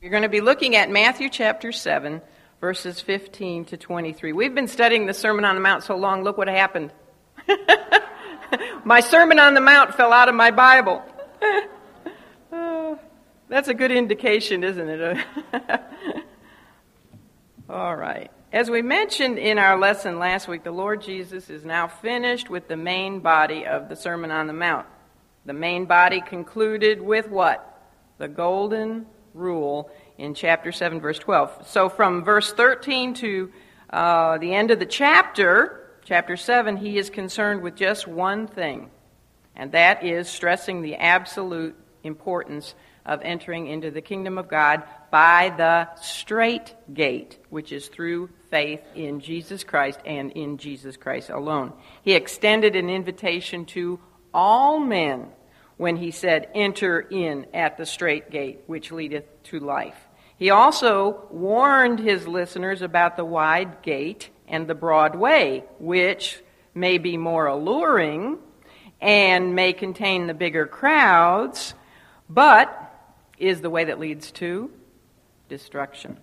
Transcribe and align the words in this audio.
You're 0.00 0.12
going 0.12 0.22
to 0.22 0.28
be 0.28 0.40
looking 0.40 0.76
at 0.76 0.88
Matthew 0.90 1.28
chapter 1.28 1.72
7, 1.72 2.22
verses 2.60 3.00
15 3.00 3.64
to 3.64 3.76
23. 3.76 4.32
We've 4.32 4.54
been 4.54 4.68
studying 4.68 5.06
the 5.06 5.14
Sermon 5.14 5.44
on 5.44 5.56
the 5.56 5.60
Mount 5.60 5.82
so 5.82 5.96
long, 5.96 6.22
look 6.22 6.38
what 6.38 6.46
happened. 6.46 6.92
my 8.84 9.00
Sermon 9.00 9.40
on 9.40 9.54
the 9.54 9.60
Mount 9.60 9.96
fell 9.96 10.12
out 10.12 10.28
of 10.28 10.36
my 10.36 10.52
Bible. 10.52 11.02
that's 13.48 13.66
a 13.66 13.74
good 13.74 13.90
indication, 13.90 14.62
isn't 14.62 14.88
it? 14.88 15.18
All 17.68 17.96
right. 17.96 18.30
As 18.52 18.70
we 18.70 18.82
mentioned 18.82 19.40
in 19.40 19.58
our 19.58 19.76
lesson 19.76 20.20
last 20.20 20.46
week, 20.46 20.62
the 20.62 20.70
Lord 20.70 21.02
Jesus 21.02 21.50
is 21.50 21.64
now 21.64 21.88
finished 21.88 22.48
with 22.48 22.68
the 22.68 22.76
main 22.76 23.18
body 23.18 23.66
of 23.66 23.88
the 23.88 23.96
Sermon 23.96 24.30
on 24.30 24.46
the 24.46 24.52
Mount. 24.52 24.86
The 25.44 25.54
main 25.54 25.86
body 25.86 26.20
concluded 26.20 27.02
with 27.02 27.28
what? 27.28 27.64
The 28.18 28.28
golden 28.28 29.06
rule 29.34 29.90
in 30.16 30.34
chapter 30.34 30.72
7, 30.72 31.00
verse 31.00 31.18
12. 31.18 31.66
So 31.68 31.88
from 31.88 32.24
verse 32.24 32.52
13 32.52 33.14
to 33.14 33.52
uh, 33.90 34.38
the 34.38 34.54
end 34.54 34.70
of 34.70 34.78
the 34.78 34.86
chapter, 34.86 35.90
chapter 36.04 36.36
7, 36.36 36.76
he 36.76 36.98
is 36.98 37.10
concerned 37.10 37.62
with 37.62 37.74
just 37.74 38.06
one 38.06 38.46
thing, 38.46 38.90
and 39.54 39.72
that 39.72 40.04
is 40.04 40.28
stressing 40.28 40.82
the 40.82 40.96
absolute 40.96 41.76
importance 42.02 42.74
of 43.06 43.22
entering 43.22 43.66
into 43.66 43.90
the 43.90 44.02
kingdom 44.02 44.36
of 44.36 44.48
God 44.48 44.82
by 45.10 45.52
the 45.56 45.94
strait 45.96 46.74
gate, 46.92 47.38
which 47.48 47.72
is 47.72 47.88
through 47.88 48.28
faith 48.50 48.82
in 48.94 49.20
Jesus 49.20 49.64
Christ 49.64 49.98
and 50.04 50.30
in 50.32 50.58
Jesus 50.58 50.96
Christ 50.96 51.30
alone. 51.30 51.72
He 52.02 52.12
extended 52.12 52.76
an 52.76 52.90
invitation 52.90 53.64
to 53.66 53.98
all 54.34 54.78
men 54.78 55.28
when 55.78 55.96
he 55.96 56.10
said, 56.10 56.48
Enter 56.54 57.00
in 57.00 57.46
at 57.54 57.78
the 57.78 57.86
strait 57.86 58.30
gate, 58.30 58.60
which 58.66 58.92
leadeth 58.92 59.24
to 59.44 59.60
life. 59.60 59.96
He 60.36 60.50
also 60.50 61.26
warned 61.30 61.98
his 61.98 62.28
listeners 62.28 62.82
about 62.82 63.16
the 63.16 63.24
wide 63.24 63.82
gate 63.82 64.28
and 64.46 64.66
the 64.66 64.74
broad 64.74 65.16
way, 65.16 65.64
which 65.78 66.40
may 66.74 66.98
be 66.98 67.16
more 67.16 67.46
alluring 67.46 68.38
and 69.00 69.54
may 69.54 69.72
contain 69.72 70.26
the 70.26 70.34
bigger 70.34 70.66
crowds, 70.66 71.74
but 72.28 72.84
is 73.38 73.60
the 73.60 73.70
way 73.70 73.84
that 73.84 73.98
leads 73.98 74.30
to 74.32 74.70
destruction. 75.48 76.18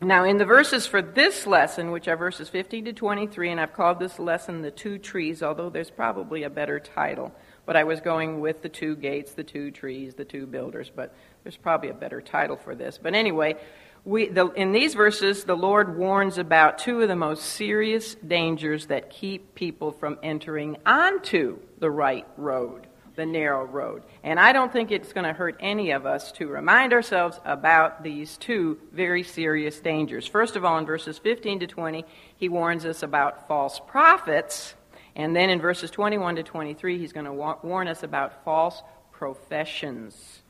Now, 0.00 0.24
in 0.24 0.36
the 0.36 0.44
verses 0.44 0.86
for 0.86 1.00
this 1.00 1.46
lesson, 1.46 1.92
which 1.92 2.08
are 2.08 2.16
verses 2.16 2.48
15 2.48 2.86
to 2.86 2.92
23, 2.92 3.52
and 3.52 3.60
I've 3.60 3.72
called 3.72 4.00
this 4.00 4.18
lesson 4.18 4.60
The 4.60 4.72
Two 4.72 4.98
Trees, 4.98 5.42
although 5.42 5.70
there's 5.70 5.90
probably 5.90 6.42
a 6.42 6.50
better 6.50 6.80
title 6.80 7.32
but 7.64 7.76
I 7.76 7.84
was 7.84 8.00
going 8.00 8.40
with 8.40 8.62
the 8.62 8.68
two 8.68 8.96
gates, 8.96 9.32
the 9.32 9.44
two 9.44 9.70
trees, 9.70 10.14
the 10.14 10.24
two 10.24 10.46
builders, 10.46 10.90
but 10.94 11.14
there's 11.44 11.56
probably 11.56 11.90
a 11.90 11.94
better 11.94 12.20
title 12.20 12.56
for 12.56 12.74
this. 12.74 12.98
But 13.00 13.14
anyway, 13.14 13.56
we, 14.04 14.28
the, 14.28 14.48
in 14.48 14.72
these 14.72 14.94
verses, 14.94 15.44
the 15.44 15.56
Lord 15.56 15.96
warns 15.96 16.38
about 16.38 16.78
two 16.78 17.00
of 17.02 17.08
the 17.08 17.16
most 17.16 17.44
serious 17.44 18.16
dangers 18.16 18.86
that 18.86 19.10
keep 19.10 19.54
people 19.54 19.92
from 19.92 20.18
entering 20.22 20.76
onto 20.84 21.60
the 21.78 21.90
right 21.90 22.26
road, 22.36 22.88
the 23.14 23.26
narrow 23.26 23.64
road. 23.64 24.02
And 24.24 24.40
I 24.40 24.52
don't 24.52 24.72
think 24.72 24.90
it's 24.90 25.12
going 25.12 25.26
to 25.26 25.32
hurt 25.32 25.56
any 25.60 25.92
of 25.92 26.04
us 26.04 26.32
to 26.32 26.48
remind 26.48 26.92
ourselves 26.92 27.38
about 27.44 28.02
these 28.02 28.36
two 28.38 28.78
very 28.92 29.22
serious 29.22 29.78
dangers. 29.78 30.26
First 30.26 30.56
of 30.56 30.64
all, 30.64 30.78
in 30.78 30.86
verses 30.86 31.18
15 31.18 31.60
to 31.60 31.68
20, 31.68 32.04
he 32.36 32.48
warns 32.48 32.84
us 32.84 33.04
about 33.04 33.46
false 33.46 33.80
prophets 33.86 34.74
and 35.14 35.36
then 35.36 35.50
in 35.50 35.60
verses 35.60 35.90
21 35.90 36.36
to 36.36 36.42
23, 36.42 36.98
he's 36.98 37.12
going 37.12 37.26
to 37.26 37.32
warn 37.32 37.88
us 37.88 38.02
about 38.02 38.44
false 38.44 38.82
professions. 39.10 40.42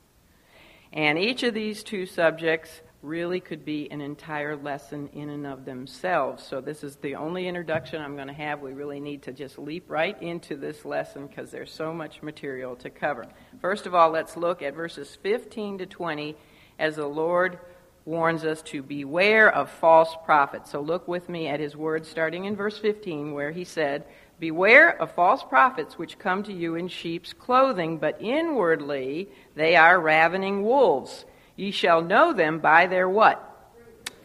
And 0.93 1.19
each 1.19 1.43
of 1.43 1.55
these 1.55 1.83
two 1.83 2.07
subjects 2.07 2.81
really 3.03 3.41
could 3.41 3.65
be 3.65 3.91
an 3.91 4.01
entire 4.01 4.57
lesson 4.57 5.09
in 5.13 5.29
and 5.29 5.47
of 5.47 5.65
themselves. 5.65 6.45
So, 6.45 6.61
this 6.61 6.85
is 6.85 6.97
the 6.97 7.17
only 7.17 7.49
introduction 7.49 8.01
I'm 8.01 8.15
going 8.15 8.29
to 8.29 8.35
have. 8.35 8.61
We 8.61 8.73
really 8.73 9.01
need 9.01 9.23
to 9.23 9.33
just 9.33 9.59
leap 9.59 9.91
right 9.91 10.21
into 10.23 10.57
this 10.57 10.85
lesson 10.85 11.27
because 11.27 11.51
there's 11.51 11.73
so 11.73 11.93
much 11.93 12.23
material 12.23 12.77
to 12.77 12.91
cover. 12.91 13.27
First 13.61 13.87
of 13.87 13.95
all, 13.95 14.11
let's 14.11 14.37
look 14.37 14.63
at 14.63 14.75
verses 14.75 15.19
15 15.23 15.79
to 15.79 15.87
20 15.87 16.37
as 16.79 16.97
the 16.97 17.07
Lord 17.07 17.59
warns 18.05 18.45
us 18.45 18.63
to 18.63 18.83
beware 18.83 19.53
of 19.53 19.71
false 19.71 20.15
prophets. 20.25 20.71
So, 20.71 20.81
look 20.81 21.09
with 21.09 21.29
me 21.29 21.49
at 21.49 21.59
his 21.59 21.77
words 21.77 22.09
starting 22.09 22.45
in 22.45 22.55
verse 22.55 22.79
15, 22.79 23.33
where 23.33 23.51
he 23.51 23.65
said, 23.65 24.05
Beware 24.39 25.01
of 25.01 25.13
false 25.13 25.43
prophets 25.43 25.99
which 25.99 26.19
come 26.19 26.43
to 26.45 26.53
you 26.53 26.75
in 26.75 26.89
sheep's 26.89 27.33
clothing, 27.33 27.99
but 27.99 28.21
inwardly 28.21 29.29
they 29.55 29.77
are 29.77 30.01
ravening 30.01 30.65
wolves. 30.65 31.25
Ye 31.57 31.71
shall 31.71 32.03
know 32.03 32.33
them 32.33 32.59
by 32.59 32.87
their 32.87 33.09
what? 33.09 33.49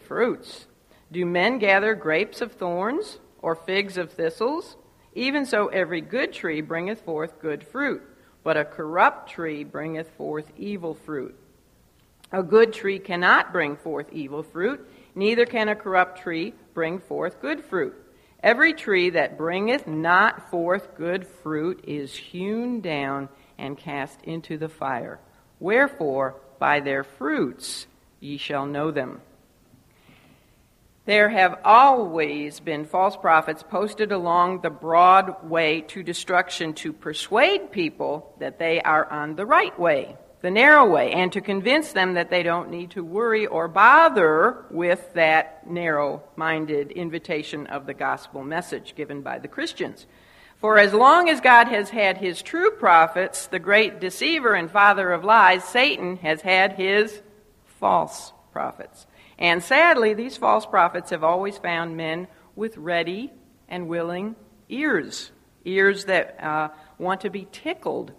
Fruits. 0.06 0.66
Do 1.12 1.24
men 1.24 1.58
gather 1.58 1.94
grapes 1.94 2.40
of 2.40 2.52
thorns 2.52 3.18
or 3.40 3.54
figs 3.54 3.96
of 3.96 4.12
thistles? 4.12 4.76
Even 5.14 5.46
so, 5.46 5.68
every 5.68 6.00
good 6.00 6.32
tree 6.32 6.60
bringeth 6.60 7.00
forth 7.02 7.40
good 7.40 7.66
fruit, 7.66 8.02
but 8.42 8.56
a 8.56 8.64
corrupt 8.64 9.30
tree 9.30 9.64
bringeth 9.64 10.10
forth 10.16 10.50
evil 10.56 10.94
fruit. 10.94 11.38
A 12.32 12.42
good 12.42 12.72
tree 12.72 12.98
cannot 12.98 13.52
bring 13.52 13.76
forth 13.76 14.12
evil 14.12 14.42
fruit, 14.42 14.86
neither 15.14 15.46
can 15.46 15.68
a 15.68 15.74
corrupt 15.74 16.20
tree 16.20 16.54
bring 16.74 16.98
forth 16.98 17.40
good 17.40 17.64
fruit. 17.64 17.94
Every 18.42 18.72
tree 18.72 19.10
that 19.10 19.36
bringeth 19.36 19.86
not 19.86 20.50
forth 20.50 20.96
good 20.96 21.26
fruit 21.26 21.84
is 21.86 22.14
hewn 22.14 22.80
down 22.80 23.28
and 23.58 23.76
cast 23.76 24.22
into 24.22 24.56
the 24.56 24.68
fire. 24.68 25.18
Wherefore, 25.58 26.36
by 26.58 26.80
their 26.80 27.02
fruits 27.02 27.86
ye 28.20 28.36
shall 28.36 28.66
know 28.66 28.90
them. 28.90 29.20
There 31.04 31.30
have 31.30 31.58
always 31.64 32.60
been 32.60 32.84
false 32.84 33.16
prophets 33.16 33.62
posted 33.62 34.12
along 34.12 34.60
the 34.60 34.70
broad 34.70 35.48
way 35.48 35.80
to 35.88 36.02
destruction 36.02 36.74
to 36.74 36.92
persuade 36.92 37.72
people 37.72 38.34
that 38.38 38.58
they 38.58 38.80
are 38.82 39.10
on 39.10 39.34
the 39.34 39.46
right 39.46 39.76
way 39.78 40.16
the 40.40 40.50
narrow 40.50 40.86
way 40.86 41.12
and 41.12 41.32
to 41.32 41.40
convince 41.40 41.92
them 41.92 42.14
that 42.14 42.30
they 42.30 42.42
don't 42.42 42.70
need 42.70 42.90
to 42.92 43.04
worry 43.04 43.46
or 43.46 43.66
bother 43.66 44.64
with 44.70 45.12
that 45.14 45.68
narrow 45.68 46.22
minded 46.36 46.92
invitation 46.92 47.66
of 47.66 47.86
the 47.86 47.94
gospel 47.94 48.44
message 48.44 48.94
given 48.94 49.22
by 49.22 49.38
the 49.38 49.48
Christians. 49.48 50.06
For 50.60 50.78
as 50.78 50.92
long 50.92 51.28
as 51.28 51.40
God 51.40 51.68
has 51.68 51.90
had 51.90 52.18
his 52.18 52.42
true 52.42 52.70
prophets, 52.72 53.46
the 53.46 53.58
great 53.58 54.00
deceiver 54.00 54.54
and 54.54 54.70
father 54.70 55.12
of 55.12 55.24
lies, 55.24 55.64
Satan, 55.64 56.16
has 56.18 56.40
had 56.40 56.72
his 56.72 57.22
false 57.78 58.32
prophets. 58.52 59.06
And 59.38 59.62
sadly, 59.62 60.14
these 60.14 60.36
false 60.36 60.66
prophets 60.66 61.10
have 61.10 61.22
always 61.22 61.58
found 61.58 61.96
men 61.96 62.26
with 62.56 62.76
ready 62.76 63.32
and 63.68 63.88
willing 63.88 64.34
ears, 64.68 65.30
ears 65.64 66.06
that 66.06 66.42
uh, 66.42 66.68
want 66.98 67.20
to 67.20 67.30
be 67.30 67.46
tickled 67.52 68.12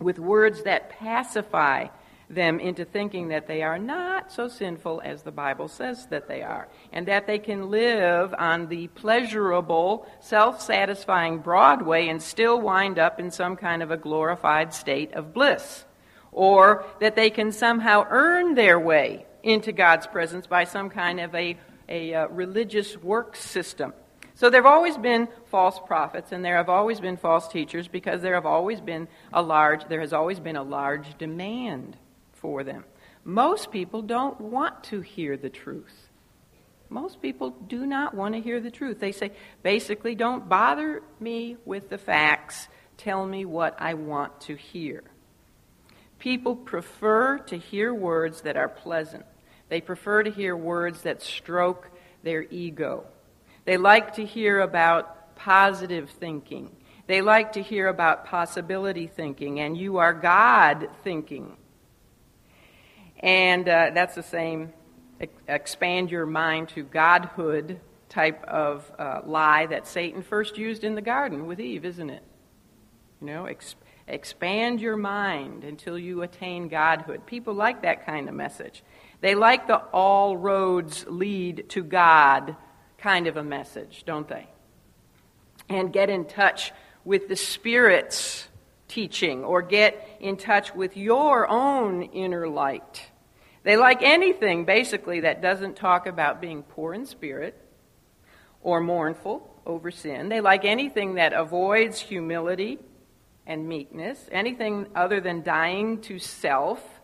with 0.00 0.18
words 0.18 0.62
that 0.62 0.90
pacify 0.90 1.86
them 2.30 2.60
into 2.60 2.84
thinking 2.84 3.28
that 3.28 3.48
they 3.48 3.62
are 3.62 3.78
not 3.78 4.32
so 4.32 4.46
sinful 4.46 5.02
as 5.04 5.22
the 5.22 5.32
Bible 5.32 5.66
says 5.66 6.06
that 6.06 6.28
they 6.28 6.42
are, 6.42 6.68
and 6.92 7.06
that 7.08 7.26
they 7.26 7.38
can 7.38 7.70
live 7.70 8.32
on 8.38 8.68
the 8.68 8.86
pleasurable, 8.88 10.06
self 10.20 10.62
satisfying 10.62 11.38
Broadway 11.38 12.08
and 12.08 12.22
still 12.22 12.60
wind 12.60 12.98
up 12.98 13.18
in 13.18 13.30
some 13.30 13.56
kind 13.56 13.82
of 13.82 13.90
a 13.90 13.96
glorified 13.96 14.72
state 14.72 15.12
of 15.12 15.34
bliss, 15.34 15.84
or 16.30 16.84
that 17.00 17.16
they 17.16 17.30
can 17.30 17.50
somehow 17.50 18.06
earn 18.08 18.54
their 18.54 18.78
way 18.78 19.26
into 19.42 19.72
God's 19.72 20.06
presence 20.06 20.46
by 20.46 20.64
some 20.64 20.88
kind 20.88 21.18
of 21.18 21.34
a, 21.34 21.58
a 21.88 22.14
uh, 22.14 22.26
religious 22.28 22.96
work 22.96 23.34
system. 23.34 23.92
So 24.40 24.48
there 24.48 24.62
have 24.62 24.72
always 24.72 24.96
been 24.96 25.28
false 25.50 25.78
prophets 25.86 26.32
and 26.32 26.42
there 26.42 26.56
have 26.56 26.70
always 26.70 26.98
been 26.98 27.18
false 27.18 27.46
teachers 27.46 27.88
because 27.88 28.22
there 28.22 28.32
have 28.32 28.46
always 28.46 28.80
been 28.80 29.06
a 29.34 29.42
large 29.42 29.86
there 29.86 30.00
has 30.00 30.14
always 30.14 30.40
been 30.40 30.56
a 30.56 30.62
large 30.62 31.18
demand 31.18 31.98
for 32.32 32.64
them. 32.64 32.86
Most 33.22 33.70
people 33.70 34.00
don't 34.00 34.40
want 34.40 34.84
to 34.84 35.02
hear 35.02 35.36
the 35.36 35.50
truth. 35.50 36.08
Most 36.88 37.20
people 37.20 37.50
do 37.50 37.84
not 37.84 38.14
want 38.14 38.34
to 38.34 38.40
hear 38.40 38.60
the 38.60 38.70
truth. 38.70 38.98
They 38.98 39.12
say 39.12 39.32
basically 39.62 40.14
don't 40.14 40.48
bother 40.48 41.02
me 41.20 41.58
with 41.66 41.90
the 41.90 41.98
facts, 41.98 42.66
tell 42.96 43.26
me 43.26 43.44
what 43.44 43.76
I 43.78 43.92
want 43.92 44.40
to 44.42 44.56
hear. 44.56 45.02
People 46.18 46.56
prefer 46.56 47.40
to 47.48 47.58
hear 47.58 47.92
words 47.92 48.40
that 48.40 48.56
are 48.56 48.70
pleasant. 48.70 49.26
They 49.68 49.82
prefer 49.82 50.22
to 50.22 50.30
hear 50.30 50.56
words 50.56 51.02
that 51.02 51.20
stroke 51.20 51.90
their 52.22 52.42
ego. 52.44 53.04
They 53.64 53.76
like 53.76 54.14
to 54.14 54.24
hear 54.24 54.60
about 54.60 55.36
positive 55.36 56.10
thinking. 56.10 56.74
They 57.06 57.22
like 57.22 57.52
to 57.52 57.62
hear 57.62 57.88
about 57.88 58.26
possibility 58.26 59.06
thinking 59.06 59.60
and 59.60 59.76
you 59.76 59.98
are 59.98 60.12
God 60.12 60.88
thinking. 61.02 61.56
And 63.18 63.68
uh, 63.68 63.90
that's 63.94 64.14
the 64.14 64.22
same 64.22 64.72
expand 65.48 66.10
your 66.10 66.26
mind 66.26 66.70
to 66.70 66.82
godhood 66.82 67.80
type 68.08 68.42
of 68.44 68.90
uh, 68.98 69.20
lie 69.24 69.66
that 69.66 69.86
Satan 69.86 70.22
first 70.22 70.58
used 70.58 70.82
in 70.82 70.94
the 70.94 71.02
garden 71.02 71.46
with 71.46 71.60
Eve, 71.60 71.84
isn't 71.84 72.10
it? 72.10 72.22
You 73.20 73.26
know, 73.26 73.44
ex- 73.46 73.76
expand 74.08 74.80
your 74.80 74.96
mind 74.96 75.62
until 75.64 75.98
you 75.98 76.22
attain 76.22 76.68
godhood. 76.68 77.26
People 77.26 77.54
like 77.54 77.82
that 77.82 78.06
kind 78.06 78.28
of 78.28 78.34
message. 78.34 78.82
They 79.20 79.34
like 79.34 79.66
the 79.66 79.76
all 79.76 80.36
roads 80.36 81.04
lead 81.06 81.68
to 81.70 81.84
God 81.84 82.56
kind 83.00 83.26
of 83.26 83.36
a 83.36 83.42
message, 83.42 84.04
don't 84.06 84.28
they? 84.28 84.46
And 85.68 85.92
get 85.92 86.10
in 86.10 86.24
touch 86.24 86.72
with 87.04 87.28
the 87.28 87.36
Spirit's 87.36 88.48
teaching 88.88 89.44
or 89.44 89.62
get 89.62 90.06
in 90.20 90.36
touch 90.36 90.74
with 90.74 90.96
your 90.96 91.48
own 91.48 92.02
inner 92.02 92.48
light. 92.48 93.06
They 93.62 93.76
like 93.76 94.02
anything, 94.02 94.64
basically, 94.64 95.20
that 95.20 95.40
doesn't 95.40 95.76
talk 95.76 96.06
about 96.06 96.40
being 96.40 96.62
poor 96.62 96.92
in 96.92 97.06
spirit 97.06 97.54
or 98.62 98.80
mournful 98.80 99.48
over 99.64 99.90
sin. 99.90 100.28
They 100.28 100.40
like 100.40 100.64
anything 100.64 101.14
that 101.14 101.32
avoids 101.32 102.00
humility 102.00 102.78
and 103.46 103.68
meekness, 103.68 104.28
anything 104.32 104.88
other 104.94 105.20
than 105.20 105.42
dying 105.42 106.00
to 106.02 106.18
self 106.18 106.99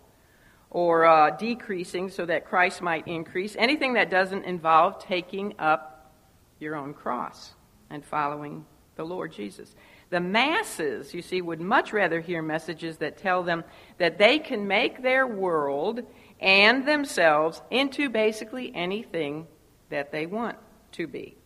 or 0.77 1.07
uh, 1.07 1.31
decreasing 1.31 2.11
so 2.11 2.27
that 2.27 2.45
Christ 2.45 2.83
might 2.83 3.09
increase, 3.09 3.57
anything 3.59 3.95
that 3.95 4.11
doesn't 4.11 4.45
involve 4.45 4.99
taking 4.99 5.55
up 5.59 6.13
your 6.61 6.77
own 6.77 6.93
cross 6.93 7.55
and 7.89 8.05
following 8.05 8.63
the 8.97 9.03
Lord 9.03 9.33
Jesus. 9.33 9.75
The 10.11 10.21
masses, 10.21 11.15
you 11.15 11.23
see, 11.23 11.41
would 11.41 11.63
much 11.63 11.95
rather 11.95 12.21
hear 12.21 12.43
messages 12.43 12.99
that 12.99 13.17
tell 13.17 13.43
them 13.43 13.65
that 13.97 14.19
they 14.19 14.39
can 14.39 14.69
make 14.69 15.01
their 15.01 15.27
world 15.27 16.03
and 16.41 16.87
themselves 16.87 17.63
into 17.71 18.11
basically 18.11 18.71
anything 18.75 19.47
that 19.89 20.13
they 20.13 20.27
want 20.27 20.59
to 20.93 21.07
be 21.07 21.39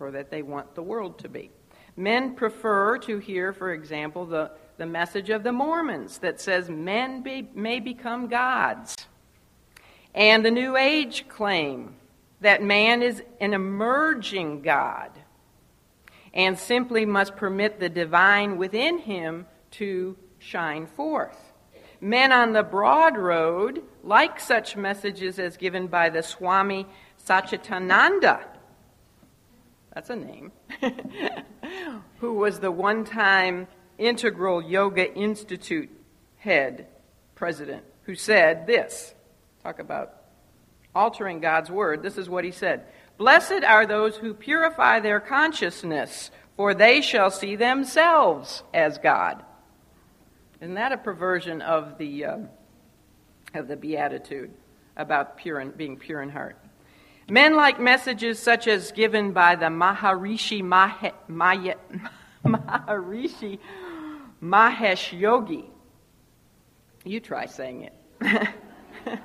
or 0.00 0.10
that 0.10 0.28
they 0.28 0.42
want 0.42 0.74
the 0.74 0.82
world 0.82 1.20
to 1.20 1.28
be. 1.28 1.52
Men 1.96 2.34
prefer 2.34 2.98
to 2.98 3.18
hear, 3.18 3.52
for 3.52 3.72
example, 3.72 4.26
the, 4.26 4.50
the 4.76 4.86
message 4.86 5.30
of 5.30 5.42
the 5.42 5.52
Mormons 5.52 6.18
that 6.18 6.40
says 6.40 6.68
men 6.68 7.22
be, 7.22 7.48
may 7.54 7.80
become 7.80 8.28
gods. 8.28 8.96
And 10.14 10.44
the 10.44 10.50
New 10.50 10.76
Age 10.76 11.26
claim 11.28 11.96
that 12.40 12.62
man 12.62 13.02
is 13.02 13.22
an 13.40 13.54
emerging 13.54 14.62
God 14.62 15.10
and 16.34 16.58
simply 16.58 17.04
must 17.04 17.36
permit 17.36 17.78
the 17.78 17.88
divine 17.88 18.56
within 18.56 18.98
him 18.98 19.46
to 19.72 20.16
shine 20.38 20.86
forth. 20.86 21.52
Men 22.00 22.32
on 22.32 22.52
the 22.52 22.62
broad 22.62 23.16
road 23.16 23.82
like 24.02 24.40
such 24.40 24.76
messages 24.76 25.38
as 25.38 25.56
given 25.56 25.86
by 25.86 26.10
the 26.10 26.22
Swami 26.22 26.86
Satchidananda. 27.24 28.44
That's 29.94 30.10
a 30.10 30.16
name. 30.16 30.52
who 32.22 32.34
was 32.34 32.60
the 32.60 32.70
one 32.70 33.04
time 33.04 33.66
Integral 34.02 34.60
Yoga 34.60 35.14
Institute 35.14 35.90
head 36.38 36.88
president, 37.36 37.84
who 38.02 38.14
said 38.16 38.66
this 38.66 39.14
talk 39.62 39.78
about 39.78 40.14
altering 40.94 41.40
God's 41.40 41.70
word. 41.70 42.02
This 42.02 42.18
is 42.18 42.28
what 42.28 42.44
he 42.44 42.50
said 42.50 42.84
Blessed 43.16 43.62
are 43.64 43.86
those 43.86 44.16
who 44.16 44.34
purify 44.34 44.98
their 44.98 45.20
consciousness, 45.20 46.30
for 46.56 46.74
they 46.74 47.00
shall 47.00 47.30
see 47.30 47.54
themselves 47.54 48.64
as 48.74 48.98
God. 48.98 49.44
Isn't 50.60 50.74
that 50.74 50.92
a 50.92 50.98
perversion 50.98 51.62
of 51.62 51.98
the, 51.98 52.24
uh, 52.24 52.38
of 53.54 53.68
the 53.68 53.76
Beatitude 53.76 54.50
about 54.96 55.36
pure 55.36 55.60
in, 55.60 55.70
being 55.70 55.96
pure 55.96 56.22
in 56.22 56.30
heart? 56.30 56.56
Men 57.28 57.54
like 57.54 57.80
messages 57.80 58.40
such 58.40 58.66
as 58.66 58.90
given 58.92 59.32
by 59.32 59.54
the 59.54 59.66
Maharishi, 59.66 60.62
Mahe, 60.62 61.12
Maya, 61.28 61.76
Maharishi 62.44 63.58
Mahesh 64.42 65.18
Yogi. 65.18 65.70
You 67.04 67.20
try 67.20 67.46
saying 67.46 67.88
it. 68.20 68.48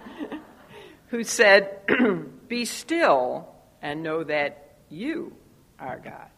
Who 1.08 1.24
said, 1.24 1.80
Be 2.48 2.66
still 2.66 3.48
and 3.82 4.04
know 4.04 4.24
that 4.24 4.76
you 4.90 5.36
are 5.80 6.00
God. 6.00 6.30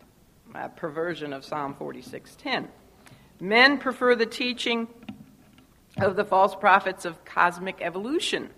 A 0.56 0.70
perversion 0.70 1.34
of 1.34 1.46
Psalm 1.46 1.76
46:10. 1.80 2.68
Men 3.40 3.78
prefer 3.78 4.16
the 4.16 4.26
teaching 4.26 4.88
of 5.98 6.16
the 6.16 6.26
false 6.26 6.56
prophets 6.56 7.06
of 7.06 7.24
cosmic 7.26 7.82
evolution. 7.82 8.50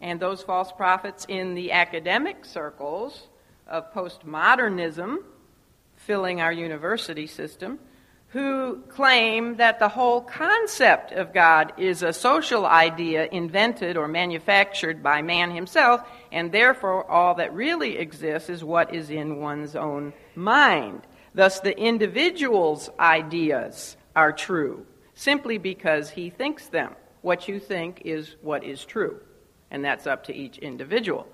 And 0.00 0.20
those 0.20 0.42
false 0.42 0.72
prophets 0.72 1.26
in 1.28 1.54
the 1.54 1.72
academic 1.72 2.44
circles 2.44 3.28
of 3.66 3.92
postmodernism, 3.92 5.18
filling 5.96 6.40
our 6.40 6.52
university 6.52 7.26
system, 7.26 7.78
who 8.30 8.82
claim 8.88 9.56
that 9.56 9.78
the 9.78 9.88
whole 9.88 10.20
concept 10.20 11.12
of 11.12 11.32
God 11.32 11.72
is 11.78 12.02
a 12.02 12.12
social 12.12 12.66
idea 12.66 13.26
invented 13.32 13.96
or 13.96 14.06
manufactured 14.06 15.02
by 15.02 15.22
man 15.22 15.50
himself, 15.50 16.02
and 16.30 16.52
therefore 16.52 17.10
all 17.10 17.36
that 17.36 17.54
really 17.54 17.96
exists 17.96 18.50
is 18.50 18.62
what 18.62 18.94
is 18.94 19.08
in 19.08 19.40
one's 19.40 19.74
own 19.74 20.12
mind. 20.34 21.06
Thus, 21.34 21.60
the 21.60 21.78
individual's 21.78 22.90
ideas 23.00 23.96
are 24.14 24.32
true 24.32 24.84
simply 25.14 25.56
because 25.56 26.10
he 26.10 26.28
thinks 26.28 26.66
them. 26.66 26.94
What 27.22 27.48
you 27.48 27.58
think 27.58 28.02
is 28.04 28.36
what 28.42 28.62
is 28.62 28.84
true, 28.84 29.20
and 29.70 29.84
that's 29.84 30.06
up 30.06 30.24
to 30.24 30.34
each 30.34 30.58
individual. 30.58 31.26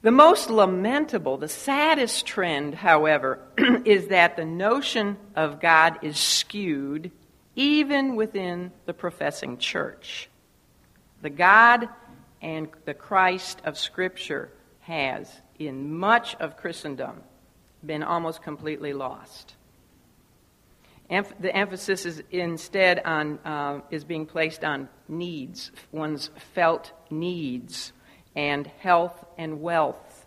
The 0.00 0.10
most 0.10 0.48
lamentable, 0.48 1.38
the 1.38 1.48
saddest 1.48 2.24
trend, 2.24 2.74
however, 2.74 3.40
is 3.84 4.08
that 4.08 4.36
the 4.36 4.44
notion 4.44 5.16
of 5.34 5.60
God 5.60 5.98
is 6.02 6.18
skewed 6.18 7.10
even 7.56 8.14
within 8.14 8.70
the 8.86 8.94
professing 8.94 9.58
church. 9.58 10.30
The 11.22 11.30
God 11.30 11.88
and 12.40 12.68
the 12.84 12.94
Christ 12.94 13.60
of 13.64 13.76
Scripture 13.76 14.50
has, 14.80 15.32
in 15.58 15.96
much 15.96 16.36
of 16.36 16.56
Christendom, 16.56 17.22
been 17.84 18.04
almost 18.04 18.42
completely 18.42 18.92
lost 18.92 19.54
the 21.08 21.54
emphasis 21.54 22.04
is 22.04 22.22
instead 22.30 23.00
on 23.04 23.38
uh, 23.44 23.80
is 23.90 24.04
being 24.04 24.26
placed 24.26 24.64
on 24.64 24.88
needs, 25.08 25.72
one's 25.90 26.30
felt 26.54 26.92
needs, 27.10 27.92
and 28.34 28.66
health 28.66 29.24
and 29.36 29.60
wealth. 29.60 30.26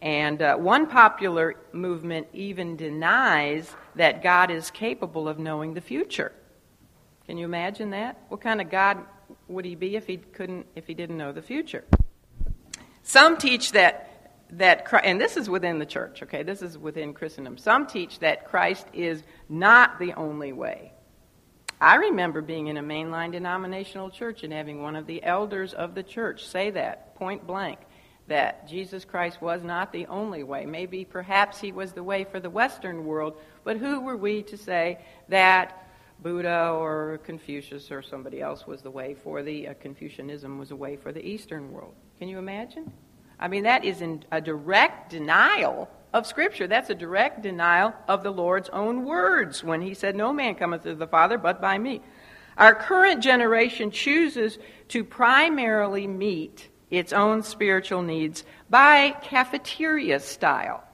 And 0.00 0.42
uh, 0.42 0.56
one 0.56 0.88
popular 0.88 1.56
movement 1.72 2.26
even 2.32 2.76
denies 2.76 3.72
that 3.94 4.22
God 4.22 4.50
is 4.50 4.70
capable 4.70 5.28
of 5.28 5.38
knowing 5.38 5.74
the 5.74 5.80
future. 5.80 6.32
Can 7.26 7.38
you 7.38 7.44
imagine 7.44 7.90
that? 7.90 8.18
What 8.28 8.40
kind 8.40 8.60
of 8.60 8.68
God 8.68 8.98
would 9.46 9.64
he 9.64 9.76
be 9.76 9.94
if 9.94 10.06
he 10.06 10.16
couldn't 10.16 10.66
if 10.74 10.86
he 10.86 10.94
didn't 10.94 11.16
know 11.16 11.30
the 11.32 11.42
future? 11.42 11.84
Some 13.04 13.36
teach 13.36 13.72
that 13.72 14.08
that 14.50 14.84
Christ, 14.84 15.06
and 15.06 15.20
this 15.20 15.36
is 15.36 15.48
within 15.48 15.78
the 15.78 15.86
church, 15.86 16.22
okay? 16.22 16.42
This 16.42 16.62
is 16.62 16.76
within 16.76 17.14
Christendom. 17.14 17.56
Some 17.56 17.86
teach 17.86 18.18
that 18.18 18.48
Christ 18.48 18.86
is 18.92 19.22
not 19.48 19.98
the 19.98 20.12
only 20.12 20.52
way. 20.52 20.91
I 21.82 21.96
remember 21.96 22.42
being 22.42 22.68
in 22.68 22.76
a 22.76 22.82
mainline 22.82 23.32
denominational 23.32 24.08
church 24.08 24.44
and 24.44 24.52
having 24.52 24.82
one 24.82 24.94
of 24.94 25.04
the 25.04 25.20
elders 25.24 25.74
of 25.74 25.96
the 25.96 26.04
church 26.04 26.46
say 26.46 26.70
that 26.70 27.16
point 27.16 27.44
blank 27.44 27.80
that 28.28 28.68
Jesus 28.68 29.04
Christ 29.04 29.42
was 29.42 29.64
not 29.64 29.92
the 29.92 30.06
only 30.06 30.44
way. 30.44 30.64
Maybe 30.64 31.04
perhaps 31.04 31.60
he 31.60 31.72
was 31.72 31.92
the 31.92 32.04
way 32.04 32.22
for 32.22 32.38
the 32.38 32.48
Western 32.48 33.04
world, 33.04 33.36
but 33.64 33.78
who 33.78 34.00
were 34.00 34.16
we 34.16 34.44
to 34.44 34.56
say 34.56 35.04
that 35.28 35.90
Buddha 36.22 36.70
or 36.70 37.18
Confucius 37.24 37.90
or 37.90 38.00
somebody 38.00 38.40
else 38.40 38.64
was 38.64 38.82
the 38.82 38.90
way 38.92 39.14
for 39.14 39.42
the 39.42 39.66
uh, 39.66 39.74
Confucianism 39.80 40.60
was 40.60 40.70
a 40.70 40.76
way 40.76 40.94
for 40.94 41.10
the 41.10 41.26
Eastern 41.26 41.72
world? 41.72 41.94
Can 42.20 42.28
you 42.28 42.38
imagine? 42.38 42.92
I 43.40 43.48
mean, 43.48 43.64
that 43.64 43.84
is 43.84 44.04
a 44.30 44.40
direct 44.40 45.10
denial 45.10 45.90
of 46.12 46.26
Scripture. 46.26 46.66
That's 46.66 46.90
a 46.90 46.94
direct 46.94 47.42
denial 47.42 47.94
of 48.08 48.22
the 48.22 48.30
Lord's 48.30 48.68
own 48.68 49.04
words 49.04 49.64
when 49.64 49.82
He 49.82 49.94
said, 49.94 50.16
No 50.16 50.32
man 50.32 50.54
cometh 50.54 50.82
to 50.82 50.94
the 50.94 51.06
Father 51.06 51.38
but 51.38 51.60
by 51.60 51.78
me. 51.78 52.02
Our 52.56 52.74
current 52.74 53.22
generation 53.22 53.90
chooses 53.90 54.58
to 54.88 55.04
primarily 55.04 56.06
meet 56.06 56.68
its 56.90 57.12
own 57.12 57.42
spiritual 57.42 58.02
needs 58.02 58.44
by 58.68 59.16
cafeteria 59.22 60.20
style. 60.20 60.84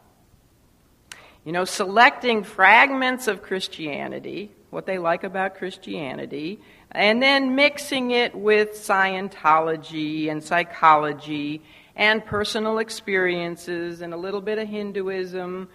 You 1.45 1.53
know, 1.53 1.65
selecting 1.65 2.45
fragments 2.45 3.27
of 3.27 3.43
Christianity, 3.43 4.53
what 4.71 4.87
they 4.87 4.99
like 4.99 5.25
about 5.25 5.57
Christianity, 5.57 6.61
and 6.93 7.23
then 7.23 7.55
mixing 7.55 8.13
it 8.13 8.35
with 8.35 8.73
Scientology 8.73 10.31
and 10.31 10.43
psychology 10.43 11.63
and 11.99 12.25
personal 12.25 12.78
experiences 12.78 14.00
and 14.00 14.14
a 14.14 14.17
little 14.17 14.40
bit 14.40 14.59
of 14.59 14.69
Hinduism 14.69 15.69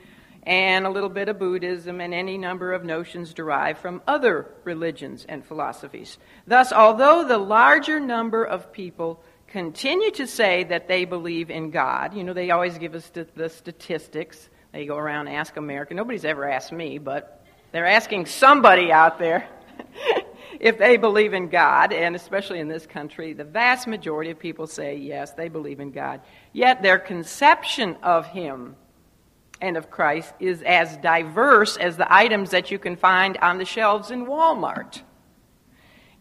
and 0.44 0.86
a 0.86 0.90
little 0.90 1.10
bit 1.10 1.30
of 1.30 1.38
Buddhism 1.38 2.02
and 2.02 2.14
any 2.14 2.38
number 2.38 2.74
of 2.74 2.84
notions 2.84 3.34
derived 3.34 3.80
from 3.80 4.02
other 4.08 4.48
religions 4.64 5.26
and 5.28 5.46
philosophies. 5.46 6.18
Thus, 6.48 6.72
although 6.74 7.28
the 7.28 7.38
larger 7.38 8.00
number 8.00 8.44
of 8.44 8.72
people 8.72 9.22
continue 9.48 10.12
to 10.12 10.26
say 10.26 10.64
that 10.64 10.88
they 10.88 11.06
believe 11.06 11.50
in 11.50 11.72
God, 11.72 12.14
you 12.14 12.24
know, 12.24 12.34
they 12.34 12.52
always 12.52 12.78
give 12.78 12.96
us 12.96 13.10
the 13.10 13.50
statistics. 13.50 14.50
They 14.72 14.86
go 14.86 14.98
around 14.98 15.28
and 15.28 15.36
ask 15.36 15.56
America. 15.58 15.94
Nobody's 15.94 16.26
ever 16.26 16.50
asked 16.50 16.72
me, 16.72 16.98
but 16.98 17.46
they're 17.74 17.86
asking 17.86 18.28
somebody 18.28 18.92
out 18.92 19.20
there. 19.20 19.48
If 20.64 20.78
they 20.78 20.96
believe 20.96 21.34
in 21.34 21.50
God, 21.50 21.92
and 21.92 22.16
especially 22.16 22.62
in 22.62 22.70
this 22.70 22.88
country, 22.88 23.34
the 23.34 23.44
vast 23.44 23.86
majority 23.86 24.32
of 24.32 24.40
people 24.40 24.66
say 24.66 24.96
yes, 24.96 25.34
they 25.34 25.50
believe 25.50 25.82
in 25.82 25.92
God. 25.92 26.22
Yet 26.54 26.82
their 26.82 26.98
conception 26.98 27.98
of 28.02 28.28
Him 28.28 28.78
and 29.60 29.76
of 29.76 29.92
Christ 29.92 30.34
is 30.40 30.62
as 30.62 30.96
diverse 30.96 31.76
as 31.76 31.98
the 31.98 32.12
items 32.12 32.52
that 32.52 32.72
you 32.72 32.80
can 32.80 32.96
find 32.96 33.36
on 33.40 33.58
the 33.58 33.66
shelves 33.66 34.10
in 34.10 34.26
Walmart. 34.26 35.02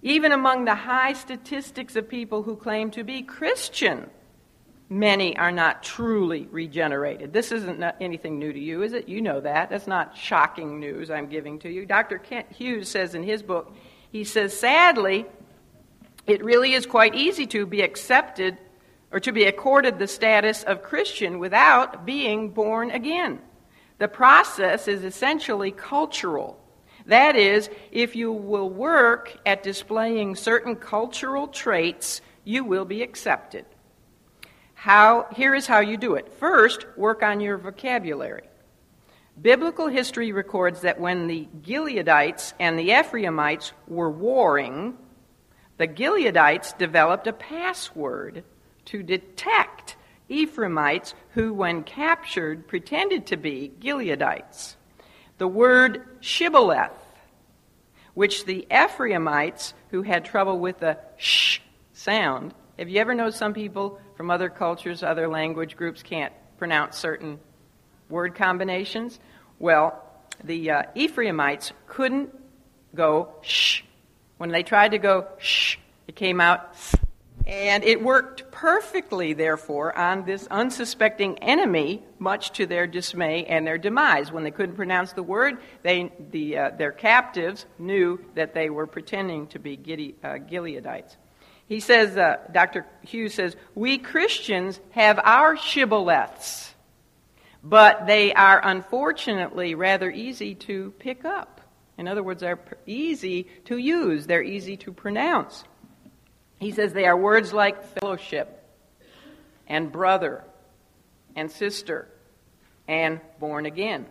Even 0.03 0.33
among 0.33 0.65
the 0.65 0.75
high 0.75 1.13
statistics 1.13 1.95
of 1.95 2.09
people 2.09 2.43
who 2.43 2.57
claim 2.57 2.91
to 2.91 3.05
be 3.05 3.23
Christian, 3.23 4.11
many 4.89 5.37
are 5.37 5.53
not 5.53 5.85
truly 5.85 6.49
regenerated. 6.51 7.33
This 7.33 7.53
isn't 7.53 7.81
anything 8.01 8.41
new 8.41 8.53
to 8.53 8.59
you, 8.59 8.83
is 8.83 8.93
it? 8.93 9.09
You 9.09 9.23
know 9.23 9.41
that. 9.41 9.71
That's 9.71 9.87
not 9.87 10.17
shocking 10.17 10.81
news 10.81 11.13
I'm 11.13 11.29
giving 11.29 11.61
to 11.61 11.71
you. 11.71 11.87
Dr. 11.87 12.19
Kent 12.19 12.51
Hughes 12.51 12.89
says 12.89 13.15
in 13.15 13.23
his 13.23 13.45
book, 13.45 13.73
he 14.13 14.25
says, 14.25 14.57
sadly, 14.57 15.25
it 16.27 16.45
really 16.45 16.75
is 16.75 16.85
quite 16.85 17.15
easy 17.15 17.47
to 17.49 17.65
be 17.65 17.81
accepted 17.81 18.59
or 19.11 19.21
to 19.21 19.33
be 19.33 19.45
accorded 19.45 19.99
the 19.99 20.07
status 20.07 20.63
of 20.63 20.83
Christian 20.83 21.39
without 21.39 22.05
being 22.05 22.51
born 22.51 22.91
again. 22.91 23.41
The 23.99 24.09
process 24.09 24.87
is 24.87 25.03
essentially 25.03 25.71
cultural. 25.71 26.59
That 27.07 27.37
is, 27.37 27.71
if 27.91 28.15
you 28.15 28.33
will 28.33 28.69
work 28.69 29.37
at 29.47 29.63
displaying 29.63 30.37
certain 30.37 30.77
cultural 30.77 31.49
traits, 31.49 32.21
you 32.45 32.65
will 32.65 32.85
be 32.85 33.03
accepted. 33.03 33.65
How, 34.75 35.27
here 35.35 35.55
is 35.55 35.67
how 35.67 35.81
you 35.81 35.97
do 35.97 36.17
it. 36.17 36.33
First, 36.35 36.87
work 36.97 37.23
on 37.23 37.41
your 37.41 37.57
vocabulary. 37.57 38.49
Biblical 39.41 39.89
history 39.89 40.31
records 40.33 40.83
that 40.83 41.01
when 41.01 41.27
the 41.27 41.49
Gileadites 41.63 42.53
and 42.61 42.79
the 42.79 42.93
Ephraimites 42.93 43.73
were 43.89 44.11
warring, 44.11 44.97
the 45.79 45.89
Gileadites 45.89 46.77
developed 46.77 47.27
a 47.27 47.33
password 47.33 48.45
to 48.87 49.03
detect 49.03 49.97
Ephraimites 50.29 51.15
who, 51.31 51.53
when 51.55 51.83
captured, 51.83 52.69
pretended 52.69 53.27
to 53.27 53.37
be 53.37 53.73
Gileadites. 53.81 54.77
The 55.39 55.49
word 55.49 56.07
shibboleth, 56.21 56.93
which 58.15 58.45
the 58.45 58.67
Ephraimites 58.71 59.75
who 59.91 60.03
had 60.03 60.25
trouble 60.25 60.59
with 60.59 60.79
the 60.79 60.99
sh 61.17 61.61
sound, 61.95 62.55
have 62.79 62.89
you 62.89 63.01
ever 63.01 63.15
known 63.15 63.33
some 63.33 63.55
people 63.55 63.99
from 64.17 64.31
other 64.31 64.49
cultures, 64.49 65.03
other 65.03 65.29
language 65.29 65.77
groups 65.77 66.03
can't 66.03 66.33
pronounce 66.59 66.97
certain 66.97 67.39
word 68.13 68.37
combinations? 68.37 69.19
Well, 69.59 70.01
the 70.45 70.71
uh, 70.71 70.83
Ephraimites 70.95 71.73
couldn't 71.89 72.31
go 72.95 73.35
sh. 73.43 73.83
When 74.37 74.51
they 74.51 74.63
tried 74.63 74.91
to 74.91 74.99
go 74.99 75.27
sh, 75.39 75.79
it 76.07 76.15
came 76.15 76.41
out 76.41 76.77
and 77.47 77.83
it 77.83 78.01
worked 78.01 78.53
perfectly, 78.53 79.33
therefore, 79.33 79.97
on 79.99 80.25
this 80.25 80.47
unsuspecting 80.47 81.39
enemy, 81.41 82.03
much 82.21 82.53
to 82.53 82.67
their 82.67 82.87
dismay 82.87 83.45
and 83.47 83.67
their 83.67 83.79
demise. 83.79 84.31
When 84.31 84.45
they 84.45 84.53
couldn't 84.53 84.77
pronounce 84.77 85.13
the 85.13 85.25
word, 85.25 85.59
they, 85.83 86.13
the, 86.31 86.59
uh, 86.59 86.71
their 86.71 86.93
captives 86.93 87.67
knew 87.79 88.25
that 88.35 88.55
they 88.55 88.71
were 88.71 88.87
pretending 88.87 89.49
to 89.49 89.59
be 89.59 89.77
Gide- 89.77 90.15
uh, 90.23 90.39
Gileadites. 90.39 91.17
He 91.67 91.81
says, 91.81 92.17
uh, 92.17 92.37
Dr. 92.53 92.87
Hughes 93.03 93.35
says, 93.35 93.57
we 93.75 93.99
Christians 93.99 94.79
have 94.91 95.19
our 95.19 95.57
shibboleths, 95.57 96.72
but 97.63 98.07
they 98.07 98.33
are 98.35 98.61
unfortunately 98.63 99.75
rather 99.75 100.11
easy 100.11 100.55
to 100.55 100.93
pick 100.99 101.25
up. 101.25 101.61
In 101.99 102.09
other 102.09 102.23
words, 102.23 102.41
they're 102.41 102.59
easy 102.87 103.45
to 103.67 103.77
use, 103.77 104.27
they're 104.27 104.43
easy 104.43 104.77
to 104.79 104.93
pronounce. 104.93 105.65
He 106.59 106.73
says 106.73 106.93
they 106.93 107.07
are 107.07 107.17
words 107.17 107.53
like 107.53 107.99
fellowship 107.99 108.63
and 109.67 109.91
brother 109.93 110.45
and 111.37 111.51
sister 111.51 112.09
and 112.89 113.21
born 113.39 113.67
again. 113.67 114.07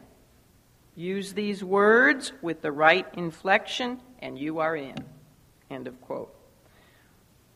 Use 0.95 1.33
these 1.33 1.63
words 1.63 2.33
with 2.41 2.61
the 2.61 2.71
right 2.71 3.07
inflection, 3.15 4.01
and 4.19 4.37
you 4.37 4.59
are 4.59 4.75
in. 4.75 4.95
End 5.69 5.87
of 5.87 5.99
quote. 6.01 6.35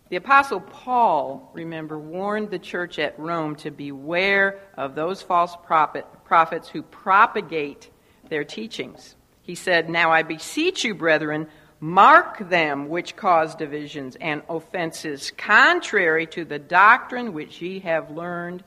The 0.09 0.17
Apostle 0.17 0.61
Paul, 0.61 1.49
remember, 1.53 1.97
warned 1.97 2.51
the 2.51 2.59
church 2.59 2.99
at 2.99 3.17
Rome 3.17 3.55
to 3.57 3.71
beware 3.71 4.59
of 4.77 4.93
those 4.93 5.21
false 5.21 5.55
prophet, 5.65 6.05
prophets 6.25 6.69
who 6.69 6.83
propagate 6.83 7.89
their 8.29 8.43
teachings. 8.43 9.15
He 9.41 9.55
said, 9.55 9.89
Now 9.89 10.11
I 10.11 10.21
beseech 10.21 10.83
you, 10.83 10.93
brethren, 10.93 11.47
Mark 11.79 12.49
them 12.49 12.87
which 12.87 13.15
cause 13.15 13.53
divisions 13.53 14.15
and 14.15 14.41
offenses, 14.47 15.31
contrary 15.37 16.25
to 16.27 16.45
the 16.45 16.57
doctrine 16.57 17.33
which 17.33 17.61
ye 17.61 17.79
have 17.79 18.11
learned, 18.11 18.63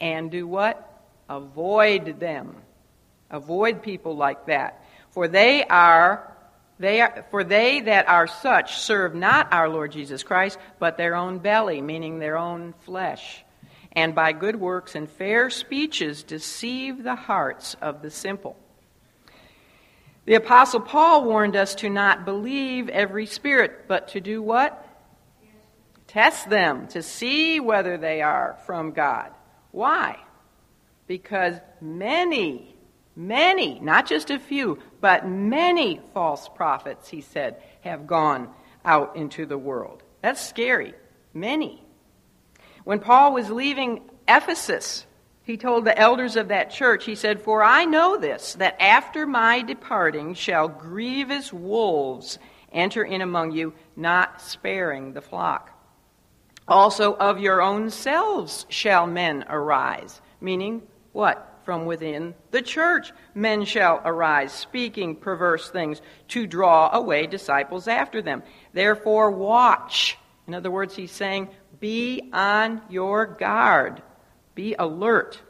and 0.00 0.30
do 0.30 0.46
what? 0.46 1.04
Avoid 1.28 2.18
them. 2.18 2.56
Avoid 3.30 3.82
people 3.82 4.16
like 4.16 4.46
that. 4.46 4.84
For 5.10 5.28
they 5.28 5.64
are 5.64 6.35
they 6.78 7.00
are, 7.00 7.24
for 7.30 7.42
they 7.42 7.80
that 7.80 8.08
are 8.08 8.26
such 8.26 8.78
serve 8.78 9.14
not 9.14 9.52
our 9.52 9.68
Lord 9.68 9.92
Jesus 9.92 10.22
Christ, 10.22 10.58
but 10.78 10.96
their 10.96 11.16
own 11.16 11.38
belly, 11.38 11.80
meaning 11.80 12.18
their 12.18 12.36
own 12.36 12.74
flesh, 12.80 13.44
and 13.92 14.14
by 14.14 14.32
good 14.32 14.56
works 14.56 14.94
and 14.94 15.10
fair 15.10 15.48
speeches 15.48 16.22
deceive 16.22 17.02
the 17.02 17.14
hearts 17.14 17.76
of 17.80 18.02
the 18.02 18.10
simple. 18.10 18.56
The 20.26 20.34
Apostle 20.34 20.80
Paul 20.80 21.24
warned 21.24 21.56
us 21.56 21.76
to 21.76 21.88
not 21.88 22.24
believe 22.24 22.88
every 22.88 23.26
spirit, 23.26 23.84
but 23.86 24.08
to 24.08 24.20
do 24.20 24.42
what? 24.42 24.82
Test 26.08 26.50
them 26.50 26.88
to 26.88 27.02
see 27.02 27.60
whether 27.60 27.96
they 27.96 28.22
are 28.22 28.58
from 28.66 28.90
God. 28.90 29.30
Why? 29.70 30.18
Because 31.06 31.54
many, 31.80 32.74
many, 33.14 33.78
not 33.78 34.06
just 34.06 34.30
a 34.30 34.38
few, 34.38 34.78
but 35.00 35.26
many 35.26 36.00
false 36.14 36.48
prophets, 36.48 37.08
he 37.08 37.20
said, 37.20 37.62
have 37.82 38.06
gone 38.06 38.48
out 38.84 39.16
into 39.16 39.46
the 39.46 39.58
world. 39.58 40.02
That's 40.22 40.40
scary. 40.40 40.94
Many. 41.34 41.82
When 42.84 43.00
Paul 43.00 43.34
was 43.34 43.50
leaving 43.50 44.02
Ephesus, 44.28 45.06
he 45.42 45.56
told 45.56 45.84
the 45.84 45.98
elders 45.98 46.36
of 46.36 46.48
that 46.48 46.70
church, 46.70 47.04
he 47.04 47.14
said, 47.14 47.42
For 47.42 47.62
I 47.62 47.84
know 47.84 48.16
this, 48.16 48.54
that 48.54 48.80
after 48.80 49.26
my 49.26 49.62
departing 49.62 50.34
shall 50.34 50.68
grievous 50.68 51.52
wolves 51.52 52.38
enter 52.72 53.04
in 53.04 53.20
among 53.20 53.52
you, 53.52 53.72
not 53.94 54.40
sparing 54.40 55.12
the 55.12 55.20
flock. 55.20 55.70
Also 56.68 57.14
of 57.14 57.38
your 57.38 57.62
own 57.62 57.90
selves 57.90 58.66
shall 58.68 59.06
men 59.06 59.44
arise. 59.48 60.20
Meaning, 60.40 60.82
what? 61.12 61.55
From 61.66 61.84
within 61.84 62.36
the 62.52 62.62
church 62.62 63.12
men 63.34 63.64
shall 63.64 64.00
arise, 64.04 64.52
speaking 64.52 65.16
perverse 65.16 65.68
things 65.68 66.00
to 66.28 66.46
draw 66.46 66.96
away 66.96 67.26
disciples 67.26 67.88
after 67.88 68.22
them. 68.22 68.44
Therefore, 68.72 69.32
watch. 69.32 70.16
In 70.46 70.54
other 70.54 70.70
words, 70.70 70.94
he's 70.94 71.10
saying, 71.10 71.48
be 71.80 72.30
on 72.32 72.82
your 72.88 73.26
guard. 73.26 74.00
Be 74.54 74.76
alert. 74.78 75.40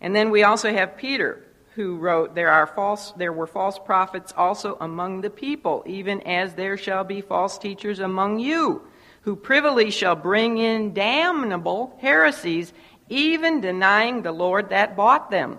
And 0.00 0.14
then 0.14 0.30
we 0.30 0.44
also 0.44 0.72
have 0.72 0.96
Peter, 0.96 1.44
who 1.74 1.96
wrote, 1.96 2.36
there, 2.36 2.52
are 2.52 2.68
false, 2.68 3.10
there 3.16 3.32
were 3.32 3.48
false 3.48 3.76
prophets 3.76 4.32
also 4.36 4.78
among 4.80 5.20
the 5.20 5.30
people, 5.30 5.82
even 5.84 6.20
as 6.20 6.54
there 6.54 6.76
shall 6.76 7.02
be 7.02 7.22
false 7.22 7.58
teachers 7.58 7.98
among 7.98 8.38
you, 8.38 8.82
who 9.22 9.34
privily 9.34 9.90
shall 9.90 10.14
bring 10.14 10.58
in 10.58 10.94
damnable 10.94 11.98
heresies, 12.00 12.72
even 13.10 13.60
denying 13.60 14.22
the 14.22 14.32
Lord 14.32 14.70
that 14.70 14.96
bought 14.96 15.30
them, 15.30 15.58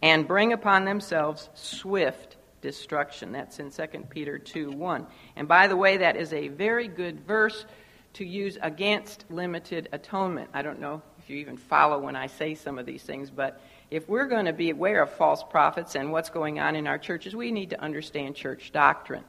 and 0.00 0.26
bring 0.26 0.52
upon 0.52 0.84
themselves 0.84 1.48
swift 1.54 2.36
destruction. 2.60 3.32
That's 3.32 3.58
in 3.58 3.70
2 3.70 3.86
Peter 4.08 4.38
2 4.38 4.70
1. 4.70 5.06
And 5.36 5.46
by 5.46 5.68
the 5.68 5.76
way, 5.76 5.98
that 5.98 6.16
is 6.16 6.32
a 6.32 6.48
very 6.48 6.88
good 6.88 7.20
verse 7.26 7.66
to 8.14 8.24
use 8.24 8.58
against 8.60 9.24
limited 9.30 9.88
atonement. 9.92 10.50
I 10.52 10.62
don't 10.62 10.80
know 10.80 11.02
if 11.18 11.30
you 11.30 11.36
even 11.38 11.56
follow 11.56 11.98
when 11.98 12.16
I 12.16 12.26
say 12.26 12.54
some 12.54 12.78
of 12.78 12.86
these 12.86 13.02
things, 13.02 13.30
but 13.30 13.60
if 13.90 14.08
we're 14.08 14.26
going 14.26 14.46
to 14.46 14.52
be 14.52 14.70
aware 14.70 15.02
of 15.02 15.12
false 15.12 15.42
prophets 15.42 15.94
and 15.94 16.12
what's 16.12 16.30
going 16.30 16.58
on 16.58 16.76
in 16.76 16.86
our 16.86 16.98
churches, 16.98 17.34
we 17.34 17.50
need 17.52 17.70
to 17.70 17.80
understand 17.80 18.34
church 18.34 18.72
doctrine. 18.72 19.24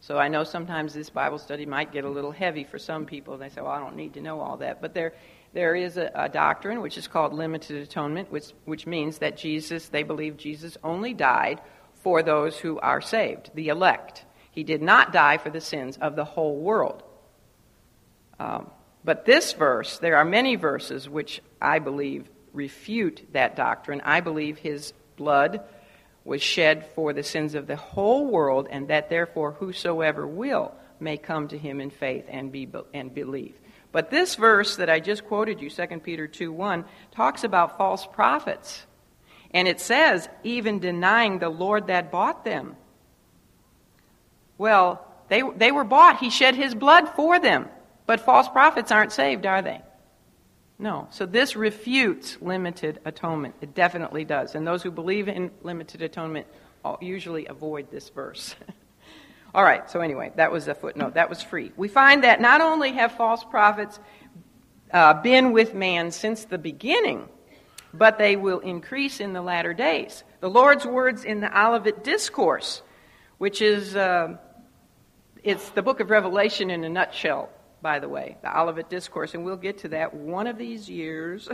So 0.00 0.18
I 0.18 0.28
know 0.28 0.44
sometimes 0.44 0.94
this 0.94 1.10
Bible 1.10 1.38
study 1.38 1.64
might 1.64 1.92
get 1.92 2.04
a 2.04 2.08
little 2.08 2.32
heavy 2.32 2.64
for 2.64 2.78
some 2.78 3.06
people. 3.06 3.34
And 3.34 3.42
they 3.42 3.48
say, 3.48 3.60
well, 3.60 3.70
I 3.70 3.78
don't 3.78 3.94
need 3.94 4.14
to 4.14 4.20
know 4.20 4.40
all 4.40 4.56
that. 4.56 4.80
But 4.80 4.94
there, 4.94 5.14
there 5.52 5.74
is 5.74 5.96
a, 5.96 6.10
a 6.14 6.28
doctrine 6.28 6.80
which 6.80 6.96
is 6.96 7.08
called 7.08 7.32
limited 7.32 7.82
atonement, 7.82 8.30
which, 8.30 8.52
which 8.64 8.86
means 8.86 9.18
that 9.18 9.36
Jesus, 9.36 9.88
they 9.88 10.02
believe 10.02 10.36
Jesus 10.36 10.76
only 10.82 11.14
died 11.14 11.60
for 12.02 12.22
those 12.22 12.58
who 12.58 12.78
are 12.80 13.00
saved, 13.00 13.50
the 13.54 13.68
elect. 13.68 14.24
He 14.50 14.64
did 14.64 14.82
not 14.82 15.12
die 15.12 15.38
for 15.38 15.50
the 15.50 15.60
sins 15.60 15.98
of 16.00 16.16
the 16.16 16.24
whole 16.24 16.58
world. 16.58 17.02
Um, 18.38 18.70
but 19.04 19.24
this 19.24 19.52
verse, 19.52 19.98
there 19.98 20.16
are 20.16 20.24
many 20.24 20.56
verses 20.56 21.08
which 21.08 21.40
I 21.60 21.78
believe 21.78 22.28
refute 22.52 23.26
that 23.32 23.56
doctrine. 23.56 24.00
I 24.04 24.20
believe 24.20 24.58
his 24.58 24.92
blood 25.16 25.62
was 26.24 26.42
shed 26.42 26.86
for 26.94 27.12
the 27.12 27.22
sins 27.22 27.54
of 27.54 27.66
the 27.66 27.76
whole 27.76 28.26
world, 28.26 28.68
and 28.70 28.88
that 28.88 29.08
therefore 29.08 29.52
whosoever 29.52 30.26
will 30.26 30.72
may 31.00 31.16
come 31.16 31.48
to 31.48 31.58
him 31.58 31.80
in 31.80 31.90
faith 31.90 32.26
and, 32.28 32.52
be, 32.52 32.68
and 32.94 33.12
believe. 33.12 33.56
But 33.92 34.10
this 34.10 34.34
verse 34.34 34.76
that 34.76 34.88
I 34.88 35.00
just 35.00 35.24
quoted 35.26 35.60
you, 35.60 35.68
2 35.68 35.86
Peter 36.02 36.26
2 36.26 36.50
1, 36.50 36.84
talks 37.12 37.44
about 37.44 37.76
false 37.76 38.06
prophets. 38.06 38.86
And 39.52 39.68
it 39.68 39.80
says, 39.80 40.28
even 40.42 40.78
denying 40.78 41.38
the 41.38 41.50
Lord 41.50 41.88
that 41.88 42.10
bought 42.10 42.44
them. 42.44 42.74
Well, 44.56 45.06
they, 45.28 45.42
they 45.56 45.72
were 45.72 45.84
bought. 45.84 46.20
He 46.20 46.30
shed 46.30 46.54
his 46.54 46.74
blood 46.74 47.10
for 47.10 47.38
them. 47.38 47.68
But 48.06 48.20
false 48.20 48.48
prophets 48.48 48.90
aren't 48.90 49.12
saved, 49.12 49.44
are 49.44 49.60
they? 49.60 49.82
No. 50.78 51.06
So 51.10 51.26
this 51.26 51.54
refutes 51.54 52.38
limited 52.40 52.98
atonement. 53.04 53.54
It 53.60 53.74
definitely 53.74 54.24
does. 54.24 54.54
And 54.54 54.66
those 54.66 54.82
who 54.82 54.90
believe 54.90 55.28
in 55.28 55.50
limited 55.62 56.02
atonement 56.02 56.46
usually 57.00 57.46
avoid 57.46 57.90
this 57.90 58.08
verse. 58.08 58.54
All 59.54 59.62
right, 59.62 59.90
so 59.90 60.00
anyway, 60.00 60.32
that 60.36 60.50
was 60.50 60.66
a 60.66 60.74
footnote. 60.74 61.14
That 61.14 61.28
was 61.28 61.42
free. 61.42 61.72
We 61.76 61.88
find 61.88 62.24
that 62.24 62.40
not 62.40 62.62
only 62.62 62.92
have 62.92 63.12
false 63.12 63.44
prophets 63.44 64.00
uh, 64.90 65.14
been 65.20 65.52
with 65.52 65.74
man 65.74 66.10
since 66.10 66.46
the 66.46 66.56
beginning, 66.56 67.28
but 67.92 68.16
they 68.16 68.36
will 68.36 68.60
increase 68.60 69.20
in 69.20 69.34
the 69.34 69.42
latter 69.42 69.74
days. 69.74 70.24
The 70.40 70.48
Lord's 70.48 70.86
words 70.86 71.24
in 71.24 71.40
the 71.40 71.60
Olivet 71.60 72.02
Discourse, 72.02 72.80
which 73.36 73.60
is 73.60 73.94
uh, 73.94 74.38
it's 75.42 75.68
the 75.70 75.82
book 75.82 76.00
of 76.00 76.08
Revelation 76.08 76.70
in 76.70 76.82
a 76.84 76.88
nutshell, 76.88 77.50
by 77.82 77.98
the 77.98 78.08
way, 78.08 78.38
the 78.42 78.58
Olivet 78.58 78.88
Discourse, 78.88 79.34
and 79.34 79.44
we'll 79.44 79.56
get 79.56 79.78
to 79.78 79.88
that 79.88 80.14
one 80.14 80.46
of 80.46 80.56
these 80.56 80.88
years. 80.88 81.48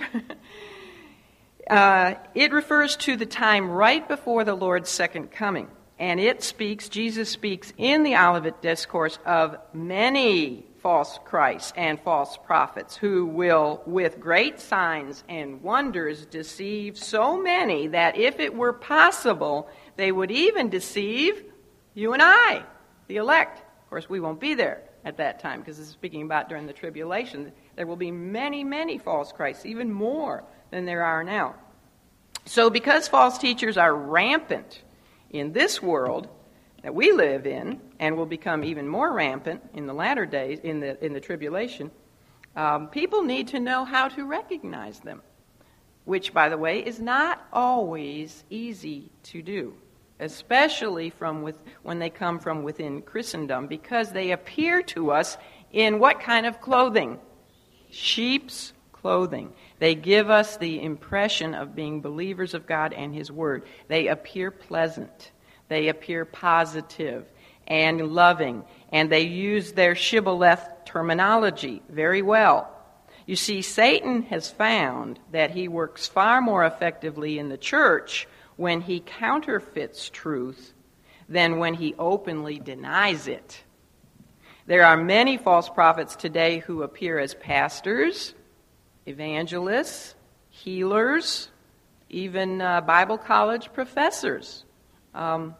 uh, 1.70 2.14
it 2.34 2.52
refers 2.52 2.96
to 2.98 3.16
the 3.16 3.26
time 3.26 3.68
right 3.68 4.06
before 4.06 4.44
the 4.44 4.54
Lord's 4.54 4.90
second 4.90 5.32
coming. 5.32 5.68
And 5.98 6.20
it 6.20 6.42
speaks, 6.42 6.88
Jesus 6.88 7.28
speaks 7.28 7.72
in 7.76 8.04
the 8.04 8.16
Olivet 8.16 8.62
Discourse 8.62 9.18
of 9.26 9.56
many 9.72 10.64
false 10.80 11.18
Christs 11.24 11.72
and 11.76 12.00
false 12.00 12.36
prophets 12.36 12.96
who 12.96 13.26
will, 13.26 13.82
with 13.84 14.20
great 14.20 14.60
signs 14.60 15.24
and 15.28 15.60
wonders, 15.60 16.24
deceive 16.26 16.96
so 16.96 17.36
many 17.36 17.88
that 17.88 18.16
if 18.16 18.38
it 18.38 18.54
were 18.54 18.72
possible, 18.72 19.68
they 19.96 20.12
would 20.12 20.30
even 20.30 20.68
deceive 20.68 21.42
you 21.94 22.12
and 22.12 22.22
I, 22.22 22.62
the 23.08 23.16
elect. 23.16 23.58
Of 23.58 23.90
course, 23.90 24.08
we 24.08 24.20
won't 24.20 24.40
be 24.40 24.54
there 24.54 24.82
at 25.04 25.16
that 25.16 25.40
time 25.40 25.60
because 25.60 25.78
this 25.78 25.88
is 25.88 25.92
speaking 25.92 26.22
about 26.22 26.48
during 26.48 26.66
the 26.66 26.72
tribulation. 26.72 27.52
There 27.74 27.86
will 27.86 27.96
be 27.96 28.12
many, 28.12 28.62
many 28.62 28.98
false 28.98 29.32
Christs, 29.32 29.66
even 29.66 29.92
more 29.92 30.44
than 30.70 30.84
there 30.84 31.04
are 31.04 31.24
now. 31.24 31.56
So, 32.44 32.70
because 32.70 33.08
false 33.08 33.36
teachers 33.36 33.76
are 33.76 33.94
rampant, 33.94 34.82
in 35.30 35.52
this 35.52 35.82
world 35.82 36.28
that 36.82 36.94
we 36.94 37.12
live 37.12 37.46
in 37.46 37.80
and 37.98 38.16
will 38.16 38.26
become 38.26 38.64
even 38.64 38.86
more 38.86 39.12
rampant 39.12 39.62
in 39.74 39.86
the 39.86 39.92
latter 39.92 40.26
days, 40.26 40.60
in 40.62 40.80
the, 40.80 41.02
in 41.04 41.12
the 41.12 41.20
tribulation, 41.20 41.90
um, 42.56 42.88
people 42.88 43.22
need 43.22 43.48
to 43.48 43.60
know 43.60 43.84
how 43.84 44.08
to 44.08 44.24
recognize 44.24 45.00
them, 45.00 45.22
which, 46.04 46.32
by 46.32 46.48
the 46.48 46.58
way, 46.58 46.80
is 46.80 47.00
not 47.00 47.46
always 47.52 48.44
easy 48.50 49.10
to 49.24 49.42
do, 49.42 49.74
especially 50.20 51.10
from 51.10 51.42
with, 51.42 51.58
when 51.82 51.98
they 51.98 52.10
come 52.10 52.38
from 52.38 52.62
within 52.62 53.02
Christendom, 53.02 53.66
because 53.66 54.12
they 54.12 54.30
appear 54.30 54.82
to 54.82 55.10
us 55.10 55.36
in 55.72 55.98
what 55.98 56.20
kind 56.20 56.46
of 56.46 56.60
clothing? 56.60 57.18
Sheep's 57.90 58.72
clothing. 58.92 59.52
They 59.78 59.94
give 59.94 60.30
us 60.30 60.56
the 60.56 60.82
impression 60.82 61.54
of 61.54 61.74
being 61.74 62.00
believers 62.00 62.54
of 62.54 62.66
God 62.66 62.92
and 62.92 63.14
His 63.14 63.30
Word. 63.30 63.64
They 63.88 64.08
appear 64.08 64.50
pleasant, 64.50 65.30
they 65.68 65.88
appear 65.88 66.24
positive 66.24 67.26
and 67.66 68.14
loving, 68.14 68.64
and 68.90 69.10
they 69.10 69.22
use 69.22 69.72
their 69.72 69.94
shibboleth 69.94 70.66
terminology 70.86 71.82
very 71.88 72.22
well. 72.22 72.74
You 73.26 73.36
see, 73.36 73.60
Satan 73.60 74.22
has 74.22 74.50
found 74.50 75.18
that 75.32 75.50
he 75.50 75.68
works 75.68 76.06
far 76.06 76.40
more 76.40 76.64
effectively 76.64 77.38
in 77.38 77.50
the 77.50 77.58
church 77.58 78.26
when 78.56 78.80
he 78.80 79.00
counterfeits 79.00 80.08
truth 80.08 80.72
than 81.28 81.58
when 81.58 81.74
he 81.74 81.94
openly 81.98 82.58
denies 82.58 83.28
it. 83.28 83.62
There 84.66 84.82
are 84.82 84.96
many 84.96 85.36
false 85.36 85.68
prophets 85.68 86.16
today 86.16 86.58
who 86.60 86.82
appear 86.82 87.18
as 87.18 87.34
pastors, 87.34 88.32
evangelists, 89.08 90.14
healers, 90.50 91.48
even 92.08 92.60
uh, 92.60 92.80
Bible 92.80 93.18
college 93.18 93.72
professors, 93.72 94.64
um, 95.14 95.54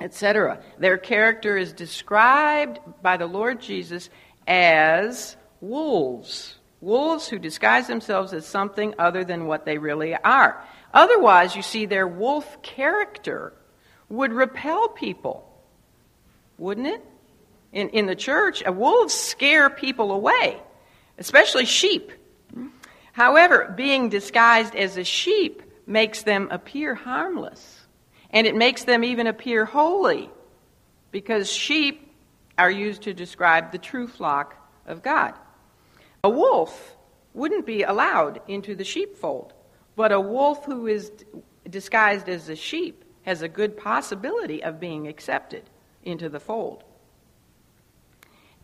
etc. 0.00 0.62
Their 0.78 0.98
character 0.98 1.56
is 1.56 1.72
described 1.72 2.78
by 3.02 3.16
the 3.16 3.26
Lord 3.26 3.60
Jesus 3.60 4.10
as 4.46 5.36
wolves. 5.60 6.56
Wolves 6.80 7.28
who 7.28 7.38
disguise 7.38 7.86
themselves 7.86 8.32
as 8.32 8.46
something 8.46 8.94
other 8.98 9.22
than 9.24 9.46
what 9.46 9.66
they 9.66 9.76
really 9.76 10.14
are. 10.14 10.64
Otherwise, 10.94 11.54
you 11.54 11.62
see, 11.62 11.86
their 11.86 12.08
wolf 12.08 12.62
character 12.62 13.52
would 14.08 14.32
repel 14.32 14.88
people, 14.88 15.46
wouldn't 16.58 16.86
it? 16.86 17.04
In, 17.72 17.90
in 17.90 18.06
the 18.06 18.16
church, 18.16 18.62
wolves 18.66 19.14
scare 19.14 19.70
people 19.70 20.10
away, 20.10 20.60
especially 21.18 21.66
sheep. 21.66 22.10
However, 23.20 23.70
being 23.76 24.08
disguised 24.08 24.74
as 24.74 24.96
a 24.96 25.04
sheep 25.04 25.62
makes 25.86 26.22
them 26.22 26.48
appear 26.50 26.94
harmless, 26.94 27.86
and 28.30 28.46
it 28.46 28.56
makes 28.56 28.84
them 28.84 29.04
even 29.04 29.26
appear 29.26 29.66
holy, 29.66 30.30
because 31.10 31.52
sheep 31.52 32.14
are 32.56 32.70
used 32.70 33.02
to 33.02 33.12
describe 33.12 33.72
the 33.72 33.78
true 33.78 34.08
flock 34.08 34.56
of 34.86 35.02
God. 35.02 35.34
A 36.24 36.30
wolf 36.30 36.96
wouldn't 37.34 37.66
be 37.66 37.82
allowed 37.82 38.40
into 38.48 38.74
the 38.74 38.84
sheepfold, 38.84 39.52
but 39.96 40.12
a 40.12 40.18
wolf 40.18 40.64
who 40.64 40.86
is 40.86 41.12
disguised 41.68 42.26
as 42.26 42.48
a 42.48 42.56
sheep 42.56 43.04
has 43.24 43.42
a 43.42 43.48
good 43.50 43.76
possibility 43.76 44.64
of 44.64 44.80
being 44.80 45.06
accepted 45.06 45.68
into 46.04 46.30
the 46.30 46.40
fold. 46.40 46.84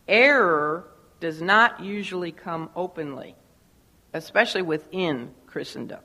Error 0.07 0.87
does 1.19 1.43
not 1.43 1.79
usually 1.79 2.31
come 2.31 2.71
openly 2.75 3.35
especially 4.17 4.61
within 4.61 5.31
Christendom. 5.45 5.99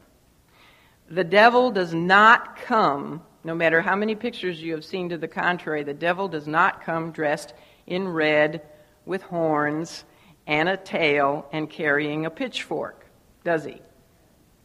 The 1.11 1.25
devil 1.25 1.71
does 1.71 1.93
not 1.93 2.57
come, 2.57 3.23
no 3.45 3.55
matter 3.55 3.81
how 3.81 3.97
many 3.97 4.15
pictures 4.15 4.63
you 4.63 4.73
have 4.75 4.85
seen 4.85 5.09
to 5.09 5.19
the 5.19 5.29
contrary, 5.29 5.83
the 5.83 5.95
devil 5.95 6.29
does 6.29 6.47
not 6.47 6.83
come 6.83 7.11
dressed 7.11 7.55
in 7.87 8.09
red 8.09 8.63
with 9.05 9.23
horns 9.23 10.05
and 10.47 10.69
a 10.69 10.77
tail 10.77 11.47
and 11.53 11.69
carrying 11.69 12.25
a 12.25 12.31
pitchfork, 12.31 13.07
does 13.45 13.65
he? 13.65 13.81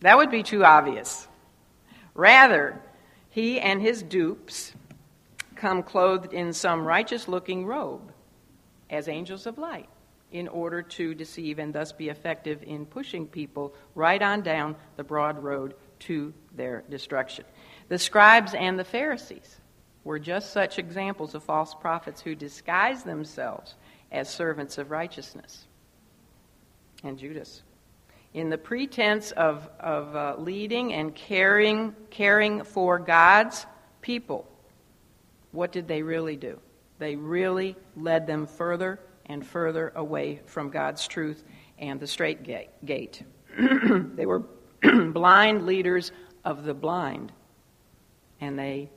That 0.02 0.18
would 0.18 0.30
be 0.30 0.44
too 0.44 0.64
obvious. 0.64 1.28
Rather, 2.14 2.80
he 3.30 3.60
and 3.60 3.82
his 3.82 4.04
dupes 4.04 4.74
come 5.56 5.84
clothed 5.84 6.34
in 6.34 6.54
some 6.54 6.86
righteous 6.86 7.28
looking 7.28 7.66
robe 7.66 8.12
as 8.90 9.08
angels 9.08 9.48
of 9.48 9.58
light 9.58 9.90
in 10.32 10.48
order 10.48 10.82
to 10.82 11.13
deceive 11.13 11.60
and 11.60 11.74
thus 11.74 11.92
be 11.92 12.10
effective 12.10 12.63
in 12.63 12.86
pushing 12.86 13.28
people 13.28 13.74
right 13.96 14.22
on 14.22 14.42
down 14.42 14.76
the 14.96 15.04
broad 15.04 15.42
road 15.42 15.74
to 16.00 16.34
their 16.56 16.84
destruction. 16.90 17.46
The 17.88 17.98
scribes 17.98 18.54
and 18.54 18.78
the 18.78 18.84
Pharisees 18.84 19.58
were 20.04 20.20
just 20.20 20.52
such 20.52 20.80
examples 20.80 21.36
of 21.36 21.44
false 21.44 21.74
prophets 21.74 22.22
who 22.22 22.36
disguised 22.36 23.06
themselves 23.06 23.76
as 24.12 24.30
servants 24.30 24.78
of 24.78 24.92
righteousness. 24.92 25.66
And 27.04 27.18
Judas. 27.18 27.62
In 28.34 28.50
the 28.50 28.58
pretense 28.58 29.32
of, 29.32 29.70
of 29.80 30.16
uh, 30.16 30.36
leading 30.38 30.94
and 30.94 31.16
caring, 31.16 31.96
caring 32.10 32.63
for 32.63 33.00
God's 33.00 33.66
people, 34.02 34.48
what 35.52 35.72
did 35.72 35.88
they 35.88 36.02
really 36.02 36.36
do? 36.36 36.60
They 37.00 37.16
really 37.16 37.76
led 37.96 38.28
them 38.28 38.48
further 38.48 39.00
and 39.30 39.46
further 39.46 39.92
away 39.96 40.42
from 40.46 40.70
God's 40.70 41.08
truth 41.08 41.44
and 41.80 42.00
the 42.00 42.08
strait 42.08 42.44
gate. 42.86 43.24
they 44.16 44.26
were 44.26 44.44
blind 45.12 45.66
leaders 45.66 46.12
of 46.44 46.63
the 46.63 46.74
blind, 46.74 47.32
and 48.40 48.58
they 48.58 48.90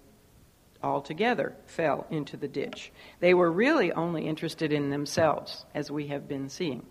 altogether 0.82 1.54
fell 1.66 2.06
into 2.10 2.36
the 2.36 2.48
ditch. 2.48 2.92
They 3.20 3.34
were 3.34 3.50
really 3.50 3.92
only 3.92 4.26
interested 4.26 4.72
in 4.72 4.90
themselves, 4.90 5.66
as 5.74 5.90
we 5.90 6.06
have 6.08 6.28
been 6.28 6.48
seeing. 6.48 6.86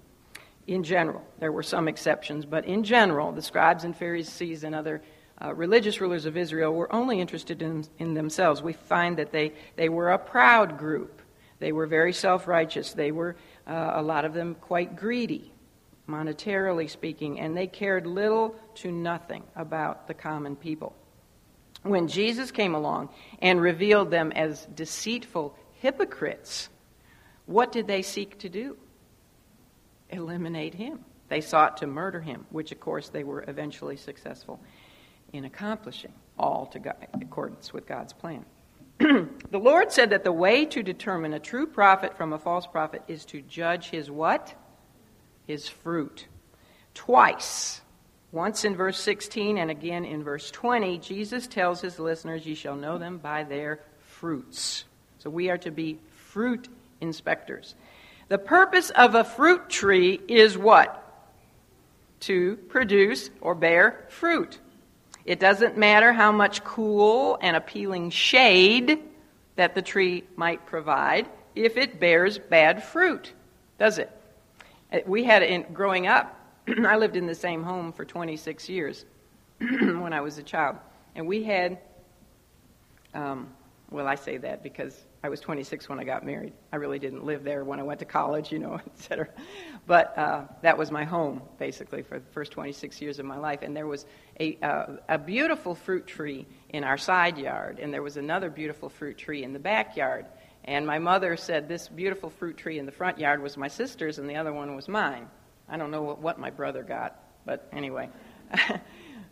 In 0.68 0.84
general, 0.84 1.24
there 1.40 1.52
were 1.52 1.64
some 1.64 1.88
exceptions, 1.88 2.46
but 2.46 2.66
in 2.66 2.84
general, 2.84 3.32
the 3.32 3.42
scribes 3.42 3.84
and 3.84 3.96
Pharisees 3.96 4.64
and 4.64 4.76
other 4.76 5.02
uh, 5.42 5.54
religious 5.54 6.02
rulers 6.02 6.26
of 6.26 6.38
Israel 6.38 6.74
were 6.74 6.94
only 6.94 7.20
interested 7.20 7.62
in, 7.62 7.86
in 7.98 8.14
themselves. 8.14 8.62
We 8.62 8.74
find 8.74 9.18
that 9.18 9.32
they, 9.32 9.54
they 9.78 9.90
were 9.90 10.12
a 10.12 10.20
proud 10.20 10.78
group. 10.78 11.19
They 11.60 11.72
were 11.72 11.88
very 11.88 12.14
self 12.14 12.48
righteous. 12.48 12.94
They 12.94 13.12
were, 13.12 13.36
uh, 13.68 13.92
a 13.96 14.02
lot 14.02 14.26
of 14.26 14.34
them, 14.34 14.56
quite 14.56 14.96
greedy, 14.96 15.52
monetarily 16.08 16.90
speaking, 16.90 17.40
and 17.40 17.56
they 17.56 17.68
cared 17.68 18.08
little 18.08 18.56
to 18.76 18.92
nothing 18.92 19.44
about 19.56 20.08
the 20.08 20.14
common 20.14 20.56
people. 20.56 20.96
when 21.84 22.10
Jesus 22.10 22.52
came 22.52 22.76
along 22.76 23.08
and 23.42 23.62
revealed 23.62 24.12
them 24.12 24.34
as 24.34 24.66
deceitful 24.76 25.56
hypocrites, 25.80 26.68
what 27.46 27.72
did 27.72 27.88
they 27.88 28.02
seek 28.02 28.38
to 28.40 28.50
do? 28.50 28.76
Eliminate 30.10 30.74
him. 30.74 31.06
They 31.30 31.42
sought 31.42 31.78
to 31.78 31.88
murder 31.88 32.20
him, 32.20 32.46
which, 32.50 32.72
of 32.72 32.80
course, 32.80 33.10
they 33.10 33.24
were 33.24 33.46
eventually 33.48 33.96
successful 33.96 34.60
in 35.32 35.46
accomplishing, 35.46 36.12
all 36.38 36.66
to 36.68 36.80
God, 36.80 37.08
accordance 37.22 37.72
with 37.72 37.88
God's 37.88 38.14
plan. 38.14 38.46
the 39.52 39.60
Lord 39.60 39.94
said 39.94 40.10
that 40.10 40.26
the 40.26 40.32
way 40.32 40.66
to 40.66 40.84
determine 40.84 41.34
a 41.34 41.40
true 41.40 41.66
prophet 41.66 42.18
from 42.18 42.34
a 42.34 42.40
false 42.40 42.68
prophet 42.68 43.02
is 43.08 43.24
to 43.26 43.42
judge 43.42 43.90
his 43.90 44.12
what? 44.12 44.54
His 45.48 45.70
fruit. 45.70 46.28
Twice. 46.94 47.82
Once 48.32 48.66
in 48.66 48.76
verse 48.76 49.00
16 49.00 49.58
and 49.58 49.72
again 49.72 50.04
in 50.04 50.24
verse 50.24 50.52
20, 50.52 51.00
Jesus 51.00 51.48
tells 51.48 51.80
his 51.80 51.98
listeners, 51.98 52.46
Ye 52.46 52.56
shall 52.56 52.76
know 52.76 52.98
them 52.98 53.18
by 53.18 53.44
their 53.44 53.80
fruits. 54.02 54.84
So 55.20 55.30
we 55.30 55.50
are 55.50 55.58
to 55.60 55.72
be 55.72 55.98
fruit 56.10 56.68
inspectors. 57.00 57.76
The 58.28 58.38
purpose 58.38 58.90
of 58.90 59.16
a 59.16 59.24
fruit 59.24 59.70
tree 59.70 60.20
is 60.28 60.58
what? 60.58 60.96
To 62.22 62.58
produce 62.68 63.30
or 63.40 63.56
bear 63.56 64.06
fruit. 64.10 64.60
It 65.26 65.40
doesn't 65.40 65.78
matter 65.78 66.14
how 66.14 66.32
much 66.32 66.64
cool 66.64 67.38
and 67.42 67.56
appealing 67.56 68.10
shade 68.10 69.00
that 69.56 69.76
the 69.76 69.82
tree 69.82 70.24
might 70.36 70.66
provide 70.66 71.28
if 71.56 71.78
it 71.78 72.00
bears 72.00 72.38
bad 72.38 72.84
fruit, 72.84 73.34
does 73.78 73.98
it? 73.98 74.10
Uh, 74.92 75.00
we 75.06 75.24
had 75.24 75.44
in 75.44 75.66
growing 75.74 76.08
up, 76.08 76.36
I 76.68 76.96
lived 76.98 77.16
in 77.16 77.26
the 77.26 77.36
same 77.36 77.64
home 77.64 77.92
for 77.92 78.06
26 78.06 78.70
years 78.70 79.06
when 79.60 80.14
I 80.14 80.22
was 80.22 80.38
a 80.38 80.44
child, 80.44 80.78
and 81.16 81.28
we 81.28 81.44
had 81.44 81.80
um, 83.14 83.50
well, 83.92 84.08
I 84.08 84.16
say 84.16 84.38
that 84.38 84.64
because 84.64 84.96
I 85.22 85.28
was 85.28 85.42
26 85.42 85.90
when 85.90 86.00
I 86.00 86.06
got 86.06 86.26
married. 86.26 86.54
I 86.72 86.78
really 86.78 86.98
didn't 86.98 87.26
live 87.26 87.44
there 87.44 87.66
when 87.66 87.80
I 87.80 87.84
went 87.84 88.00
to 88.00 88.06
college, 88.06 88.52
you 88.52 88.60
know, 88.60 88.76
et 88.86 88.98
cetera. 88.98 89.28
But 89.86 90.18
uh, 90.18 90.44
that 90.62 90.78
was 90.78 90.92
my 90.92 91.04
home, 91.04 91.42
basically, 91.58 92.04
for 92.04 92.20
the 92.20 92.26
first 92.32 92.54
26 92.54 93.02
years 93.02 93.20
of 93.20 93.26
my 93.26 93.38
life. 93.38 93.62
And 93.62 93.76
there 93.76 93.88
was 93.88 94.06
a, 94.40 94.58
uh, 94.62 94.86
a 95.10 95.18
beautiful 95.18 95.76
fruit 95.76 96.08
tree 96.08 96.48
in 96.70 96.86
our 96.86 96.98
side 96.98 97.38
yard, 97.38 97.80
and 97.80 97.94
there 97.94 98.04
was 98.04 98.16
another 98.16 98.50
beautiful 98.50 98.88
fruit 98.88 99.18
tree 99.18 99.44
in 99.44 99.52
the 99.52 99.60
backyard. 99.60 100.26
And 100.64 100.88
my 100.88 101.00
mother 101.00 101.36
said 101.36 101.68
this 101.68 101.90
beautiful 101.90 102.30
fruit 102.30 102.56
tree 102.56 102.80
in 102.80 102.86
the 102.86 102.92
front 102.92 103.20
yard 103.20 103.42
was 103.42 103.58
my 103.58 103.68
sister's, 103.68 104.20
and 104.20 104.30
the 104.30 104.38
other 104.38 104.54
one 104.54 104.76
was 104.76 104.88
mine. 104.88 105.28
I 105.68 105.78
don't 105.78 105.92
know 105.92 106.04
what, 106.04 106.22
what 106.22 106.40
my 106.40 106.50
brother 106.50 106.84
got, 106.84 107.22
but 107.46 107.68
anyway. 107.74 108.10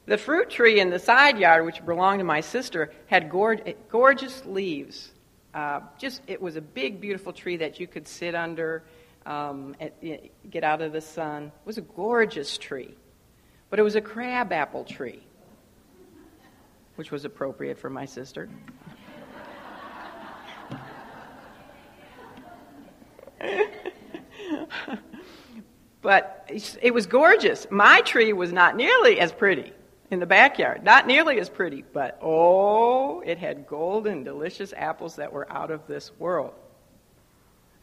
The 0.08 0.18
fruit 0.18 0.50
tree 0.50 0.80
in 0.80 0.90
the 0.90 1.00
side 1.00 1.38
yard, 1.38 1.66
which 1.66 1.86
belonged 1.86 2.20
to 2.20 2.24
my 2.24 2.40
sister, 2.40 2.92
had 3.08 3.30
gorgeous 3.30 4.46
leaves. 4.46 5.12
Uh, 5.58 5.82
just 5.98 6.22
it 6.28 6.40
was 6.40 6.56
a 6.56 6.62
big, 6.62 7.02
beautiful 7.02 7.34
tree 7.34 7.58
that 7.58 7.80
you 7.80 7.88
could 7.88 8.08
sit 8.08 8.36
under, 8.36 8.84
um, 9.26 9.76
get 10.52 10.64
out 10.64 10.84
of 10.84 10.94
the 10.94 11.02
sun. 11.02 11.46
It 11.46 11.66
was 11.66 11.80
a 11.80 11.82
gorgeous 11.82 12.60
tree, 12.60 12.94
but 13.72 13.80
it 13.80 13.82
was 13.82 13.96
a 13.96 14.02
crab 14.02 14.54
apple 14.54 14.84
tree, 14.84 15.24
which 16.94 17.10
was 17.10 17.26
appropriate 17.26 17.80
for 17.80 17.90
my 17.90 18.06
sister. 18.06 18.48
but 26.04 26.48
it 26.84 26.94
was 26.94 27.08
gorgeous. 27.08 27.66
My 27.72 28.02
tree 28.02 28.32
was 28.32 28.54
not 28.54 28.76
nearly 28.76 29.20
as 29.20 29.32
pretty 29.32 29.74
in 30.10 30.20
the 30.20 30.26
backyard. 30.26 30.84
Not 30.84 31.08
nearly 31.08 31.40
as 31.40 31.50
pretty, 31.50 31.84
but 31.94 32.18
oh, 32.22 33.22
it 33.22 33.38
had 33.38 33.68
golden, 33.68 34.24
delicious 34.24 34.74
apples 34.76 35.18
that 35.18 35.34
were 35.34 35.52
out 35.52 35.72
of 35.72 35.86
this 35.88 36.12
world. 36.18 36.54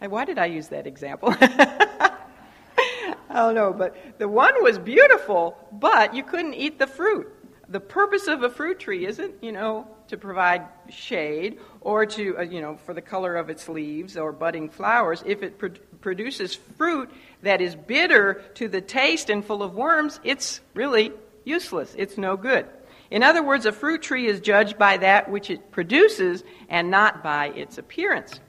And 0.01 0.11
why 0.11 0.25
did 0.25 0.39
I 0.39 0.47
use 0.47 0.69
that 0.69 0.87
example? 0.87 1.35
I 1.41 3.39
don't 3.39 3.55
know, 3.55 3.73
but 3.73 3.97
the 4.19 4.29
one 4.29 4.63
was 4.63 4.79
beautiful, 4.79 5.57
but 5.73 6.15
you 6.15 6.23
couldn't 6.23 6.55
eat 6.55 6.79
the 6.79 6.87
fruit. 6.87 7.31
The 7.69 7.81
purpose 7.81 8.29
of 8.29 8.43
a 8.43 8.51
fruit 8.51 8.79
tree 8.79 9.07
isn't, 9.07 9.43
you 9.43 9.51
know, 9.51 9.89
to 10.09 10.17
provide 10.17 10.67
shade 10.91 11.59
or 11.81 12.07
to, 12.07 12.39
uh, 12.39 12.43
you 12.43 12.61
know, 12.61 12.77
for 12.77 12.93
the 12.95 13.01
color 13.01 13.37
of 13.37 13.49
its 13.51 13.69
leaves 13.69 14.17
or 14.17 14.33
budding 14.33 14.69
flowers. 14.69 15.23
If 15.27 15.43
it 15.43 15.59
pro- 15.59 15.71
produces 16.01 16.55
fruit 16.55 17.11
that 17.43 17.61
is 17.61 17.75
bitter 17.75 18.43
to 18.55 18.69
the 18.69 18.81
taste 18.81 19.31
and 19.31 19.45
full 19.45 19.63
of 19.63 19.75
worms, 19.75 20.21
it's 20.23 20.61
really 20.75 21.13
useless. 21.45 21.95
It's 21.97 22.19
no 22.19 22.37
good. 22.37 22.67
In 23.11 23.23
other 23.23 23.43
words, 23.43 23.67
a 23.67 23.73
fruit 23.73 24.03
tree 24.03 24.27
is 24.27 24.41
judged 24.41 24.79
by 24.79 24.97
that 24.99 25.31
which 25.31 25.51
it 25.51 25.71
produces 25.71 26.43
and 26.69 26.91
not 26.91 27.23
by 27.23 27.49
its 27.49 27.79
appearance. 27.79 28.41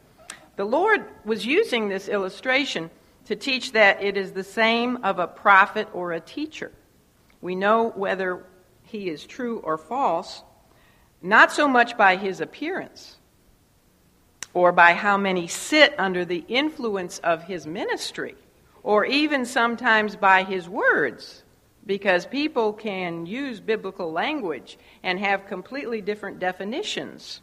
The 0.56 0.66
Lord 0.66 1.06
was 1.26 1.46
using 1.46 1.90
this 1.90 2.08
illustration 2.08 2.90
to 3.26 3.36
teach 3.36 3.74
that 3.74 4.02
it 4.02 4.18
is 4.18 4.32
the 4.32 4.44
same 4.44 4.98
of 5.04 5.20
a 5.20 5.28
prophet 5.28 5.88
or 5.94 6.12
a 6.12 6.20
teacher. 6.20 6.72
We 7.42 7.56
know 7.56 7.90
whether 7.90 8.46
he 8.84 9.10
is 9.10 9.26
true 9.26 9.60
or 9.60 9.78
false, 9.78 10.44
not 11.22 11.52
so 11.52 11.68
much 11.68 11.98
by 11.98 12.16
his 12.16 12.40
appearance 12.40 13.18
or 14.56 14.72
by 14.72 14.94
how 14.94 15.18
many 15.18 15.48
sit 15.48 15.94
under 16.00 16.24
the 16.24 16.46
influence 16.48 17.20
of 17.20 17.44
his 17.44 17.68
ministry, 17.68 18.36
or 18.84 19.06
even 19.06 19.46
sometimes 19.46 20.16
by 20.16 20.44
his 20.44 20.68
words 20.70 21.44
because 21.86 22.26
people 22.26 22.74
can 22.74 23.26
use 23.26 23.60
biblical 23.60 24.12
language 24.12 24.78
and 25.04 25.19
have 25.19 25.48
completely 25.48 26.02
different 26.02 26.39
definitions 26.39 27.41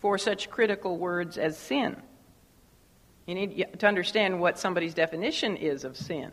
for 0.00 0.18
such 0.18 0.50
critical 0.50 0.98
words 0.98 1.38
as 1.38 1.56
sin. 1.56 1.96
You 3.26 3.34
need 3.34 3.78
to 3.78 3.86
understand 3.86 4.40
what 4.40 4.58
somebody's 4.58 4.94
definition 4.94 5.56
is 5.56 5.84
of 5.84 5.96
sin, 5.96 6.32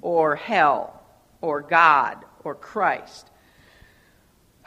or 0.00 0.36
hell, 0.36 1.02
or 1.40 1.62
God, 1.62 2.24
or 2.44 2.54
Christ. 2.54 3.30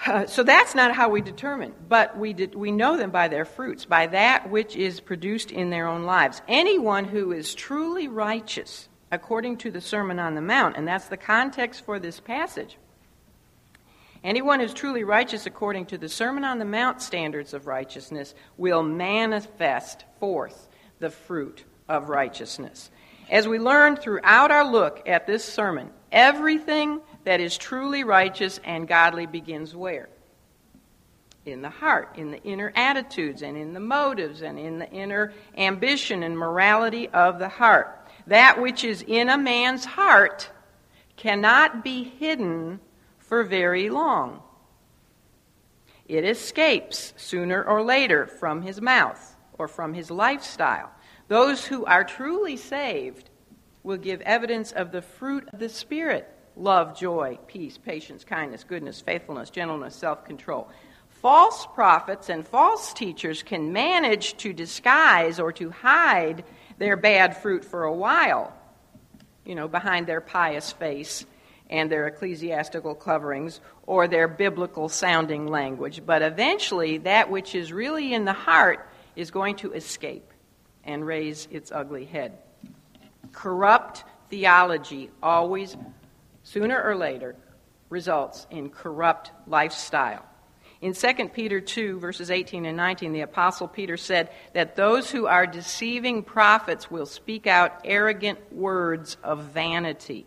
Uh, 0.06 0.26
so 0.28 0.44
that's 0.44 0.76
not 0.76 0.96
how 0.96 1.10
we 1.10 1.22
determine, 1.22 1.74
but 1.88 2.18
we, 2.18 2.34
did, 2.34 2.56
we 2.56 2.72
know 2.72 2.98
them 2.98 3.12
by 3.12 3.28
their 3.28 3.46
fruits, 3.46 3.86
by 3.86 4.08
that 4.08 4.50
which 4.50 4.76
is 4.76 5.00
produced 5.00 5.52
in 5.52 5.70
their 5.70 5.88
own 5.88 6.04
lives. 6.04 6.42
Anyone 6.48 7.06
who 7.06 7.32
is 7.32 7.54
truly 7.54 8.08
righteous 8.08 8.90
according 9.12 9.58
to 9.58 9.72
the 9.72 9.82
Sermon 9.82 10.20
on 10.20 10.36
the 10.36 10.42
Mount, 10.42 10.78
and 10.78 10.88
that's 10.88 11.08
the 11.08 11.18
context 11.18 11.86
for 11.86 12.00
this 12.00 12.20
passage. 12.20 12.78
Anyone 14.24 14.60
who's 14.60 14.74
truly 14.74 15.04
righteous 15.04 15.46
according 15.46 15.86
to 15.88 15.98
the 16.00 16.10
Sermon 16.10 16.44
on 16.44 16.58
the 16.58 16.66
Mount 16.66 17.02
standards 17.02 17.54
of 17.54 17.68
righteousness 17.68 18.34
will 18.58 18.82
manifest 18.82 20.04
forth 20.20 20.68
the 21.00 21.12
fruit 21.12 21.64
of 21.88 22.10
righteousness. 22.10 22.90
As 23.30 23.48
we 23.48 23.60
learn 23.60 23.96
throughout 23.96 24.52
our 24.52 24.66
look 24.66 25.08
at 25.08 25.28
this 25.28 25.46
sermon, 25.46 25.90
everything 26.12 27.02
that 27.24 27.40
is 27.40 27.58
truly 27.58 28.04
righteous 28.04 28.60
and 28.64 28.88
godly 28.88 29.26
begins 29.28 29.76
where? 29.76 30.10
In 31.46 31.62
the 31.62 31.70
heart, 31.70 32.16
in 32.18 32.32
the 32.32 32.42
inner 32.42 32.72
attitudes, 32.76 33.44
and 33.44 33.56
in 33.56 33.74
the 33.74 33.80
motives, 33.80 34.42
and 34.42 34.58
in 34.58 34.80
the 34.80 34.90
inner 34.90 35.34
ambition 35.56 36.24
and 36.24 36.36
morality 36.36 37.10
of 37.10 37.38
the 37.38 37.50
heart. 37.50 38.05
That 38.28 38.62
which 38.62 38.84
is 38.84 39.04
in 39.08 39.30
a 39.30 39.38
man's 39.38 39.86
heart 39.86 40.50
cannot 41.16 41.84
be 41.84 42.04
hidden 42.04 42.80
for 43.18 43.44
very 43.44 43.90
long. 43.90 44.42
It 46.08 46.24
escapes 46.24 47.14
sooner 47.18 47.64
or 47.64 47.84
later 47.84 48.28
from 48.28 48.62
his 48.62 48.82
mouth 48.82 49.36
or 49.58 49.68
from 49.68 49.94
his 49.94 50.12
lifestyle. 50.12 50.92
Those 51.28 51.66
who 51.66 51.86
are 51.86 52.04
truly 52.04 52.58
saved 52.58 53.30
will 53.84 53.98
give 53.98 54.22
evidence 54.22 54.72
of 54.72 54.92
the 54.92 55.02
fruit 55.02 55.48
of 55.52 55.60
the 55.60 55.70
Spirit 55.70 56.32
love, 56.56 56.98
joy, 56.98 57.38
peace, 57.48 57.78
patience, 57.78 58.24
kindness, 58.24 58.64
goodness, 58.64 59.02
faithfulness, 59.02 59.50
gentleness, 59.50 59.96
self 59.96 60.26
control. 60.26 60.70
False 61.10 61.66
prophets 61.74 62.30
and 62.30 62.48
false 62.48 62.94
teachers 62.94 63.42
can 63.42 63.74
manage 63.74 64.38
to 64.38 64.54
disguise 64.54 65.40
or 65.40 65.52
to 65.54 65.72
hide 65.72 66.44
their 66.78 66.98
bad 66.98 67.38
fruit 67.38 67.64
for 67.64 67.84
a 67.84 67.94
while, 67.94 68.54
you 69.46 69.56
know, 69.56 69.68
behind 69.68 70.08
their 70.08 70.22
pious 70.22 70.72
face 70.72 71.26
and 71.70 71.92
their 71.92 72.08
ecclesiastical 72.08 72.96
coverings 72.96 73.60
or 73.86 74.08
their 74.08 74.28
biblical 74.28 74.90
sounding 74.90 75.48
language. 75.48 76.06
But 76.06 76.22
eventually, 76.22 77.00
that 77.00 77.30
which 77.30 77.56
is 77.56 77.74
really 77.74 78.14
in 78.14 78.26
the 78.26 78.34
heart 78.34 78.88
is 79.16 79.32
going 79.32 79.56
to 79.58 79.74
escape 79.74 80.32
and 80.84 81.06
raise 81.06 81.48
its 81.52 81.72
ugly 81.72 82.06
head. 82.06 82.38
Corrupt 83.32 84.04
theology 84.30 85.10
always, 85.22 85.76
sooner 86.44 86.82
or 86.82 86.96
later, 86.96 87.36
results 87.90 88.46
in 88.52 88.70
corrupt 88.70 89.32
lifestyle. 89.48 90.26
In 90.82 90.94
2 90.94 91.30
Peter 91.30 91.62
2, 91.62 92.00
verses 92.00 92.30
18 92.30 92.66
and 92.66 92.78
19, 92.78 93.14
the 93.14 93.22
Apostle 93.22 93.68
Peter 93.68 93.98
said 93.98 94.30
that 94.54 94.76
those 94.76 95.10
who 95.10 95.26
are 95.26 95.48
deceiving 95.48 96.22
prophets 96.22 96.92
will 96.92 97.06
speak 97.06 97.48
out 97.48 97.82
arrogant 97.86 98.54
words 98.54 99.18
of 99.24 99.46
vanity. 99.46 100.26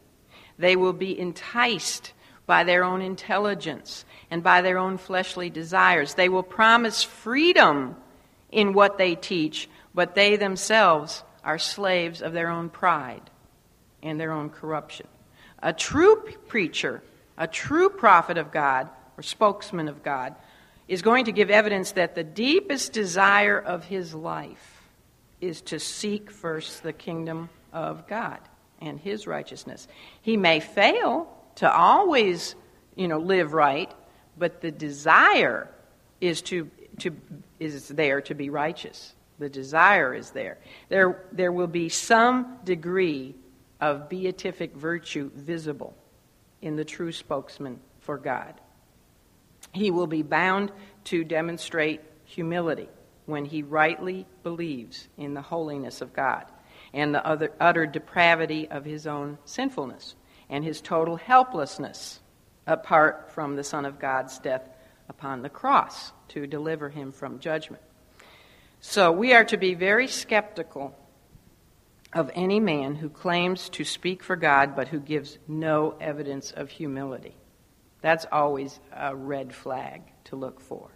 They 0.58 0.74
will 0.74 0.94
be 0.94 1.18
enticed 1.18 2.12
by 2.46 2.64
their 2.64 2.82
own 2.82 3.02
intelligence 3.02 4.04
and 4.30 4.42
by 4.42 4.62
their 4.62 4.78
own 4.78 4.96
fleshly 4.96 5.50
desires. 5.50 6.14
They 6.14 6.30
will 6.30 6.42
promise 6.42 7.02
freedom 7.02 7.94
in 8.50 8.72
what 8.72 8.96
they 8.96 9.14
teach, 9.14 9.68
but 9.94 10.14
they 10.14 10.36
themselves 10.36 11.22
are 11.44 11.58
slaves 11.58 12.22
of 12.22 12.32
their 12.32 12.48
own 12.48 12.70
pride 12.70 13.30
and 14.02 14.18
their 14.18 14.32
own 14.32 14.48
corruption. 14.48 15.06
A 15.62 15.72
true 15.72 16.16
preacher, 16.46 17.02
a 17.36 17.46
true 17.46 17.90
prophet 17.90 18.38
of 18.38 18.50
God, 18.50 18.88
or 19.18 19.22
spokesman 19.22 19.88
of 19.88 20.02
God, 20.04 20.36
is 20.86 21.02
going 21.02 21.24
to 21.24 21.32
give 21.32 21.50
evidence 21.50 21.92
that 21.92 22.14
the 22.14 22.24
deepest 22.24 22.92
desire 22.92 23.58
of 23.58 23.84
his 23.84 24.14
life 24.14 24.82
is 25.40 25.60
to 25.60 25.78
seek 25.78 26.30
first 26.30 26.82
the 26.82 26.92
kingdom 26.92 27.50
of 27.72 28.06
God 28.06 28.38
and 28.80 28.98
his 28.98 29.26
righteousness. 29.26 29.88
He 30.22 30.36
may 30.36 30.60
fail 30.60 31.28
to 31.56 31.70
always, 31.70 32.54
you 32.94 33.08
know, 33.08 33.18
live 33.18 33.52
right, 33.52 33.92
but 34.38 34.60
the 34.60 34.70
desire 34.70 35.68
is 36.20 36.40
to, 36.42 36.70
to 37.00 37.14
is 37.58 37.88
there 37.88 38.20
to 38.22 38.34
be 38.34 38.50
righteous. 38.50 39.14
The 39.38 39.48
desire 39.48 40.14
is 40.14 40.30
there. 40.30 40.58
There 40.88 41.24
there 41.32 41.52
will 41.52 41.66
be 41.66 41.88
some 41.88 42.58
degree 42.64 43.34
of 43.80 44.08
beatific 44.08 44.74
virtue 44.74 45.30
visible 45.34 45.96
in 46.60 46.76
the 46.76 46.84
true 46.84 47.12
spokesman 47.12 47.78
for 48.00 48.18
God. 48.18 48.60
He 49.72 49.90
will 49.90 50.06
be 50.06 50.22
bound 50.22 50.72
to 51.04 51.24
demonstrate 51.24 52.00
humility 52.24 52.88
when 53.26 53.44
he 53.44 53.62
rightly 53.62 54.26
believes 54.42 55.08
in 55.16 55.34
the 55.34 55.42
holiness 55.42 56.00
of 56.00 56.12
God 56.12 56.44
and 56.92 57.14
the 57.14 57.52
utter 57.60 57.86
depravity 57.86 58.68
of 58.68 58.84
his 58.84 59.06
own 59.06 59.38
sinfulness 59.44 60.14
and 60.48 60.64
his 60.64 60.80
total 60.80 61.16
helplessness 61.16 62.20
apart 62.66 63.30
from 63.32 63.56
the 63.56 63.64
Son 63.64 63.84
of 63.84 63.98
God's 63.98 64.38
death 64.38 64.68
upon 65.08 65.42
the 65.42 65.48
cross 65.48 66.12
to 66.28 66.46
deliver 66.46 66.88
him 66.88 67.12
from 67.12 67.38
judgment. 67.38 67.82
So 68.80 69.10
we 69.10 69.34
are 69.34 69.44
to 69.44 69.56
be 69.56 69.74
very 69.74 70.06
skeptical 70.06 70.94
of 72.12 72.30
any 72.34 72.60
man 72.60 72.94
who 72.94 73.08
claims 73.08 73.68
to 73.70 73.84
speak 73.84 74.22
for 74.22 74.36
God 74.36 74.74
but 74.76 74.88
who 74.88 75.00
gives 75.00 75.38
no 75.46 75.94
evidence 76.00 76.52
of 76.52 76.70
humility. 76.70 77.34
That's 78.00 78.26
always 78.30 78.78
a 78.94 79.14
red 79.14 79.54
flag 79.54 80.02
to 80.24 80.36
look 80.36 80.60
for 80.60 80.90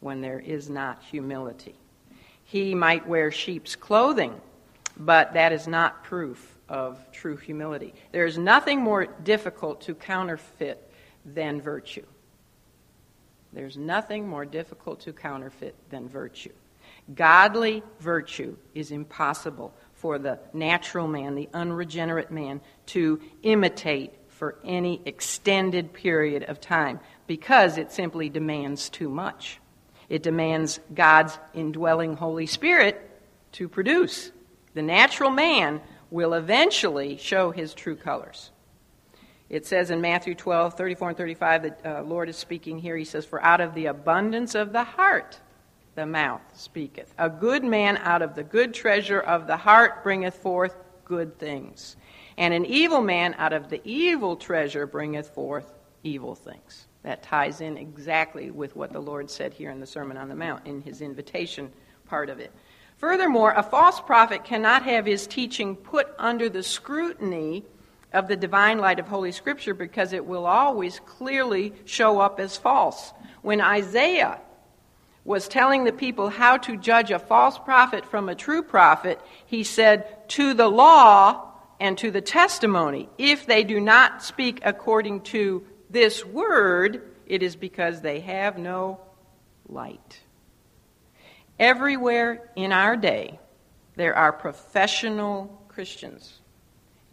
when 0.00 0.20
there 0.20 0.40
is 0.40 0.68
not 0.68 1.02
humility. 1.02 1.74
He 2.44 2.74
might 2.74 3.06
wear 3.06 3.30
sheep's 3.30 3.76
clothing, 3.76 4.40
but 4.96 5.34
that 5.34 5.52
is 5.52 5.68
not 5.68 6.04
proof 6.04 6.58
of 6.68 6.98
true 7.12 7.36
humility. 7.36 7.94
There 8.12 8.26
is 8.26 8.38
nothing 8.38 8.80
more 8.80 9.06
difficult 9.06 9.82
to 9.82 9.94
counterfeit 9.94 10.90
than 11.24 11.60
virtue. 11.60 12.06
There's 13.52 13.76
nothing 13.76 14.28
more 14.28 14.44
difficult 14.44 15.00
to 15.00 15.12
counterfeit 15.12 15.74
than 15.90 16.08
virtue. 16.08 16.52
Godly 17.14 17.82
virtue 17.98 18.56
is 18.74 18.90
impossible 18.90 19.74
for 19.94 20.18
the 20.18 20.38
natural 20.52 21.08
man, 21.08 21.34
the 21.34 21.48
unregenerate 21.52 22.30
man, 22.30 22.60
to 22.86 23.20
imitate 23.42 24.14
for 24.40 24.56
any 24.64 25.02
extended 25.04 25.92
period 25.92 26.44
of 26.44 26.62
time 26.62 26.98
because 27.26 27.76
it 27.76 27.92
simply 27.92 28.30
demands 28.30 28.88
too 28.88 29.10
much. 29.10 29.60
It 30.08 30.22
demands 30.22 30.80
God's 30.94 31.38
indwelling 31.52 32.16
Holy 32.16 32.46
Spirit 32.46 32.98
to 33.52 33.68
produce. 33.68 34.32
The 34.72 34.80
natural 34.80 35.30
man 35.30 35.82
will 36.10 36.32
eventually 36.32 37.18
show 37.18 37.50
his 37.50 37.74
true 37.74 37.96
colors. 37.96 38.50
It 39.50 39.66
says 39.66 39.90
in 39.90 40.00
Matthew 40.00 40.34
12, 40.34 40.72
34 40.72 41.08
and 41.10 41.18
35, 41.18 41.62
the 41.62 41.98
uh, 41.98 42.02
Lord 42.02 42.30
is 42.30 42.36
speaking 42.38 42.78
here. 42.78 42.96
He 42.96 43.04
says, 43.04 43.26
For 43.26 43.42
out 43.42 43.60
of 43.60 43.74
the 43.74 43.86
abundance 43.86 44.54
of 44.54 44.72
the 44.72 44.84
heart 44.84 45.38
the 45.96 46.06
mouth 46.06 46.40
speaketh. 46.54 47.12
A 47.18 47.28
good 47.28 47.62
man 47.62 47.98
out 47.98 48.22
of 48.22 48.34
the 48.34 48.42
good 48.44 48.72
treasure 48.72 49.20
of 49.20 49.46
the 49.46 49.58
heart 49.58 50.02
bringeth 50.02 50.36
forth 50.36 50.74
good 51.04 51.38
things. 51.38 51.96
And 52.40 52.54
an 52.54 52.64
evil 52.64 53.02
man 53.02 53.34
out 53.36 53.52
of 53.52 53.68
the 53.68 53.82
evil 53.84 54.34
treasure 54.34 54.86
bringeth 54.86 55.28
forth 55.28 55.70
evil 56.02 56.34
things. 56.34 56.86
That 57.02 57.22
ties 57.22 57.60
in 57.60 57.76
exactly 57.76 58.50
with 58.50 58.74
what 58.74 58.94
the 58.94 58.98
Lord 58.98 59.30
said 59.30 59.52
here 59.52 59.70
in 59.70 59.78
the 59.78 59.86
Sermon 59.86 60.16
on 60.16 60.30
the 60.30 60.34
Mount, 60.34 60.66
in 60.66 60.80
his 60.80 61.02
invitation 61.02 61.70
part 62.06 62.30
of 62.30 62.40
it. 62.40 62.50
Furthermore, 62.96 63.52
a 63.54 63.62
false 63.62 64.00
prophet 64.00 64.42
cannot 64.44 64.84
have 64.84 65.04
his 65.04 65.26
teaching 65.26 65.76
put 65.76 66.08
under 66.18 66.48
the 66.48 66.62
scrutiny 66.62 67.62
of 68.10 68.26
the 68.26 68.36
divine 68.36 68.78
light 68.78 68.98
of 68.98 69.06
Holy 69.06 69.32
Scripture 69.32 69.74
because 69.74 70.14
it 70.14 70.24
will 70.24 70.46
always 70.46 70.98
clearly 71.00 71.74
show 71.84 72.20
up 72.20 72.40
as 72.40 72.56
false. 72.56 73.12
When 73.42 73.60
Isaiah 73.60 74.40
was 75.26 75.46
telling 75.46 75.84
the 75.84 75.92
people 75.92 76.30
how 76.30 76.56
to 76.56 76.78
judge 76.78 77.10
a 77.10 77.18
false 77.18 77.58
prophet 77.58 78.06
from 78.06 78.30
a 78.30 78.34
true 78.34 78.62
prophet, 78.62 79.20
he 79.44 79.62
said, 79.62 80.26
To 80.30 80.54
the 80.54 80.68
law 80.68 81.48
and 81.80 81.96
to 81.98 82.10
the 82.10 82.20
testimony, 82.20 83.08
if 83.16 83.46
they 83.46 83.64
do 83.64 83.80
not 83.80 84.22
speak 84.22 84.60
according 84.62 85.22
to 85.22 85.64
this 85.88 86.24
word, 86.24 87.10
it 87.26 87.42
is 87.42 87.56
because 87.56 88.02
they 88.02 88.20
have 88.20 88.58
no 88.58 89.00
light. 89.66 90.20
Everywhere 91.58 92.50
in 92.54 92.72
our 92.72 92.96
day, 92.96 93.40
there 93.96 94.14
are 94.14 94.32
professional 94.32 95.64
Christians, 95.68 96.40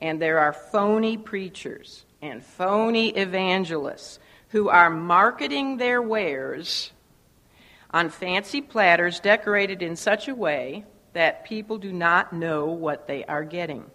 and 0.01 0.21
there 0.21 0.39
are 0.39 0.53
phony 0.53 1.17
preachers 1.17 2.05
and 2.21 2.43
phony 2.43 3.09
evangelists 3.09 4.19
who 4.49 4.69
are 4.69 4.89
marketing 4.89 5.77
their 5.77 6.01
wares 6.01 6.91
on 7.91 8.09
fancy 8.09 8.61
platters 8.61 9.21
decorated 9.21 9.81
in 9.81 9.95
such 9.95 10.27
a 10.27 10.35
way 10.35 10.83
that 11.13 11.45
people 11.45 11.77
do 11.77 11.91
not 11.91 12.33
know 12.33 12.65
what 12.65 13.07
they 13.07 13.23
are 13.25 13.43
getting. 13.43 13.89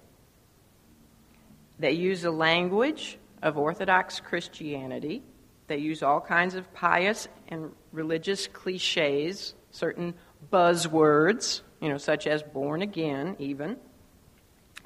They 1.83 1.93
use 1.93 2.23
the 2.23 2.31
language 2.31 3.19
of 3.43 3.59
Orthodox 3.59 4.21
Christianity. 4.21 5.21
They 5.67 5.79
use 5.79 6.01
all 6.01 6.21
kinds 6.21 6.55
of 6.55 6.73
pious 6.73 7.27
and 7.49 7.73
religious 7.91 8.47
cliches, 8.47 9.55
certain 9.73 10.15
buzzwords, 10.53 11.63
you 11.81 11.89
know, 11.89 11.99
such 11.99 12.29
as 12.29 12.41
born 12.41 12.83
again, 12.83 13.35
even. 13.41 13.79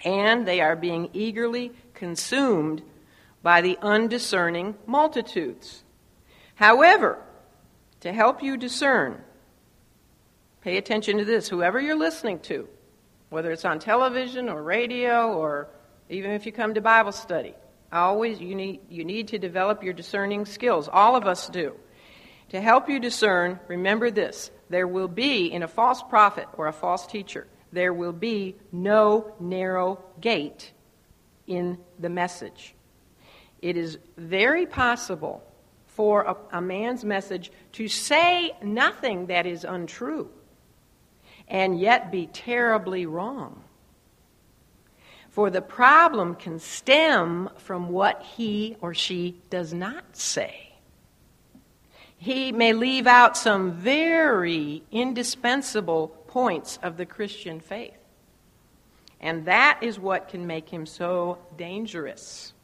And 0.07 0.49
they 0.49 0.63
are 0.63 0.75
being 0.75 1.11
eagerly 1.13 1.73
consumed 1.93 2.81
by 3.43 3.61
the 3.61 3.77
undiscerning 3.83 4.75
multitudes. 4.87 5.85
However, 6.55 7.19
to 8.01 8.11
help 8.11 8.43
you 8.43 8.57
discern, 8.57 9.23
pay 10.63 10.79
attention 10.79 11.19
to 11.19 11.27
this. 11.27 11.47
Whoever 11.47 11.79
you're 11.79 11.95
listening 11.95 12.39
to, 12.41 12.67
whether 13.29 13.51
it's 13.51 13.67
on 13.67 13.81
television 13.81 14.49
or 14.49 14.63
radio 14.63 15.35
or 15.35 15.69
even 16.09 16.31
if 16.33 16.47
you 16.47 16.53
come 16.53 16.75
to 16.75 16.81
Bible 16.81 17.13
study, 17.13 17.55
always 17.93 18.41
you 18.41 18.55
need, 18.55 18.81
you 18.89 19.05
need 19.05 19.29
to 19.29 19.39
develop 19.39 19.83
your 19.83 19.93
discerning 19.93 20.47
skills. 20.47 20.89
All 20.93 21.17
of 21.17 21.27
us 21.27 21.49
do. 21.49 21.75
To 22.51 22.61
help 22.61 22.89
you 22.89 23.01
discern, 23.01 23.59
remember 23.67 24.11
this 24.11 24.51
there 24.69 24.87
will 24.87 25.09
be, 25.09 25.47
in 25.53 25.63
a 25.63 25.69
false 25.69 26.03
prophet 26.03 26.47
or 26.57 26.67
a 26.67 26.73
false 26.73 27.07
teacher, 27.07 27.47
there 27.73 27.93
will 27.93 28.13
be 28.13 28.57
no 28.73 29.35
narrow 29.39 30.03
gate 30.21 30.73
in 31.47 31.79
the 31.99 32.09
message. 32.09 32.75
It 33.63 33.77
is 33.77 33.99
very 34.17 34.67
possible 34.67 35.43
for 35.87 36.23
a, 36.23 36.59
a, 36.59 36.61
man's 36.61 37.05
message 37.05 37.51
to 37.73 37.89
say 37.89 38.53
nothing 38.63 39.27
that 39.27 39.47
is 39.47 39.65
untrue 39.65 40.29
and 41.49 41.79
yet 41.81 42.11
be 42.11 42.27
terribly 42.27 43.07
wrong. 43.07 43.63
For 45.37 45.51
the 45.51 45.61
problem 45.61 46.35
can 46.35 46.59
stem 46.61 47.51
from 47.59 47.91
what 47.91 48.23
he 48.23 48.79
or 48.81 48.95
she 48.95 49.39
does 49.51 49.75
not 49.75 50.17
say 50.17 50.67
he 52.17 52.51
may 52.51 52.73
leave 52.73 53.07
out 53.07 53.37
some 53.37 53.73
very 53.73 54.83
indispensable 54.91 56.09
points 56.29 56.79
of 56.83 56.97
the 56.97 57.07
Christian 57.07 57.61
faith. 57.61 57.93
And 59.21 59.45
that 59.45 59.81
is 59.83 60.01
what 60.01 60.29
can 60.29 60.47
make 60.47 60.69
him 60.69 60.87
so 60.87 61.39
dangerous. 61.57 62.55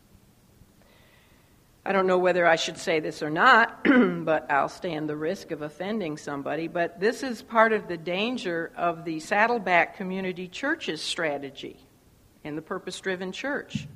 I 1.84 1.92
don't 1.92 2.06
know 2.06 2.18
whether 2.18 2.46
I 2.46 2.56
should 2.56 2.78
say 2.78 3.00
this 3.00 3.22
or 3.22 3.30
not, 3.30 3.84
but 3.84 4.50
I'll 4.50 4.68
stand 4.68 5.08
the 5.08 5.16
risk 5.16 5.50
of 5.50 5.62
offending 5.62 6.16
somebody. 6.16 6.68
But 6.68 7.00
this 7.00 7.22
is 7.22 7.42
part 7.42 7.72
of 7.72 7.86
the 7.86 7.98
danger 7.98 8.72
of 8.76 9.04
the 9.04 9.20
Saddleback 9.20 9.96
Community 9.96 10.48
Church's 10.48 11.02
strategy 11.02 11.76
and 12.44 12.56
the 12.56 12.62
purpose 12.62 12.98
driven 13.00 13.32
church 13.32 13.86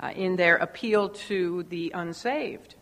uh, 0.00 0.12
in 0.14 0.36
their 0.36 0.56
appeal 0.56 1.08
to 1.10 1.64
the 1.64 1.92
unsaved 1.94 2.74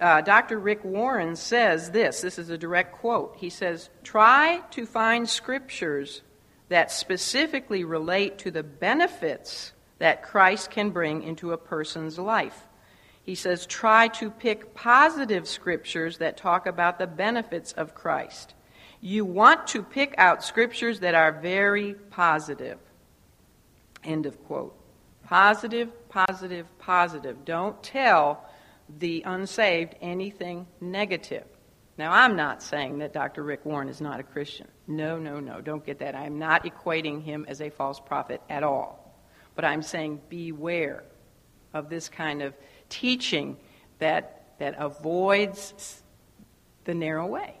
uh, 0.00 0.20
Dr. 0.20 0.58
Rick 0.58 0.84
Warren 0.84 1.36
says 1.36 1.90
this 1.90 2.20
this 2.20 2.38
is 2.38 2.50
a 2.50 2.58
direct 2.58 2.96
quote. 2.96 3.36
He 3.38 3.50
says, 3.50 3.88
Try 4.02 4.62
to 4.72 4.86
find 4.86 5.28
scriptures 5.28 6.22
that 6.68 6.90
specifically 6.90 7.84
relate 7.84 8.38
to 8.38 8.50
the 8.50 8.62
benefits 8.62 9.72
that 9.98 10.22
Christ 10.22 10.70
can 10.70 10.90
bring 10.90 11.22
into 11.22 11.52
a 11.52 11.58
person's 11.58 12.18
life. 12.18 12.66
He 13.22 13.34
says, 13.34 13.66
try 13.66 14.08
to 14.08 14.30
pick 14.30 14.74
positive 14.74 15.48
scriptures 15.48 16.18
that 16.18 16.36
talk 16.36 16.66
about 16.66 16.98
the 16.98 17.06
benefits 17.06 17.72
of 17.72 17.94
Christ. 17.94 18.54
You 19.00 19.24
want 19.24 19.68
to 19.68 19.82
pick 19.82 20.14
out 20.18 20.44
scriptures 20.44 21.00
that 21.00 21.14
are 21.14 21.32
very 21.32 21.94
positive. 21.94 22.78
End 24.06 24.24
of 24.24 24.42
quote. 24.44 24.74
Positive, 25.24 25.90
positive, 26.08 26.66
positive. 26.78 27.44
Don't 27.44 27.82
tell 27.82 28.44
the 28.98 29.22
unsaved 29.26 29.96
anything 30.00 30.66
negative. 30.80 31.44
Now, 31.98 32.12
I'm 32.12 32.36
not 32.36 32.62
saying 32.62 32.98
that 32.98 33.12
Dr. 33.12 33.42
Rick 33.42 33.64
Warren 33.64 33.88
is 33.88 34.00
not 34.00 34.20
a 34.20 34.22
Christian. 34.22 34.68
No, 34.86 35.18
no, 35.18 35.40
no. 35.40 35.60
Don't 35.60 35.84
get 35.84 35.98
that. 35.98 36.14
I'm 36.14 36.38
not 36.38 36.64
equating 36.64 37.22
him 37.22 37.44
as 37.48 37.60
a 37.60 37.70
false 37.70 37.98
prophet 37.98 38.40
at 38.48 38.62
all. 38.62 39.18
But 39.54 39.64
I'm 39.64 39.82
saying 39.82 40.20
beware 40.28 41.04
of 41.74 41.88
this 41.88 42.08
kind 42.08 42.42
of 42.42 42.54
teaching 42.88 43.56
that, 43.98 44.54
that 44.58 44.74
avoids 44.78 46.02
the 46.84 46.94
narrow 46.94 47.26
way, 47.26 47.54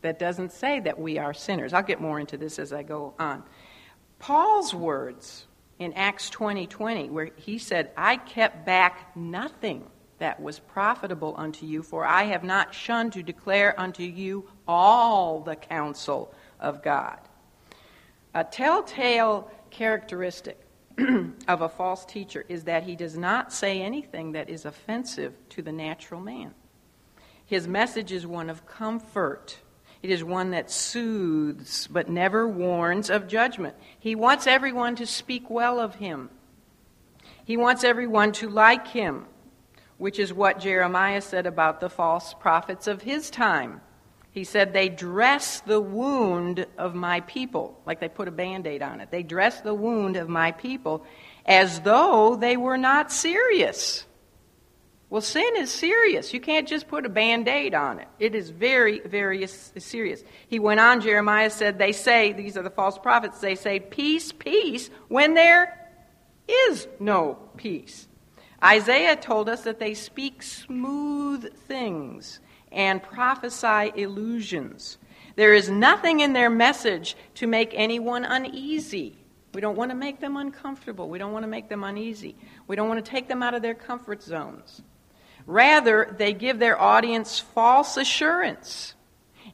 that 0.00 0.18
doesn't 0.18 0.52
say 0.52 0.80
that 0.80 0.98
we 0.98 1.18
are 1.18 1.34
sinners. 1.34 1.72
I'll 1.72 1.82
get 1.82 2.00
more 2.00 2.18
into 2.18 2.36
this 2.36 2.58
as 2.58 2.72
I 2.72 2.82
go 2.82 3.14
on. 3.18 3.44
Paul's 4.18 4.74
words 4.74 5.45
in 5.78 5.92
Acts 5.92 6.30
20 6.30 6.66
20, 6.66 7.10
where 7.10 7.30
he 7.36 7.58
said, 7.58 7.90
I 7.96 8.16
kept 8.16 8.64
back 8.64 9.16
nothing 9.16 9.84
that 10.18 10.40
was 10.40 10.58
profitable 10.58 11.34
unto 11.36 11.66
you, 11.66 11.82
for 11.82 12.04
I 12.04 12.24
have 12.24 12.42
not 12.42 12.74
shunned 12.74 13.12
to 13.14 13.22
declare 13.22 13.78
unto 13.78 14.02
you 14.02 14.48
all 14.66 15.40
the 15.40 15.56
counsel 15.56 16.32
of 16.58 16.82
God. 16.82 17.18
A 18.34 18.44
telltale 18.44 19.50
characteristic 19.70 20.58
of 21.48 21.60
a 21.60 21.68
false 21.68 22.04
teacher 22.06 22.44
is 22.48 22.64
that 22.64 22.84
he 22.84 22.96
does 22.96 23.18
not 23.18 23.52
say 23.52 23.82
anything 23.82 24.32
that 24.32 24.48
is 24.48 24.64
offensive 24.64 25.34
to 25.50 25.62
the 25.62 25.72
natural 25.72 26.20
man. 26.20 26.54
His 27.44 27.68
message 27.68 28.12
is 28.12 28.26
one 28.26 28.50
of 28.50 28.66
comfort. 28.66 29.58
It 30.06 30.10
is 30.10 30.22
one 30.22 30.52
that 30.52 30.70
soothes 30.70 31.88
but 31.88 32.08
never 32.08 32.46
warns 32.46 33.10
of 33.10 33.26
judgment. 33.26 33.74
He 33.98 34.14
wants 34.14 34.46
everyone 34.46 34.94
to 34.94 35.04
speak 35.04 35.50
well 35.50 35.80
of 35.80 35.96
him. 35.96 36.30
He 37.44 37.56
wants 37.56 37.82
everyone 37.82 38.30
to 38.34 38.48
like 38.48 38.86
him, 38.86 39.26
which 39.98 40.20
is 40.20 40.32
what 40.32 40.60
Jeremiah 40.60 41.20
said 41.20 41.44
about 41.44 41.80
the 41.80 41.90
false 41.90 42.34
prophets 42.34 42.86
of 42.86 43.02
his 43.02 43.30
time. 43.30 43.80
He 44.30 44.44
said, 44.44 44.72
They 44.72 44.88
dress 44.88 45.58
the 45.58 45.80
wound 45.80 46.66
of 46.78 46.94
my 46.94 47.22
people, 47.22 47.76
like 47.84 47.98
they 47.98 48.08
put 48.08 48.28
a 48.28 48.30
band 48.30 48.68
aid 48.68 48.82
on 48.82 49.00
it. 49.00 49.10
They 49.10 49.24
dress 49.24 49.60
the 49.60 49.74
wound 49.74 50.16
of 50.16 50.28
my 50.28 50.52
people 50.52 51.04
as 51.44 51.80
though 51.80 52.36
they 52.36 52.56
were 52.56 52.78
not 52.78 53.10
serious. 53.10 54.05
Well, 55.08 55.22
sin 55.22 55.52
is 55.56 55.70
serious. 55.70 56.34
You 56.34 56.40
can't 56.40 56.66
just 56.66 56.88
put 56.88 57.06
a 57.06 57.08
band 57.08 57.46
aid 57.46 57.74
on 57.74 58.00
it. 58.00 58.08
It 58.18 58.34
is 58.34 58.50
very, 58.50 59.00
very 59.00 59.46
serious. 59.46 60.24
He 60.48 60.58
went 60.58 60.80
on, 60.80 61.00
Jeremiah 61.00 61.50
said, 61.50 61.78
They 61.78 61.92
say, 61.92 62.32
these 62.32 62.56
are 62.56 62.62
the 62.62 62.70
false 62.70 62.98
prophets, 62.98 63.40
they 63.40 63.54
say, 63.54 63.78
Peace, 63.78 64.32
peace, 64.32 64.90
when 65.08 65.34
there 65.34 65.88
is 66.48 66.88
no 66.98 67.38
peace. 67.56 68.08
Isaiah 68.62 69.14
told 69.16 69.48
us 69.48 69.62
that 69.62 69.78
they 69.78 69.94
speak 69.94 70.42
smooth 70.42 71.54
things 71.54 72.40
and 72.72 73.02
prophesy 73.02 73.92
illusions. 73.94 74.98
There 75.36 75.54
is 75.54 75.68
nothing 75.68 76.20
in 76.20 76.32
their 76.32 76.50
message 76.50 77.16
to 77.34 77.46
make 77.46 77.70
anyone 77.74 78.24
uneasy. 78.24 79.18
We 79.54 79.60
don't 79.60 79.76
want 79.76 79.90
to 79.90 79.96
make 79.96 80.20
them 80.20 80.36
uncomfortable. 80.36 81.08
We 81.08 81.18
don't 81.18 81.32
want 81.32 81.44
to 81.44 81.48
make 81.48 81.68
them 81.68 81.84
uneasy. 81.84 82.36
We 82.66 82.74
don't 82.74 82.88
want 82.88 83.04
to 83.04 83.10
take 83.10 83.28
them 83.28 83.42
out 83.42 83.54
of 83.54 83.62
their 83.62 83.74
comfort 83.74 84.22
zones. 84.22 84.82
Rather, 85.46 86.14
they 86.18 86.32
give 86.32 86.58
their 86.58 86.80
audience 86.80 87.38
false 87.38 87.96
assurance. 87.96 88.94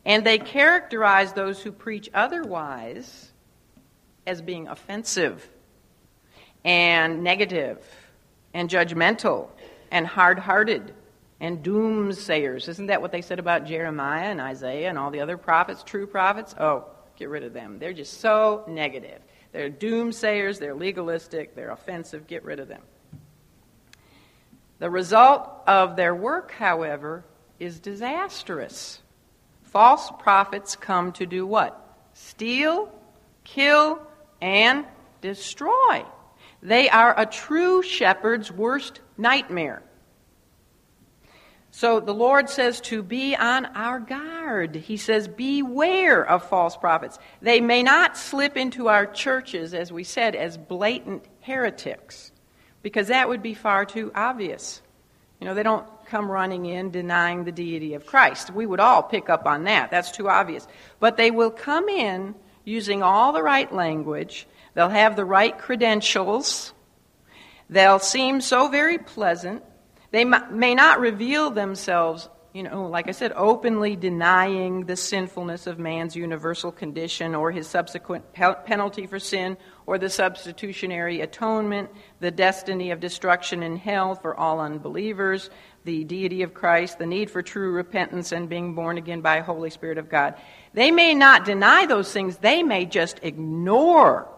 And 0.05 0.25
they 0.25 0.39
characterize 0.39 1.33
those 1.33 1.63
who 1.63 1.71
preach 1.71 2.11
otherwise 2.13 3.31
as 4.27 4.41
being 4.41 4.69
offensive 4.69 5.47
and 6.65 7.23
negative 7.23 7.79
and 8.55 8.69
judgmental 8.69 9.49
and 9.91 10.07
hard 10.07 10.39
hearted 10.39 10.95
and 11.41 11.63
doomsayers. 11.63 12.69
Isn't 12.69 12.87
that 12.87 13.03
what 13.03 13.13
they 13.13 13.23
said 13.23 13.39
about 13.39 13.67
Jeremiah 13.67 14.31
and 14.31 14.41
Isaiah 14.41 14.89
and 14.89 14.99
all 14.99 15.11
the 15.11 15.21
other 15.21 15.37
prophets, 15.37 15.83
true 15.83 16.07
prophets? 16.07 16.55
Oh, 16.59 16.87
get 17.17 17.29
rid 17.29 17.43
of 17.43 17.53
them. 17.53 17.79
They're 17.79 17.93
just 17.93 18.21
so 18.21 18.65
negative. 18.67 19.21
They're 19.53 19.71
doomsayers, 19.71 20.59
they're 20.59 20.75
legalistic, 20.75 21.55
they're 21.55 21.71
offensive. 21.71 22.27
Get 22.27 22.45
rid 22.45 22.59
of 22.59 22.69
them. 22.69 22.83
The 24.83 24.91
result 24.91 25.49
of 25.69 25.95
their 25.95 26.13
work, 26.13 26.51
however, 26.51 27.25
is 27.61 27.79
disastrous. 27.79 29.01
False 29.63 30.11
prophets 30.19 30.75
come 30.75 31.13
to 31.13 31.25
do 31.25 31.47
what? 31.47 31.79
Steal, 32.15 32.93
kill, 33.45 34.03
and 34.41 34.85
destroy. 35.21 36.05
They 36.65 36.89
are 36.89 37.15
a 37.17 37.27
true 37.27 37.85
shepherd's 37.85 38.51
worst 38.51 38.99
nightmare. 39.17 39.85
So 41.71 42.01
the 42.01 42.13
Lord 42.13 42.51
says 42.51 42.81
to 42.81 43.05
be 43.05 43.37
on 43.37 43.67
our 43.67 44.01
guard. 44.01 44.75
He 44.75 44.97
says, 44.97 45.29
beware 45.29 46.29
of 46.29 46.49
false 46.49 46.77
prophets. 46.77 47.21
They 47.41 47.61
may 47.61 47.85
not 47.85 48.17
slip 48.17 48.57
into 48.57 48.89
our 48.89 49.07
churches, 49.07 49.75
as 49.75 49.93
we 49.93 50.03
said, 50.03 50.35
as 50.35 50.59
blatant 50.59 51.25
heretics, 51.39 52.32
because 52.83 53.09
that 53.09 53.29
would 53.29 53.43
be 53.43 53.55
far 53.55 53.85
too 53.85 54.11
obvious. 54.15 54.83
You 55.41 55.47
know, 55.47 55.55
they 55.55 55.63
don't 55.63 55.87
come 56.07 56.31
running 56.31 56.67
in 56.67 56.91
denying 56.91 57.45
the 57.45 57.53
deity 57.53 57.95
of 57.95 58.07
Christ. 58.07 58.53
We 58.53 58.67
would 58.67 58.81
all 58.81 59.03
pick 59.03 59.31
up 59.31 59.47
on 59.47 59.65
that. 59.65 59.91
That's 59.91 60.11
too 60.11 60.29
obvious. 60.29 60.67
But 61.01 61.17
they 61.17 61.31
will 61.31 61.51
come 61.51 61.89
in 61.89 62.35
using 62.65 63.03
all 63.03 63.33
the 63.33 63.43
right 63.43 63.73
language, 63.73 64.47
they'll 64.75 64.89
have 64.89 65.17
the 65.17 65.25
right 65.25 65.59
credentials, 65.59 66.73
they'll 67.69 67.99
seem 67.99 68.41
so 68.41 68.69
very 68.69 68.99
pleasant 68.99 69.65
they 70.13 70.25
may 70.25 70.75
not 70.75 71.01
reveal 71.01 71.51
themselves, 71.51 72.29
you 72.53 72.63
know, 72.63 72.87
like 72.87 73.09
I 73.09 73.13
said, 73.13 73.33
openly 73.35 73.97
denying 73.97 74.85
the 74.85 74.95
sinfulness 74.95 75.67
of 75.67 75.79
man's 75.79 76.15
universal 76.15 76.71
condition 76.71 77.35
or 77.35 77.51
his 77.51 77.67
subsequent 77.67 78.35
penalty 78.35 79.07
for 79.07 79.19
sin 79.19 79.57
or 79.87 79.99
the 79.99 80.09
substitutionary 80.09 81.21
atonement, 81.21 81.91
the 82.21 82.31
destiny 82.31 82.91
of 82.91 83.01
destruction 83.01 83.63
in 83.63 83.77
hell 83.77 84.15
for 84.15 84.35
all 84.37 84.61
unbelievers, 84.61 85.51
the 85.85 86.05
deity 86.05 86.43
of 86.43 86.55
Christ, 86.55 86.99
the 86.99 87.07
need 87.07 87.31
for 87.31 87.43
true 87.43 87.73
repentance 87.73 88.33
and 88.33 88.49
being 88.49 88.75
born 88.75 88.99
again 88.99 89.21
by 89.21 89.39
the 89.39 89.45
Holy 89.45 89.71
Spirit 89.71 89.99
of 89.99 90.09
God. 90.09 90.35
They 90.73 90.91
may 90.91 91.15
not 91.15 91.45
deny 91.45 91.87
those 91.87 92.13
things, 92.13 92.39
they 92.39 92.63
may 92.63 92.87
just 92.87 93.21
ignore 93.23 94.29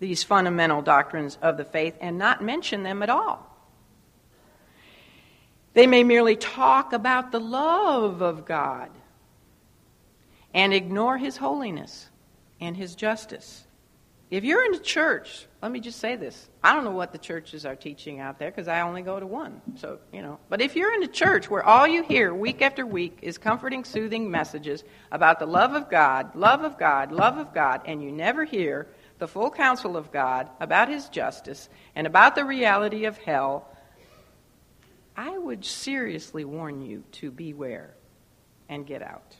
these 0.00 0.24
fundamental 0.24 0.82
doctrines 0.82 1.38
of 1.40 1.56
the 1.56 1.64
faith 1.64 1.96
and 2.00 2.18
not 2.18 2.42
mention 2.42 2.82
them 2.82 3.02
at 3.02 3.10
all. 3.10 3.50
They 5.74 5.86
may 5.86 6.04
merely 6.04 6.36
talk 6.36 6.92
about 6.92 7.32
the 7.32 7.40
love 7.40 8.22
of 8.22 8.44
God 8.44 8.90
and 10.52 10.72
ignore 10.72 11.18
His 11.18 11.36
holiness 11.36 12.08
and 12.60 12.76
His 12.76 12.94
justice. 12.94 13.66
If 14.30 14.42
you're 14.42 14.64
in 14.64 14.74
a 14.74 14.78
church, 14.78 15.46
let 15.62 15.70
me 15.70 15.80
just 15.80 15.98
say 15.98 16.16
this. 16.16 16.48
I 16.62 16.74
don't 16.74 16.84
know 16.84 16.90
what 16.90 17.12
the 17.12 17.18
churches 17.18 17.64
are 17.66 17.76
teaching 17.76 18.20
out 18.20 18.38
there 18.38 18.50
because 18.50 18.68
I 18.68 18.80
only 18.80 19.02
go 19.02 19.20
to 19.20 19.26
one. 19.26 19.60
So, 19.76 19.98
you 20.12 20.22
know. 20.22 20.38
But 20.48 20.60
if 20.60 20.74
you're 20.74 20.94
in 20.94 21.02
a 21.02 21.08
church 21.08 21.50
where 21.50 21.62
all 21.62 21.86
you 21.86 22.02
hear 22.02 22.34
week 22.34 22.62
after 22.62 22.86
week 22.86 23.18
is 23.22 23.38
comforting, 23.38 23.84
soothing 23.84 24.30
messages 24.30 24.82
about 25.12 25.38
the 25.38 25.46
love 25.46 25.74
of 25.74 25.90
God, 25.90 26.34
love 26.34 26.64
of 26.64 26.78
God, 26.78 27.12
love 27.12 27.38
of 27.38 27.54
God, 27.54 27.82
and 27.84 28.02
you 28.02 28.10
never 28.10 28.44
hear 28.44 28.88
the 29.18 29.28
full 29.28 29.50
counsel 29.50 29.96
of 29.96 30.10
God 30.10 30.48
about 30.58 30.88
His 30.88 31.08
justice 31.08 31.68
and 31.94 32.06
about 32.06 32.34
the 32.34 32.44
reality 32.44 33.04
of 33.04 33.16
hell 33.18 33.68
I 35.16 35.38
would 35.38 35.64
seriously 35.64 36.44
warn 36.44 36.82
you 36.82 37.04
to 37.12 37.30
beware 37.30 37.94
and 38.68 38.86
get 38.86 39.02
out. 39.02 39.36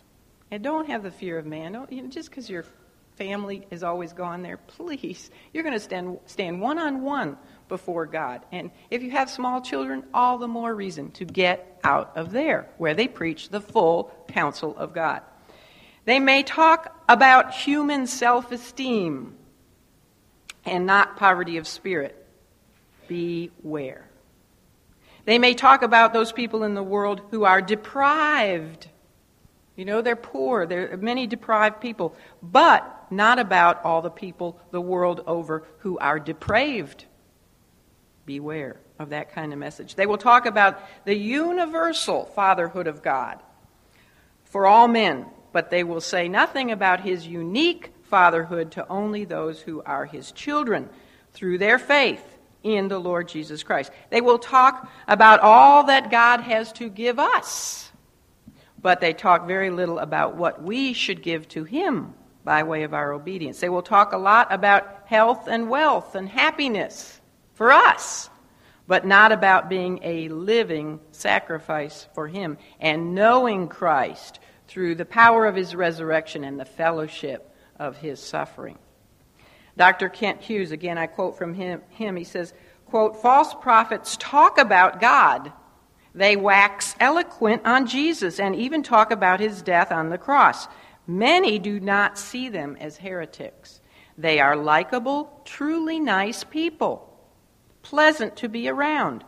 And 0.50 0.62
don't 0.62 0.88
have 0.88 1.02
the 1.02 1.10
fear 1.10 1.38
of 1.38 1.46
man. 1.46 1.72
Don't, 1.72 1.90
you 1.90 2.02
know, 2.02 2.08
just 2.08 2.30
because 2.30 2.48
your 2.48 2.64
family 3.16 3.66
has 3.70 3.82
always 3.82 4.12
gone 4.12 4.42
there, 4.42 4.56
please, 4.56 5.30
you're 5.52 5.62
going 5.62 5.74
to 5.74 5.80
stand 5.80 6.18
stand 6.26 6.60
one 6.60 6.78
on 6.78 7.02
one 7.02 7.36
before 7.68 8.06
God. 8.06 8.42
And 8.52 8.70
if 8.90 9.02
you 9.02 9.10
have 9.12 9.30
small 9.30 9.60
children, 9.60 10.04
all 10.12 10.38
the 10.38 10.48
more 10.48 10.74
reason 10.74 11.10
to 11.12 11.24
get 11.24 11.80
out 11.82 12.12
of 12.16 12.32
there, 12.32 12.68
where 12.78 12.94
they 12.94 13.08
preach 13.08 13.48
the 13.48 13.60
full 13.60 14.12
counsel 14.28 14.76
of 14.76 14.92
God. 14.92 15.22
They 16.04 16.20
may 16.20 16.42
talk 16.42 17.02
about 17.08 17.54
human 17.54 18.06
self 18.06 18.52
esteem 18.52 19.36
and 20.64 20.86
not 20.86 21.16
poverty 21.16 21.56
of 21.56 21.66
spirit. 21.66 22.20
Beware. 23.08 24.08
They 25.24 25.38
may 25.38 25.54
talk 25.54 25.82
about 25.82 26.12
those 26.12 26.32
people 26.32 26.64
in 26.64 26.74
the 26.74 26.82
world 26.82 27.22
who 27.30 27.44
are 27.44 27.62
deprived. 27.62 28.88
You 29.76 29.84
know, 29.84 30.02
they're 30.02 30.16
poor. 30.16 30.66
There 30.66 30.92
are 30.92 30.96
many 30.96 31.26
deprived 31.26 31.80
people, 31.80 32.14
but 32.42 33.03
not 33.16 33.38
about 33.38 33.84
all 33.84 34.02
the 34.02 34.10
people 34.10 34.58
the 34.70 34.80
world 34.80 35.22
over 35.26 35.64
who 35.78 35.98
are 35.98 36.18
depraved. 36.18 37.06
Beware. 38.26 38.80
of 38.98 39.10
that 39.10 39.32
kind 39.32 39.52
of 39.52 39.58
message. 39.58 39.96
They 39.96 40.06
will 40.06 40.18
talk 40.18 40.46
about 40.46 40.80
the 41.04 41.16
universal 41.16 42.26
fatherhood 42.26 42.86
of 42.86 43.02
God 43.02 43.42
for 44.44 44.66
all 44.66 44.86
men, 44.86 45.26
but 45.52 45.70
they 45.70 45.82
will 45.82 46.00
say 46.00 46.28
nothing 46.28 46.70
about 46.70 47.00
his 47.00 47.26
unique 47.26 47.92
fatherhood 48.04 48.70
to 48.72 48.88
only 48.88 49.24
those 49.24 49.60
who 49.60 49.82
are 49.82 50.06
his 50.06 50.30
children 50.30 50.88
through 51.32 51.58
their 51.58 51.78
faith 51.78 52.22
in 52.62 52.86
the 52.88 52.98
Lord 52.98 53.28
Jesus 53.28 53.62
Christ. 53.64 53.90
They 54.10 54.20
will 54.20 54.38
talk 54.38 54.88
about 55.08 55.40
all 55.40 55.84
that 55.84 56.10
God 56.10 56.40
has 56.40 56.72
to 56.74 56.88
give 56.88 57.18
us, 57.18 57.90
but 58.80 59.00
they 59.00 59.12
talk 59.12 59.46
very 59.46 59.70
little 59.70 59.98
about 59.98 60.36
what 60.36 60.62
we 60.62 60.92
should 60.92 61.20
give 61.20 61.48
to 61.48 61.64
him 61.64 62.14
by 62.44 62.62
way 62.62 62.82
of 62.82 62.94
our 62.94 63.12
obedience. 63.12 63.60
They 63.60 63.68
will 63.68 63.82
talk 63.82 64.12
a 64.12 64.18
lot 64.18 64.52
about 64.52 65.02
health 65.06 65.48
and 65.48 65.68
wealth 65.68 66.14
and 66.14 66.28
happiness 66.28 67.20
for 67.54 67.72
us, 67.72 68.28
but 68.86 69.06
not 69.06 69.32
about 69.32 69.68
being 69.68 70.00
a 70.02 70.28
living 70.28 71.00
sacrifice 71.10 72.06
for 72.14 72.28
him 72.28 72.58
and 72.80 73.14
knowing 73.14 73.68
Christ 73.68 74.40
through 74.68 74.94
the 74.94 75.04
power 75.04 75.46
of 75.46 75.56
his 75.56 75.74
resurrection 75.74 76.44
and 76.44 76.60
the 76.60 76.64
fellowship 76.64 77.54
of 77.78 77.96
his 77.96 78.20
suffering. 78.20 78.78
Dr. 79.76 80.08
Kent 80.08 80.40
Hughes, 80.40 80.70
again, 80.70 80.98
I 80.98 81.06
quote 81.06 81.36
from 81.36 81.54
him, 81.54 81.82
him 81.90 82.16
he 82.16 82.24
says, 82.24 82.54
quote, 82.86 83.20
false 83.20 83.54
prophets 83.54 84.16
talk 84.20 84.58
about 84.58 85.00
God. 85.00 85.52
They 86.14 86.36
wax 86.36 86.94
eloquent 87.00 87.62
on 87.66 87.86
Jesus 87.86 88.38
and 88.38 88.54
even 88.54 88.84
talk 88.84 89.10
about 89.10 89.40
his 89.40 89.62
death 89.62 89.90
on 89.90 90.10
the 90.10 90.18
cross. 90.18 90.68
Many 91.06 91.58
do 91.58 91.80
not 91.80 92.18
see 92.18 92.48
them 92.48 92.76
as 92.80 92.96
heretics. 92.96 93.80
They 94.16 94.40
are 94.40 94.56
likable, 94.56 95.40
truly 95.44 95.98
nice 95.98 96.44
people, 96.44 97.12
pleasant 97.82 98.36
to 98.36 98.48
be 98.48 98.68
around. 98.68 99.24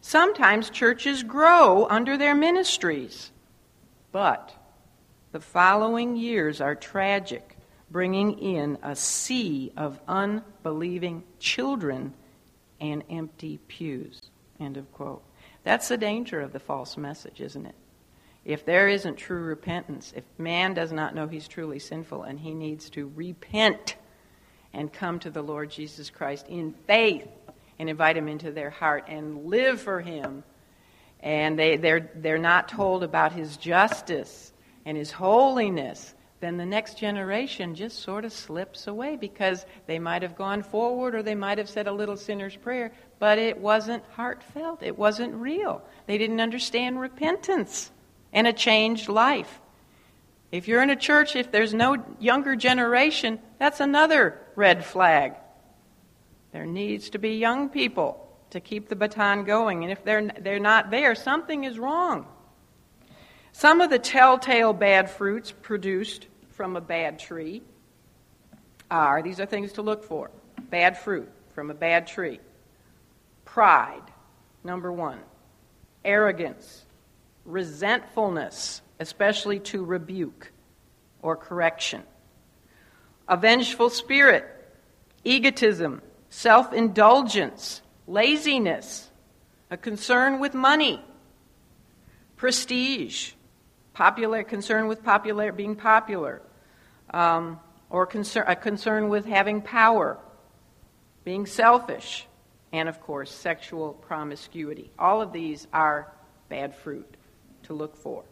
Sometimes 0.00 0.70
churches 0.70 1.22
grow 1.22 1.86
under 1.88 2.16
their 2.16 2.34
ministries. 2.34 3.32
But 4.12 4.54
the 5.32 5.40
following 5.40 6.16
years 6.16 6.60
are 6.60 6.74
tragic, 6.74 7.56
bringing 7.90 8.38
in 8.38 8.78
a 8.82 8.94
sea 8.94 9.72
of 9.76 10.00
unbelieving 10.06 11.24
children 11.38 12.14
and 12.80 13.02
empty 13.10 13.58
pews. 13.68 14.20
End 14.60 14.76
of 14.76 14.92
quote. 14.92 15.22
That's 15.64 15.88
the 15.88 15.96
danger 15.96 16.40
of 16.40 16.52
the 16.52 16.60
false 16.60 16.96
message, 16.96 17.40
isn't 17.40 17.66
it? 17.66 17.74
If 18.46 18.64
there 18.64 18.86
isn't 18.86 19.16
true 19.16 19.42
repentance, 19.42 20.12
if 20.14 20.22
man 20.38 20.72
does 20.72 20.92
not 20.92 21.16
know 21.16 21.26
he's 21.26 21.48
truly 21.48 21.80
sinful 21.80 22.22
and 22.22 22.38
he 22.38 22.54
needs 22.54 22.88
to 22.90 23.10
repent 23.16 23.96
and 24.72 24.92
come 24.92 25.18
to 25.18 25.30
the 25.30 25.42
Lord 25.42 25.68
Jesus 25.68 26.10
Christ 26.10 26.46
in 26.48 26.72
faith 26.86 27.26
and 27.80 27.90
invite 27.90 28.16
him 28.16 28.28
into 28.28 28.52
their 28.52 28.70
heart 28.70 29.06
and 29.08 29.46
live 29.46 29.80
for 29.80 30.00
him, 30.00 30.44
and 31.18 31.58
they, 31.58 31.76
they're, 31.76 32.08
they're 32.14 32.38
not 32.38 32.68
told 32.68 33.02
about 33.02 33.32
his 33.32 33.56
justice 33.56 34.52
and 34.84 34.96
his 34.96 35.10
holiness, 35.10 36.14
then 36.38 36.56
the 36.56 36.64
next 36.64 36.98
generation 36.98 37.74
just 37.74 37.98
sort 37.98 38.24
of 38.24 38.32
slips 38.32 38.86
away 38.86 39.16
because 39.16 39.66
they 39.88 39.98
might 39.98 40.22
have 40.22 40.36
gone 40.36 40.62
forward 40.62 41.16
or 41.16 41.22
they 41.24 41.34
might 41.34 41.58
have 41.58 41.68
said 41.68 41.88
a 41.88 41.92
little 41.92 42.16
sinner's 42.16 42.54
prayer, 42.54 42.92
but 43.18 43.38
it 43.38 43.58
wasn't 43.58 44.04
heartfelt. 44.12 44.84
It 44.84 44.96
wasn't 44.96 45.34
real. 45.34 45.82
They 46.06 46.16
didn't 46.16 46.40
understand 46.40 47.00
repentance 47.00 47.90
and 48.36 48.46
a 48.46 48.52
changed 48.52 49.08
life. 49.08 49.60
If 50.52 50.68
you're 50.68 50.82
in 50.82 50.90
a 50.90 50.96
church, 50.96 51.34
if 51.34 51.50
there's 51.50 51.74
no 51.74 52.04
younger 52.20 52.54
generation, 52.54 53.40
that's 53.58 53.80
another 53.80 54.40
red 54.54 54.84
flag. 54.84 55.34
There 56.52 56.66
needs 56.66 57.10
to 57.10 57.18
be 57.18 57.38
young 57.38 57.70
people 57.70 58.22
to 58.50 58.60
keep 58.60 58.88
the 58.88 58.94
baton 58.94 59.44
going. 59.44 59.82
And 59.82 59.90
if 59.90 60.04
they're, 60.04 60.28
they're 60.40 60.60
not 60.60 60.90
there, 60.90 61.14
something 61.14 61.64
is 61.64 61.78
wrong. 61.78 62.26
Some 63.52 63.80
of 63.80 63.90
the 63.90 63.98
telltale 63.98 64.72
bad 64.72 65.10
fruits 65.10 65.50
produced 65.50 66.26
from 66.50 66.76
a 66.76 66.80
bad 66.80 67.18
tree 67.18 67.62
are 68.90 69.22
these 69.22 69.40
are 69.40 69.46
things 69.46 69.72
to 69.72 69.82
look 69.82 70.04
for 70.04 70.30
bad 70.70 70.96
fruit 70.98 71.28
from 71.54 71.70
a 71.70 71.74
bad 71.74 72.06
tree. 72.06 72.40
Pride, 73.44 74.02
number 74.62 74.92
one. 74.92 75.20
Arrogance, 76.04 76.85
resentfulness, 77.46 78.82
especially 79.00 79.60
to 79.60 79.84
rebuke 79.84 80.52
or 81.22 81.36
correction. 81.36 82.02
A 83.28 83.36
vengeful 83.36 83.90
spirit, 83.90 84.44
egotism, 85.24 86.02
self 86.28 86.72
indulgence, 86.72 87.82
laziness, 88.06 89.10
a 89.70 89.76
concern 89.76 90.38
with 90.38 90.54
money, 90.54 91.02
prestige, 92.36 93.32
popular 93.94 94.44
concern 94.44 94.86
with 94.86 95.02
popular 95.02 95.52
being 95.52 95.74
popular, 95.74 96.42
um, 97.10 97.58
or 97.90 98.08
a 98.46 98.56
concern 98.56 99.08
with 99.08 99.24
having 99.24 99.62
power, 99.62 100.18
being 101.24 101.46
selfish, 101.46 102.26
and 102.72 102.88
of 102.88 103.00
course 103.00 103.30
sexual 103.30 103.92
promiscuity. 103.92 104.90
All 104.98 105.22
of 105.22 105.32
these 105.32 105.66
are 105.72 106.12
bad 106.48 106.74
fruit 106.76 107.15
to 107.66 107.74
look 107.74 107.96
for. 107.96 108.24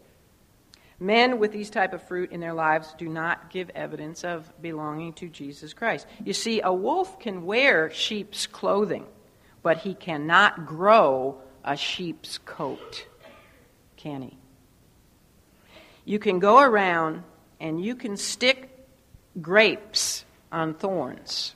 Men 1.00 1.38
with 1.38 1.52
these 1.52 1.70
type 1.70 1.92
of 1.92 2.06
fruit 2.06 2.30
in 2.30 2.40
their 2.40 2.54
lives 2.54 2.94
do 2.96 3.08
not 3.08 3.50
give 3.50 3.70
evidence 3.70 4.24
of 4.24 4.50
belonging 4.62 5.12
to 5.14 5.28
Jesus 5.28 5.74
Christ. 5.74 6.06
You 6.24 6.32
see, 6.32 6.60
a 6.60 6.72
wolf 6.72 7.18
can 7.18 7.44
wear 7.44 7.90
sheep's 7.90 8.46
clothing, 8.46 9.06
but 9.62 9.78
he 9.78 9.94
cannot 9.94 10.66
grow 10.66 11.40
a 11.64 11.76
sheep's 11.76 12.38
coat. 12.38 13.06
Can 13.96 14.22
he? 14.22 14.36
You 16.04 16.18
can 16.18 16.38
go 16.38 16.60
around 16.60 17.24
and 17.58 17.82
you 17.82 17.96
can 17.96 18.16
stick 18.16 18.70
grapes 19.40 20.24
on 20.52 20.74
thorns. 20.74 21.54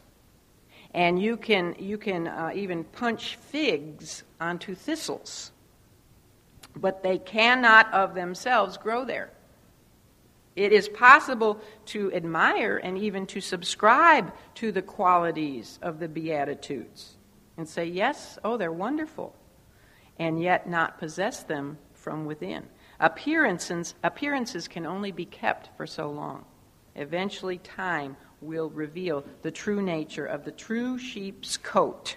And 0.94 1.20
you 1.22 1.36
can, 1.36 1.76
you 1.78 1.98
can 1.98 2.26
uh, 2.26 2.50
even 2.54 2.82
punch 2.82 3.36
figs 3.36 4.24
onto 4.40 4.74
thistles 4.74 5.52
but 6.80 7.02
they 7.02 7.18
cannot 7.18 7.92
of 7.92 8.14
themselves 8.14 8.76
grow 8.76 9.04
there. 9.04 9.30
It 10.56 10.72
is 10.72 10.88
possible 10.88 11.60
to 11.86 12.12
admire 12.12 12.78
and 12.78 12.98
even 12.98 13.26
to 13.28 13.40
subscribe 13.40 14.32
to 14.56 14.72
the 14.72 14.82
qualities 14.82 15.78
of 15.82 16.00
the 16.00 16.08
Beatitudes 16.08 17.16
and 17.56 17.68
say, 17.68 17.84
yes, 17.84 18.38
oh, 18.44 18.56
they're 18.56 18.72
wonderful, 18.72 19.36
and 20.18 20.42
yet 20.42 20.68
not 20.68 20.98
possess 20.98 21.44
them 21.44 21.78
from 21.94 22.24
within. 22.24 22.64
Appearances, 22.98 23.94
appearances 24.02 24.66
can 24.66 24.84
only 24.84 25.12
be 25.12 25.24
kept 25.24 25.70
for 25.76 25.86
so 25.86 26.10
long. 26.10 26.44
Eventually, 26.96 27.58
time 27.58 28.16
will 28.40 28.70
reveal 28.70 29.24
the 29.42 29.50
true 29.52 29.80
nature 29.80 30.26
of 30.26 30.44
the 30.44 30.50
true 30.50 30.98
sheep's 30.98 31.56
coat 31.56 32.16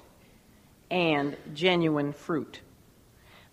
and 0.90 1.38
genuine 1.54 2.14
fruit. 2.14 2.62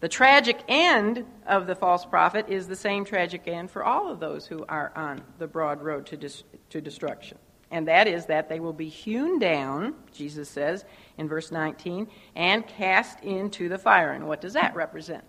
The 0.01 0.09
tragic 0.09 0.61
end 0.69 1.25
of 1.47 1.67
the 1.67 1.75
false 1.75 2.05
prophet 2.05 2.47
is 2.49 2.69
the 2.69 2.77
same 2.77 3.05
tragic 3.05 3.49
end 3.49 3.71
for 3.71 3.85
all 3.85 4.11
of 4.11 4.21
those 4.21 4.47
who 4.47 4.65
are 4.69 4.93
on 4.95 5.23
the 5.39 5.49
broad 5.49 5.83
road 5.83 6.07
to, 6.07 6.17
dis- 6.17 6.45
to 6.71 6.81
destruction. 6.81 7.39
And 7.71 7.89
that 7.89 8.07
is 8.07 8.27
that 8.27 8.49
they 8.49 8.61
will 8.61 8.73
be 8.73 8.89
hewn 8.89 9.39
down, 9.39 9.95
Jesus 10.13 10.49
says 10.49 10.85
in 11.19 11.29
verse 11.29 11.51
19, 11.51 12.09
and 12.37 12.67
cast 12.67 13.21
into 13.25 13.69
the 13.69 13.77
fire. 13.77 14.13
And 14.13 14.29
what 14.29 14.41
does 14.41 14.55
that 14.55 14.77
represent? 14.77 15.25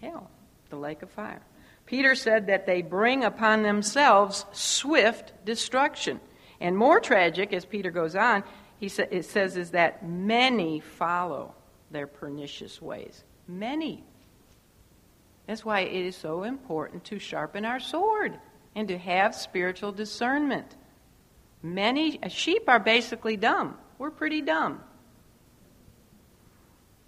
Hell, 0.00 0.30
the 0.70 0.76
lake 0.76 1.02
of 1.02 1.10
fire. 1.10 1.42
Peter 1.86 2.14
said 2.14 2.46
that 2.46 2.64
they 2.64 2.80
bring 2.80 3.24
upon 3.24 3.62
themselves 3.62 4.46
swift 4.52 5.32
destruction. 5.44 6.20
And 6.60 6.78
more 6.78 7.00
tragic, 7.00 7.52
as 7.52 7.64
Peter 7.64 7.90
goes 7.90 8.14
on, 8.14 8.44
he 8.78 8.88
sa- 8.88 9.02
it 9.10 9.24
says 9.24 9.56
is 9.56 9.72
that 9.72 10.08
many 10.08 10.78
follow 10.78 11.56
their 11.90 12.06
pernicious 12.06 12.80
ways. 12.80 13.24
Many. 13.46 14.04
That's 15.46 15.64
why 15.64 15.80
it 15.80 16.06
is 16.06 16.16
so 16.16 16.44
important 16.44 17.04
to 17.06 17.18
sharpen 17.18 17.64
our 17.64 17.80
sword 17.80 18.38
and 18.74 18.88
to 18.88 18.98
have 18.98 19.34
spiritual 19.34 19.92
discernment. 19.92 20.76
Many 21.62 22.22
uh, 22.22 22.28
sheep 22.28 22.64
are 22.68 22.78
basically 22.78 23.36
dumb. 23.36 23.76
We're 23.98 24.10
pretty 24.10 24.40
dumb. 24.40 24.80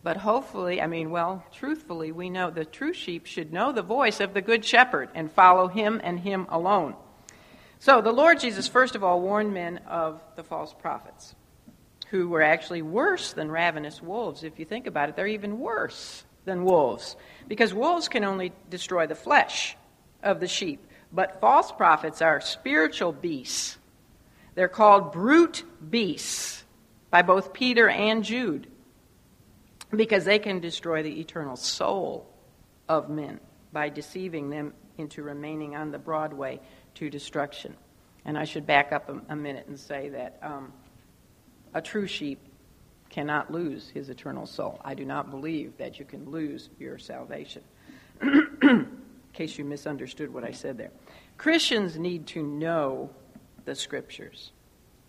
But 0.03 0.17
hopefully, 0.17 0.83
I 0.83 0.89
mean, 0.89 1.11
well, 1.11 1.45
truthfully, 1.53 2.11
we 2.11 2.29
know 2.29 2.51
the 2.51 2.65
true 2.65 2.93
sheep 2.93 3.27
should 3.27 3.53
know 3.53 3.71
the 3.71 3.83
voice 3.83 4.19
of 4.19 4.35
the 4.35 4.43
good 4.43 4.65
shepherd 4.65 5.09
and 5.15 5.31
follow 5.31 5.69
him 5.69 6.01
and 6.03 6.19
him 6.19 6.47
alone. 6.49 6.97
So 7.79 8.01
the 8.01 8.13
Lord 8.13 8.41
Jesus, 8.41 8.67
first 8.67 8.97
of 8.97 9.05
all, 9.05 9.21
warned 9.21 9.55
men 9.55 9.79
of 9.87 10.21
the 10.35 10.43
false 10.43 10.75
prophets 10.75 11.37
who 12.13 12.29
were 12.29 12.43
actually 12.43 12.83
worse 12.83 13.33
than 13.33 13.51
ravenous 13.51 14.03
wolves. 14.03 14.45
If 14.45 14.59
you 14.59 14.67
think 14.67 14.87
about 14.87 15.09
it, 15.09 15.17
they're 15.17 15.27
even 15.27 15.59
worse 15.59 16.25
than 16.45 16.63
wolves 16.63 17.17
because 17.49 17.73
wolves 17.73 18.09
can 18.09 18.23
only 18.23 18.53
destroy 18.69 19.07
the 19.07 19.15
flesh 19.15 19.77
of 20.23 20.39
the 20.39 20.47
sheep, 20.47 20.87
but 21.11 21.41
false 21.41 21.73
prophets 21.73 22.21
are 22.21 22.39
spiritual 22.43 23.13
beasts. 23.13 23.79
They're 24.55 24.69
called 24.69 25.13
brute 25.13 25.65
beasts 25.91 26.65
by 27.11 27.23
both 27.23 27.55
Peter 27.55 27.89
and 27.89 28.23
Jude. 28.23 28.67
because 29.95 30.25
they 30.25 30.39
can 30.39 30.61
destroy 30.61 31.03
the 31.03 31.21
eternal 31.21 31.57
soul 31.57 32.27
of 32.89 33.09
men 33.09 33.41
by 33.73 33.89
deceiving 33.89 34.51
them 34.51 34.73
into 34.99 35.23
remaining 35.23 35.77
on 35.77 35.91
the 35.91 35.99
broad 35.99 36.33
way 36.33 36.61
to 36.95 37.11
destruction. 37.11 37.75
And 38.25 38.39
I 38.39 38.45
should 38.45 38.67
back 38.67 38.93
up 38.93 39.09
a, 39.09 39.21
a 39.33 39.37
minute 39.37 39.67
and 39.67 39.79
say 39.79 40.11
that 40.11 40.39
um, 40.43 40.73
a 41.75 41.83
true 41.83 42.07
sheep 42.07 42.41
cannot 43.11 43.53
lose 43.53 43.91
his 43.91 44.09
eternal 44.09 44.47
soul. 44.47 44.81
I 44.85 44.95
do 44.95 45.05
not 45.05 45.31
believe 45.31 45.77
that 45.79 45.99
you 45.99 46.05
can 46.05 46.31
lose 46.31 46.71
your 46.79 46.99
salvation. 46.99 47.63
in 48.23 48.87
case 49.33 49.59
you 49.59 49.65
misunderstood 49.65 50.33
what 50.33 50.45
I 50.45 50.53
said 50.53 50.79
there. 50.79 50.91
Christians 51.39 51.99
need 51.99 52.27
to 52.29 52.43
know 52.43 53.11
the 53.65 53.75
scriptures. 53.75 54.53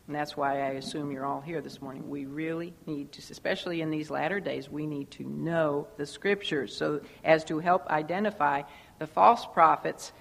And 0.08 0.16
that's 0.16 0.36
why 0.36 0.62
I 0.62 0.72
assume 0.72 1.12
you're 1.12 1.26
all 1.26 1.42
here 1.42 1.62
this 1.62 1.82
morning. 1.82 2.10
We 2.10 2.26
really 2.26 2.74
need 2.86 3.12
to, 3.14 3.22
especially 3.32 3.82
in 3.82 3.90
these 3.90 4.10
latter 4.10 4.40
days, 4.40 4.70
we 4.70 4.86
need 4.86 5.12
to 5.12 5.24
know 5.24 5.88
the 5.98 6.06
scriptures 6.06 6.76
so 6.76 7.02
as 7.24 7.46
to 7.46 7.60
help 7.60 7.88
identify 7.88 8.64
the 9.00 9.08
false 9.08 9.46
prophets 9.46 10.12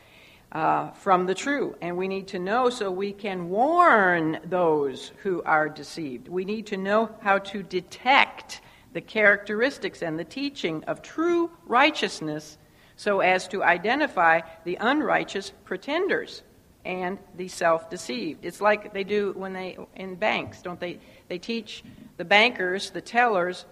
uh, 0.53 0.91
from 0.91 1.27
the 1.27 1.35
true. 1.35 1.75
And 1.81 1.97
we 1.97 2.09
need 2.09 2.29
to 2.29 2.39
know 2.39 2.71
so 2.71 2.91
we 2.91 3.13
can 3.13 3.49
warn 3.49 4.39
those 4.45 5.13
who 5.23 5.43
are 5.43 5.69
deceived. 5.69 6.29
We 6.29 6.45
need 6.45 6.67
to 6.67 6.77
know 6.77 7.11
how 7.21 7.39
to 7.39 7.63
detect 7.63 8.61
the 8.93 9.01
characteristics 9.01 10.03
and 10.03 10.19
the 10.19 10.25
teaching 10.25 10.85
of 10.85 11.03
true 11.03 11.51
righteousness 11.67 12.59
so 12.97 13.21
as 13.21 13.49
to 13.49 13.63
identify 13.63 14.43
the 14.65 14.77
unrighteous 14.81 15.53
pretenders 15.65 16.43
and 16.85 17.19
the 17.37 17.49
self-deceived. 17.49 18.45
It's 18.45 18.61
like 18.61 18.93
they 18.93 19.05
do 19.05 19.33
when 19.35 19.53
they 19.53 19.79
in 19.97 20.17
banks, 20.17 20.61
don't 20.63 20.79
they? 20.79 20.99
They 21.29 21.39
teach 21.39 21.83
the 22.19 22.25
bankers, 22.25 22.91
the 22.91 23.01
tellers, 23.01 23.65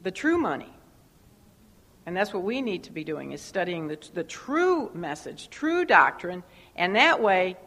the 0.00 0.10
true 0.10 0.38
money. 0.38 0.72
And 2.08 2.16
that's 2.16 2.32
what 2.32 2.42
we 2.42 2.62
need 2.62 2.84
to 2.84 2.90
be 2.90 3.04
doing 3.04 3.32
is 3.32 3.42
studying 3.42 3.86
the, 3.86 3.98
the 4.14 4.24
true 4.24 4.90
message, 4.94 5.50
true 5.50 5.84
doctrine, 5.84 6.42
and 6.74 6.96
that 6.96 7.20
way 7.20 7.58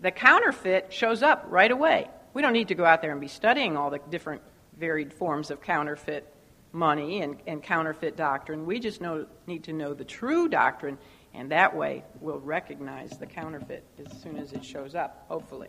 the 0.00 0.10
counterfeit 0.10 0.90
shows 0.90 1.22
up 1.22 1.44
right 1.50 1.70
away. 1.70 2.08
We 2.32 2.40
don't 2.40 2.54
need 2.54 2.68
to 2.68 2.74
go 2.74 2.86
out 2.86 3.02
there 3.02 3.12
and 3.12 3.20
be 3.20 3.28
studying 3.28 3.76
all 3.76 3.90
the 3.90 4.00
different 4.08 4.40
varied 4.78 5.12
forms 5.12 5.50
of 5.50 5.60
counterfeit 5.60 6.26
money 6.72 7.20
and, 7.20 7.36
and 7.46 7.62
counterfeit 7.62 8.16
doctrine. 8.16 8.64
We 8.64 8.80
just 8.80 9.02
know, 9.02 9.26
need 9.46 9.64
to 9.64 9.74
know 9.74 9.92
the 9.92 10.06
true 10.06 10.48
doctrine, 10.48 10.96
and 11.34 11.50
that 11.50 11.76
way 11.76 12.04
we'll 12.22 12.40
recognize 12.40 13.10
the 13.18 13.26
counterfeit 13.26 13.84
as 14.02 14.18
soon 14.22 14.38
as 14.38 14.54
it 14.54 14.64
shows 14.64 14.94
up, 14.94 15.26
hopefully. 15.28 15.68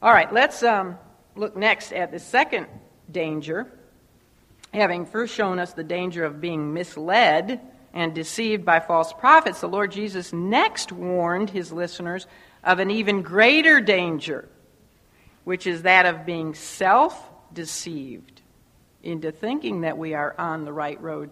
All 0.00 0.12
right, 0.12 0.32
let's 0.32 0.62
um, 0.62 0.96
look 1.34 1.56
next 1.56 1.90
at 1.90 2.12
the 2.12 2.20
second 2.20 2.68
danger 3.10 3.66
having 4.72 5.06
first 5.06 5.34
shown 5.34 5.58
us 5.58 5.72
the 5.72 5.84
danger 5.84 6.24
of 6.24 6.40
being 6.40 6.72
misled 6.72 7.60
and 7.92 8.14
deceived 8.14 8.64
by 8.64 8.80
false 8.80 9.12
prophets, 9.12 9.60
the 9.60 9.68
Lord 9.68 9.90
Jesus 9.90 10.32
next 10.32 10.92
warned 10.92 11.50
his 11.50 11.72
listeners 11.72 12.26
of 12.62 12.78
an 12.78 12.90
even 12.90 13.22
greater 13.22 13.80
danger, 13.80 14.48
which 15.44 15.66
is 15.66 15.82
that 15.82 16.06
of 16.06 16.24
being 16.26 16.54
self 16.54 17.28
deceived 17.52 18.42
into 19.02 19.32
thinking 19.32 19.80
that 19.80 19.98
we 19.98 20.14
are 20.14 20.34
on 20.38 20.64
the 20.64 20.72
right 20.72 21.00
road 21.00 21.30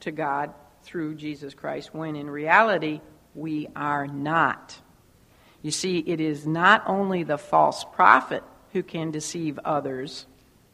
to 0.00 0.10
God 0.10 0.52
through 0.82 1.14
Jesus 1.14 1.54
Christ, 1.54 1.94
when 1.94 2.16
in 2.16 2.28
reality 2.28 3.00
we 3.34 3.68
are 3.74 4.06
not. 4.06 4.78
You 5.62 5.70
see, 5.70 5.98
it 5.98 6.20
is 6.20 6.46
not 6.46 6.84
only 6.86 7.22
the 7.22 7.38
false 7.38 7.84
prophet 7.84 8.42
who 8.72 8.82
can 8.82 9.10
deceive 9.10 9.58
others 9.64 10.26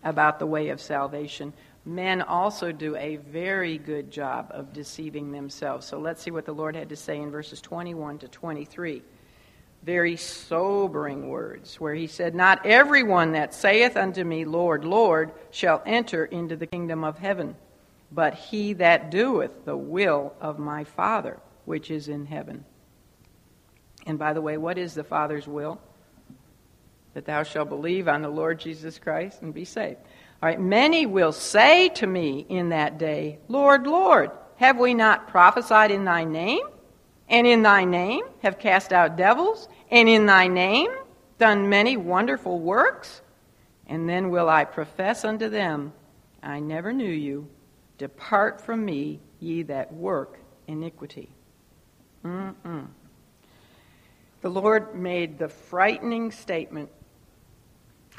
about 0.03 0.39
the 0.39 0.47
way 0.47 0.69
of 0.71 0.81
salvation, 0.81 1.53
men 1.85 2.23
also 2.23 2.71
do 2.71 2.97
a 2.97 3.17
very 3.17 3.79
good 3.79 4.11
job 4.11 4.49
of 4.51 4.73
deceiving 4.73 5.33
themselves. 5.33 5.87
So 5.87 5.99
let's 5.99 6.23
see 6.23 6.31
what 6.31 6.47
the 6.47 6.53
Lord 6.53 6.77
had 6.77 6.89
to 6.91 6.97
say 6.97 7.19
in 7.19 7.31
verses 7.31 7.61
21 7.61 8.19
to 8.19 8.29
23. 8.29 9.03
Very 9.83 10.17
sobering 10.17 11.29
words, 11.29 11.81
where 11.81 11.95
he 11.95 12.07
said, 12.07 12.37
Not 12.37 12.65
everyone 12.65 13.33
that 13.33 13.53
saith 13.53 13.97
unto 13.97 14.23
me, 14.23 14.45
Lord, 14.45 14.85
Lord, 14.85 15.33
shall 15.51 15.83
enter 15.85 16.25
into 16.25 16.55
the 16.55 16.69
kingdom 16.69 17.03
of 17.03 17.19
heaven, 17.19 17.57
but 18.13 18.35
he 18.35 18.75
that 18.75 19.11
doeth 19.11 19.65
the 19.65 19.77
will 19.77 20.35
of 20.41 20.61
my 20.61 20.85
Father, 20.85 21.41
which 21.65 21.91
is 21.91 22.09
in 22.09 22.27
heaven. 22.27 22.65
And 24.07 24.21
by 24.21 24.33
the 24.35 24.41
way, 24.41 24.57
what 24.57 24.79
is 24.79 24.95
the 24.95 25.05
Father's 25.05 25.49
will? 25.49 25.81
That 27.15 27.27
thou 27.27 27.43
shalt 27.43 27.69
believe 27.69 28.07
on 28.07 28.23
the 28.23 28.29
Lord 28.29 28.61
Jesus 28.61 29.01
Christ 29.01 29.43
and 29.43 29.53
be 29.53 29.65
saved. 29.65 29.99
All 30.43 30.49
right, 30.49 30.61
many 30.61 31.07
will 31.07 31.31
say 31.31 31.89
to 31.91 32.07
me 32.07 32.45
in 32.49 32.71
that 32.71 32.99
day, 32.99 33.39
Lord, 33.47 33.87
Lord, 33.87 34.33
have 34.57 34.77
we 34.77 34.93
not 34.93 35.29
prophesied 35.29 35.93
in 35.93 36.05
thy 36.05 36.25
name? 36.25 36.67
And 37.29 37.47
in 37.47 37.63
thy 37.63 37.85
name 37.85 38.25
have 38.43 38.59
cast 38.59 38.93
out 38.93 39.17
devils? 39.17 39.69
And 39.89 40.09
in 40.09 40.27
thy 40.27 40.49
name 40.49 40.91
done 41.39 41.69
many 41.69 41.97
wonderful 41.97 42.59
works? 42.59 43.23
And 43.87 44.09
then 44.09 44.31
will 44.31 44.49
I 44.49 44.65
profess 44.65 45.25
unto 45.25 45.49
them, 45.49 45.93
I 46.43 46.59
never 46.59 46.93
knew 46.93 47.05
you. 47.05 47.49
Depart 47.99 48.61
from 48.61 48.85
me, 48.85 49.21
ye 49.39 49.63
that 49.63 49.93
work 49.93 50.41
iniquity. 50.67 51.29
Mm-mm. 52.25 52.89
The 54.41 54.49
Lord 54.49 54.97
made 54.97 55.39
the 55.39 55.49
frightening 55.49 56.33
statement 56.33 56.91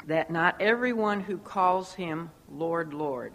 that 0.06 0.30
not 0.30 0.60
everyone 0.60 1.20
who 1.20 1.38
calls 1.38 1.94
him 1.94 2.30
Lord, 2.48 2.92
Lord 2.92 3.32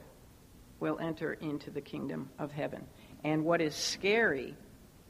will 0.79 0.99
enter 0.99 1.33
into 1.33 1.71
the 1.71 1.81
kingdom 1.81 2.29
of 2.37 2.51
heaven. 2.51 2.85
And 3.23 3.43
what 3.43 3.61
is 3.61 3.75
scary 3.75 4.55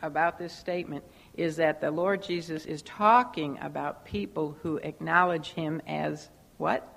about 0.01 0.39
this 0.39 0.53
statement 0.53 1.03
is 1.35 1.57
that 1.57 1.81
the 1.81 1.91
Lord 1.91 2.23
Jesus 2.23 2.65
is 2.65 2.81
talking 2.81 3.59
about 3.61 4.05
people 4.05 4.57
who 4.63 4.77
acknowledge 4.77 5.51
him 5.51 5.81
as 5.87 6.29
what? 6.57 6.87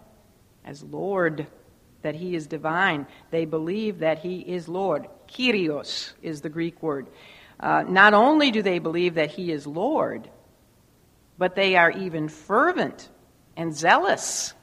As 0.64 0.82
Lord, 0.82 1.46
that 2.02 2.14
he 2.14 2.34
is 2.34 2.46
divine. 2.46 3.06
They 3.30 3.44
believe 3.44 3.98
that 3.98 4.20
he 4.20 4.40
is 4.40 4.68
Lord. 4.68 5.06
Kyrios 5.28 6.12
is 6.22 6.40
the 6.40 6.48
Greek 6.48 6.82
word. 6.82 7.08
Uh, 7.58 7.84
not 7.86 8.14
only 8.14 8.50
do 8.50 8.62
they 8.62 8.78
believe 8.78 9.14
that 9.14 9.30
he 9.30 9.52
is 9.52 9.66
Lord, 9.66 10.28
but 11.38 11.54
they 11.54 11.76
are 11.76 11.90
even 11.90 12.28
fervent 12.28 13.08
and 13.62 13.74
zealous 13.74 14.54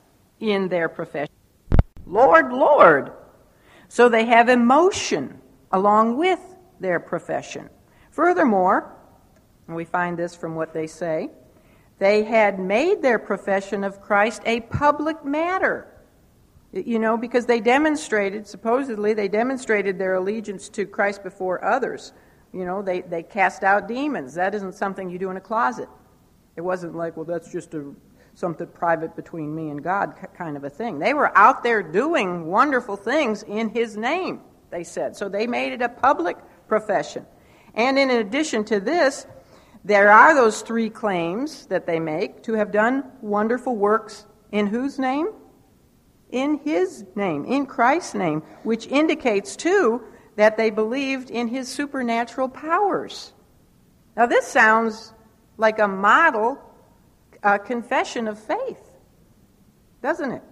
in 0.41 0.68
their 0.68 0.89
profession. 0.89 1.34
Lord, 2.06 2.52
Lord. 2.52 3.14
So 3.88 4.10
they 4.10 4.26
have 4.26 4.50
emotion 4.50 5.41
along 5.72 6.18
with 6.18 6.39
their 6.82 7.00
profession. 7.00 7.70
Furthermore, 8.12 8.93
and 9.68 9.76
we 9.76 9.86
find 9.86 10.20
this 10.20 10.36
from 10.36 10.56
what 10.56 10.74
they 10.74 10.86
say, 10.86 11.30
they 11.97 12.24
had 12.24 12.60
made 12.60 13.02
their 13.02 13.20
profession 13.20 13.86
of 13.86 14.02
Christ 14.02 14.41
a 14.45 14.60
public 14.62 15.24
matter. 15.24 15.88
You 16.74 17.00
know, 17.00 17.18
because 17.18 17.45
they 17.45 17.62
demonstrated, 17.62 18.47
supposedly, 18.47 19.14
they 19.14 19.30
demonstrated 19.30 19.97
their 19.97 20.16
allegiance 20.16 20.68
to 20.70 20.86
Christ 20.86 21.24
before 21.24 21.64
others. 21.64 22.12
You 22.54 22.66
know, 22.66 22.82
they, 22.82 23.02
they 23.02 23.24
cast 23.24 23.64
out 23.64 23.88
demons. 23.88 24.34
That 24.34 24.54
isn't 24.56 24.76
something 24.76 25.10
you 25.10 25.18
do 25.18 25.30
in 25.32 25.38
a 25.38 25.41
closet. 25.41 25.88
It 26.58 26.62
wasn't 26.62 26.95
like, 26.95 27.16
well, 27.16 27.26
that's 27.26 27.52
just 27.52 27.74
a, 27.74 27.93
something 28.40 28.68
private 28.68 29.16
between 29.16 29.54
me 29.54 29.70
and 29.70 29.84
God 29.84 30.16
kind 30.38 30.56
of 30.56 30.64
a 30.64 30.70
thing. 30.70 31.00
They 31.00 31.14
were 31.14 31.38
out 31.38 31.62
there 31.62 31.84
doing 31.84 32.46
wonderful 32.46 32.96
things 32.96 33.44
in 33.44 33.70
His 33.70 33.98
name, 33.98 34.42
they 34.72 34.84
said. 34.84 35.16
So 35.16 35.28
they 35.28 35.46
made 35.46 35.74
it 35.74 35.82
a 35.82 35.90
public 35.90 36.38
profession. 36.68 37.26
And 37.76 38.00
in 38.00 38.10
addition 38.10 38.64
to 38.66 38.80
this, 38.80 39.28
there 39.84 40.12
are 40.12 40.34
those 40.34 40.62
three 40.62 40.90
claims 40.90 41.66
that 41.68 41.86
they 41.86 42.00
make 42.00 42.44
to 42.44 42.54
have 42.54 42.72
done 42.72 43.04
wonderful 43.22 43.76
works 43.76 44.26
in 44.52 44.68
whose 44.68 44.98
name? 44.98 45.28
In 46.32 46.60
His 46.60 47.06
name, 47.16 47.46
in 47.46 47.66
Christ's 47.66 48.14
name, 48.14 48.44
which 48.64 48.88
indicates, 48.88 49.56
too, 49.56 50.04
that 50.36 50.58
they 50.58 50.70
believed 50.70 51.30
in 51.30 51.48
His 51.48 51.68
supernatural 51.68 52.50
powers. 52.50 53.34
Now, 54.16 54.28
this 54.28 54.48
sounds 54.48 55.14
like 55.58 55.80
a 55.80 55.88
model 55.88 56.58
uh, 57.44 57.58
confession 57.58 58.28
of 58.28 58.40
faith, 58.40 58.92
doesn't 60.02 60.32
it? 60.32 60.44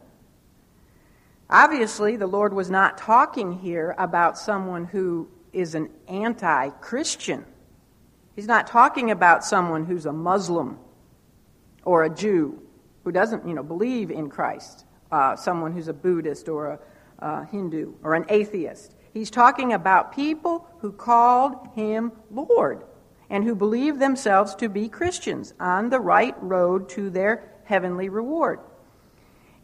Obviously, 1.49 2.17
the 2.17 2.27
Lord 2.27 2.53
was 2.53 2.69
not 2.69 2.97
talking 2.97 3.53
here 3.53 3.95
about 3.97 4.37
someone 4.37 4.85
who 4.85 5.29
is 5.53 5.75
an 5.75 5.89
anti 6.07 6.69
Christian. 6.69 7.45
He's 8.35 8.47
not 8.47 8.67
talking 8.67 9.11
about 9.11 9.43
someone 9.43 9.85
who's 9.85 10.05
a 10.05 10.13
Muslim 10.13 10.77
or 11.83 12.03
a 12.03 12.09
Jew 12.09 12.61
who 13.03 13.11
doesn't, 13.11 13.47
you 13.47 13.53
know, 13.53 13.63
believe 13.63 14.11
in 14.11 14.29
Christ, 14.29 14.85
uh, 15.11 15.35
someone 15.35 15.71
who's 15.71 15.87
a 15.87 15.93
Buddhist 15.93 16.49
or 16.49 16.67
a, 16.67 16.79
a 17.19 17.45
Hindu 17.45 17.93
or 18.03 18.13
an 18.13 18.25
atheist. 18.29 18.93
He's 19.13 19.31
talking 19.31 19.73
about 19.73 20.13
people 20.13 20.67
who 20.79 20.91
called 20.91 21.69
him 21.75 22.11
Lord 22.29 22.83
and 23.29 23.43
who 23.43 23.55
believe 23.55 23.99
themselves 23.99 24.55
to 24.55 24.69
be 24.69 24.89
Christians 24.89 25.53
on 25.59 25.89
the 25.89 25.99
right 25.99 26.35
road 26.41 26.89
to 26.89 27.09
their 27.09 27.51
heavenly 27.65 28.09
reward. 28.09 28.59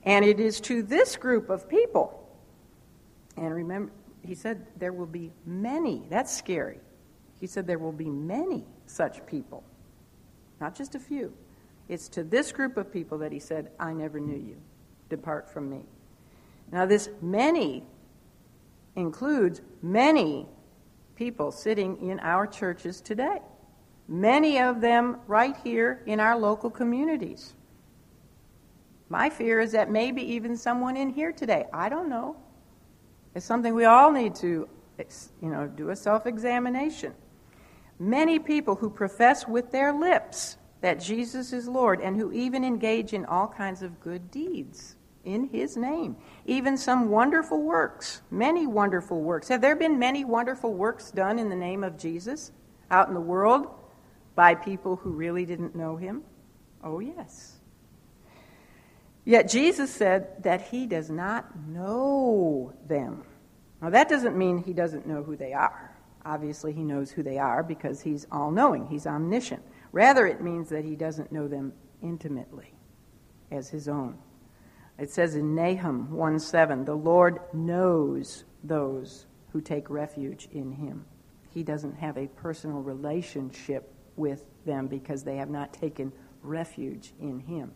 And 0.03 0.25
it 0.25 0.39
is 0.39 0.59
to 0.61 0.83
this 0.83 1.15
group 1.15 1.49
of 1.49 1.69
people 1.69 2.19
And 3.37 3.53
remember, 3.53 3.91
he 4.23 4.35
said 4.35 4.65
there 4.77 4.93
will 4.93 5.07
be 5.07 5.31
many. 5.45 6.03
That's 6.09 6.35
scary. 6.35 6.79
He 7.39 7.47
said 7.47 7.67
there 7.67 7.79
will 7.79 7.91
be 7.91 8.09
many 8.09 8.65
such 8.85 9.25
people, 9.25 9.63
not 10.61 10.75
just 10.75 10.95
a 10.95 10.99
few. 10.99 11.33
It's 11.89 12.07
to 12.09 12.23
this 12.23 12.51
group 12.51 12.77
of 12.77 12.91
people 12.91 13.17
that 13.19 13.31
he 13.31 13.39
said, 13.39 13.71
I 13.79 13.93
never 13.93 14.19
knew 14.19 14.37
you. 14.37 14.57
Depart 15.09 15.49
from 15.49 15.69
me. 15.69 15.81
Now, 16.71 16.85
this 16.85 17.09
many 17.21 17.83
includes 18.95 19.61
many 19.81 20.47
people 21.15 21.51
sitting 21.51 22.09
in 22.09 22.19
our 22.21 22.47
churches 22.47 23.01
today, 23.01 23.39
many 24.07 24.59
of 24.59 24.81
them 24.81 25.17
right 25.27 25.55
here 25.63 26.01
in 26.05 26.19
our 26.19 26.37
local 26.37 26.69
communities. 26.69 27.53
My 29.09 29.29
fear 29.29 29.59
is 29.59 29.71
that 29.73 29.91
maybe 29.91 30.21
even 30.21 30.57
someone 30.57 30.97
in 30.97 31.09
here 31.09 31.31
today, 31.31 31.65
I 31.71 31.89
don't 31.89 32.09
know. 32.09 32.35
It's 33.35 33.45
something 33.45 33.73
we 33.73 33.85
all 33.85 34.11
need 34.11 34.35
to, 34.35 34.67
you 35.41 35.49
know, 35.49 35.67
do 35.67 35.89
a 35.89 35.95
self-examination. 35.95 37.13
Many 37.99 38.39
people 38.39 38.75
who 38.75 38.89
profess 38.89 39.47
with 39.47 39.71
their 39.71 39.93
lips 39.93 40.57
that 40.81 40.99
Jesus 40.99 41.53
is 41.53 41.67
Lord 41.67 42.01
and 42.01 42.17
who 42.17 42.31
even 42.31 42.63
engage 42.63 43.13
in 43.13 43.25
all 43.25 43.47
kinds 43.47 43.81
of 43.81 43.99
good 44.01 44.31
deeds 44.31 44.97
in 45.23 45.47
his 45.47 45.77
name. 45.77 46.17
Even 46.45 46.75
some 46.75 47.09
wonderful 47.09 47.61
works, 47.61 48.21
many 48.29 48.67
wonderful 48.67 49.21
works. 49.21 49.47
Have 49.47 49.61
there 49.61 49.75
been 49.75 49.97
many 49.97 50.25
wonderful 50.25 50.73
works 50.73 51.11
done 51.11 51.39
in 51.39 51.49
the 51.49 51.55
name 51.55 51.83
of 51.83 51.97
Jesus 51.97 52.51
out 52.91 53.07
in 53.07 53.13
the 53.13 53.21
world 53.21 53.67
by 54.35 54.55
people 54.55 54.95
who 54.95 55.11
really 55.11 55.45
didn't 55.45 55.75
know 55.75 55.95
him? 55.95 56.23
Oh, 56.83 56.99
yes. 56.99 57.57
Yet 59.25 59.49
Jesus 59.49 59.91
said 59.91 60.43
that 60.43 60.61
he 60.61 60.85
does 60.85 61.09
not 61.09 61.67
know 61.67 62.73
them. 62.87 63.23
Now, 63.81 63.89
that 63.89 64.09
doesn't 64.09 64.37
mean 64.37 64.57
he 64.57 64.73
doesn't 64.73 65.07
know 65.07 65.23
who 65.23 65.35
they 65.35 65.53
are. 65.53 65.95
Obviously, 66.25 66.73
he 66.73 66.83
knows 66.83 67.11
who 67.11 67.23
they 67.23 67.37
are 67.37 67.63
because 67.63 68.01
he's 68.01 68.27
all 68.31 68.51
knowing, 68.51 68.87
he's 68.87 69.07
omniscient. 69.07 69.61
Rather, 69.91 70.25
it 70.25 70.41
means 70.41 70.69
that 70.69 70.85
he 70.85 70.95
doesn't 70.95 71.31
know 71.31 71.47
them 71.47 71.73
intimately 72.01 72.73
as 73.51 73.69
his 73.69 73.87
own. 73.87 74.17
It 74.97 75.09
says 75.09 75.35
in 75.35 75.55
Nahum 75.55 76.11
1 76.11 76.39
7, 76.39 76.85
the 76.85 76.95
Lord 76.95 77.39
knows 77.53 78.45
those 78.63 79.25
who 79.51 79.61
take 79.61 79.89
refuge 79.89 80.47
in 80.51 80.71
him. 80.71 81.05
He 81.53 81.63
doesn't 81.63 81.95
have 81.95 82.17
a 82.17 82.27
personal 82.27 82.81
relationship 82.81 83.92
with 84.15 84.45
them 84.65 84.87
because 84.87 85.23
they 85.23 85.37
have 85.37 85.49
not 85.49 85.73
taken 85.73 86.11
refuge 86.41 87.13
in 87.19 87.39
him. 87.39 87.71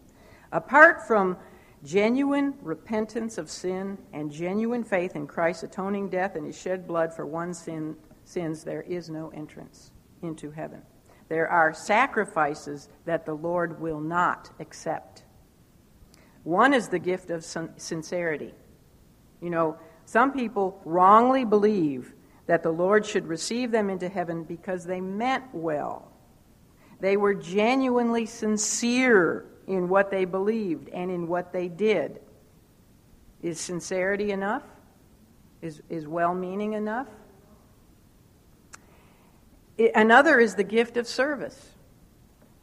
Apart 0.51 1.05
from 1.07 1.37
genuine 1.83 2.53
repentance 2.61 3.37
of 3.37 3.49
sin 3.49 3.97
and 4.13 4.31
genuine 4.31 4.83
faith 4.83 5.15
in 5.15 5.27
Christ's 5.27 5.63
atoning 5.63 6.09
death 6.09 6.35
and 6.35 6.45
his 6.45 6.59
shed 6.59 6.87
blood 6.87 7.13
for 7.13 7.25
one's 7.25 7.59
sin, 7.59 7.95
sins, 8.23 8.63
there 8.63 8.81
is 8.81 9.09
no 9.09 9.29
entrance 9.29 9.91
into 10.21 10.51
heaven. 10.51 10.81
There 11.29 11.47
are 11.47 11.73
sacrifices 11.73 12.89
that 13.05 13.25
the 13.25 13.33
Lord 13.33 13.79
will 13.79 13.99
not 13.99 14.49
accept. 14.59 15.23
One 16.43 16.73
is 16.73 16.87
the 16.87 16.99
gift 16.99 17.29
of 17.29 17.43
sincerity. 17.43 18.53
You 19.41 19.49
know, 19.49 19.77
some 20.05 20.31
people 20.31 20.81
wrongly 20.85 21.43
believe 21.43 22.13
that 22.45 22.63
the 22.63 22.71
Lord 22.71 23.05
should 23.05 23.27
receive 23.27 23.71
them 23.71 23.89
into 23.89 24.07
heaven 24.07 24.45
because 24.45 24.85
they 24.85 25.01
meant 25.01 25.43
well. 25.51 26.11
They 26.99 27.17
were 27.17 27.33
genuinely 27.33 28.25
sincere 28.25 29.45
in 29.67 29.89
what 29.89 30.09
they 30.09 30.25
believed 30.25 30.89
and 30.89 31.11
in 31.11 31.27
what 31.27 31.53
they 31.53 31.67
did. 31.67 32.19
Is 33.41 33.59
sincerity 33.59 34.31
enough? 34.31 34.63
Is, 35.61 35.81
is 35.89 36.07
well 36.07 36.33
meaning 36.33 36.73
enough? 36.73 37.07
Another 39.77 40.39
is 40.39 40.55
the 40.55 40.63
gift 40.63 40.97
of 40.97 41.07
service. 41.07 41.73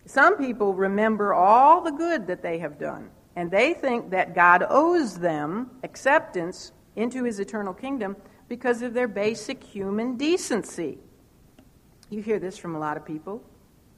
Some 0.06 0.36
people 0.36 0.74
remember 0.74 1.32
all 1.32 1.80
the 1.80 1.92
good 1.92 2.26
that 2.26 2.42
they 2.42 2.58
have 2.58 2.78
done 2.78 3.10
and 3.36 3.50
they 3.50 3.72
think 3.74 4.10
that 4.10 4.34
God 4.34 4.64
owes 4.68 5.18
them 5.18 5.70
acceptance 5.82 6.72
into 6.96 7.24
his 7.24 7.40
eternal 7.40 7.72
kingdom 7.72 8.16
because 8.48 8.82
of 8.82 8.94
their 8.94 9.08
basic 9.08 9.62
human 9.62 10.16
decency. 10.16 10.98
You 12.10 12.20
hear 12.20 12.38
this 12.38 12.58
from 12.58 12.74
a 12.74 12.78
lot 12.78 12.96
of 12.96 13.04
people 13.04 13.42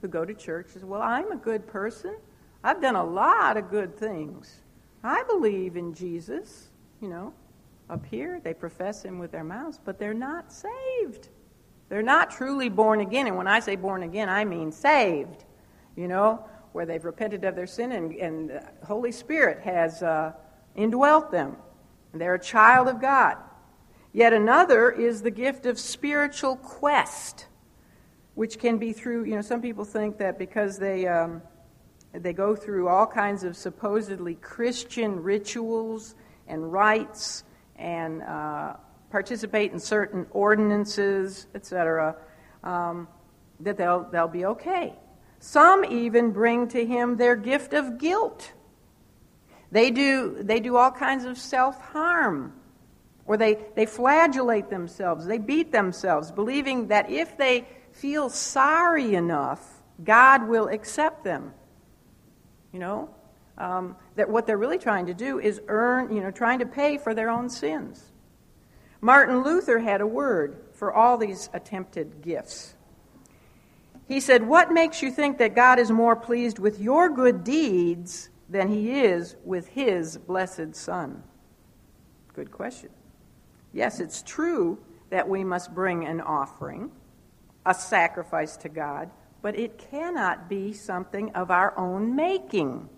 who 0.01 0.07
go 0.07 0.25
to 0.25 0.33
church 0.33 0.67
say, 0.73 0.81
Well, 0.83 1.01
I'm 1.01 1.31
a 1.31 1.37
good 1.37 1.67
person. 1.67 2.15
I've 2.63 2.81
done 2.81 2.95
a 2.95 3.03
lot 3.03 3.57
of 3.57 3.69
good 3.69 3.97
things. 3.97 4.61
I 5.03 5.23
believe 5.23 5.77
in 5.77 5.93
Jesus. 5.93 6.69
You 7.01 7.09
know, 7.09 7.33
up 7.89 8.05
here 8.05 8.41
they 8.43 8.53
profess 8.53 9.03
him 9.03 9.19
with 9.19 9.31
their 9.31 9.43
mouths, 9.43 9.79
but 9.83 9.99
they're 9.99 10.13
not 10.13 10.51
saved. 10.51 11.29
They're 11.89 12.01
not 12.01 12.31
truly 12.31 12.69
born 12.69 12.99
again. 12.99 13.27
And 13.27 13.37
when 13.37 13.47
I 13.47 13.59
say 13.59 13.75
born 13.75 14.03
again, 14.03 14.29
I 14.29 14.43
mean 14.43 14.71
saved. 14.71 15.45
You 15.95 16.07
know, 16.07 16.45
where 16.73 16.85
they've 16.85 17.03
repented 17.03 17.43
of 17.43 17.55
their 17.55 17.67
sin 17.67 17.91
and, 17.91 18.13
and 18.13 18.49
the 18.49 18.63
Holy 18.85 19.11
Spirit 19.11 19.63
has 19.63 20.03
uh, 20.03 20.33
indwelt 20.75 21.31
them. 21.31 21.55
And 22.11 22.21
they're 22.21 22.35
a 22.35 22.39
child 22.39 22.87
of 22.87 23.01
God. 23.01 23.37
Yet 24.13 24.33
another 24.33 24.89
is 24.89 25.21
the 25.21 25.31
gift 25.31 25.65
of 25.65 25.79
spiritual 25.79 26.55
quest, 26.55 27.45
which 28.37 28.59
can 28.59 28.77
be 28.77 28.93
through, 28.93 29.25
you 29.25 29.35
know, 29.35 29.41
some 29.41 29.63
people 29.63 29.83
think 29.83 30.19
that 30.19 30.37
because 30.37 30.77
they, 30.77 31.07
um, 31.07 31.41
they 32.13 32.33
go 32.33 32.55
through 32.55 32.87
all 32.87 33.07
kinds 33.07 33.43
of 33.43 33.57
supposedly 33.57 34.35
Christian 34.35 35.23
rituals 35.23 36.13
and 36.47 36.71
rites 36.71 37.43
and 37.77 38.21
uh, 38.21 38.75
participate 39.09 39.71
in 39.71 39.79
certain 39.79 40.27
ordinances, 40.29 41.47
etc., 41.55 42.15
um, 42.63 43.07
that 43.59 43.75
they'll, 43.75 44.03
they'll 44.11 44.27
be 44.27 44.45
okay. 44.45 44.93
Some 45.39 45.83
even 45.85 46.29
bring 46.29 46.67
to 46.67 46.85
him 46.85 47.17
their 47.17 47.35
gift 47.35 47.73
of 47.73 47.97
guilt. 47.97 48.53
They 49.71 49.89
do, 49.89 50.37
they 50.41 50.59
do 50.59 50.77
all 50.77 50.91
kinds 50.91 51.25
of 51.25 51.39
self 51.39 51.81
harm, 51.81 52.53
or 53.25 53.35
they, 53.35 53.57
they 53.75 53.87
flagellate 53.87 54.69
themselves, 54.69 55.25
they 55.25 55.39
beat 55.39 55.71
themselves, 55.71 56.31
believing 56.31 56.89
that 56.89 57.09
if 57.09 57.35
they 57.35 57.65
feel 57.97 58.29
sorry 58.29 59.15
enough, 59.15 59.81
God 60.03 60.47
will 60.47 60.67
accept 60.67 61.23
them. 61.23 61.53
You 62.71 62.79
know? 62.79 63.09
Um, 63.57 63.95
that 64.15 64.29
what 64.29 64.45
they're 64.45 64.57
really 64.57 64.77
trying 64.77 65.07
to 65.07 65.15
do 65.15 65.39
is 65.39 65.59
earn, 65.67 66.13
you 66.13 66.21
know, 66.21 66.29
trying 66.29 66.59
to 66.59 66.65
pay 66.65 66.99
for 66.99 67.15
their 67.15 67.29
own 67.29 67.49
sins. 67.49 68.03
Martin 69.01 69.43
Luther 69.43 69.79
had 69.79 69.99
a 69.99 70.07
word 70.07 70.59
for 70.73 70.93
all 70.93 71.17
these 71.17 71.49
attempted 71.53 72.21
gifts. 72.21 72.75
He 74.07 74.19
said, 74.19 74.47
What 74.47 74.71
makes 74.71 75.01
you 75.01 75.11
think 75.11 75.39
that 75.39 75.55
God 75.55 75.79
is 75.79 75.91
more 75.91 76.15
pleased 76.15 76.59
with 76.59 76.79
your 76.79 77.09
good 77.09 77.43
deeds 77.43 78.29
than 78.47 78.69
he 78.69 79.01
is 79.01 79.35
with 79.43 79.67
his 79.69 80.17
blessed 80.17 80.75
Son? 80.75 81.23
Good 82.33 82.51
question. 82.51 82.89
Yes, 83.73 83.99
it's 83.99 84.21
true 84.21 84.77
that 85.09 85.27
we 85.27 85.43
must 85.43 85.73
bring 85.73 86.05
an 86.05 86.21
offering, 86.21 86.91
a 87.67 87.73
sacrifice 87.73 88.55
to 88.57 88.69
God, 88.69 89.11
but 89.41 89.59
it 89.59 89.77
cannot 89.77 90.49
be 90.49 90.73
something 90.73 91.31
of 91.35 91.51
our 91.51 91.77
own 91.77 92.15
making. 92.15 92.89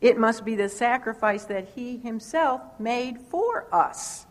It 0.00 0.16
must 0.16 0.44
be 0.44 0.54
the 0.54 0.68
sacrifice 0.68 1.44
that 1.46 1.70
he 1.74 1.98
himself 1.98 2.62
made 2.78 3.18
for 3.20 3.66
us. 3.74 4.26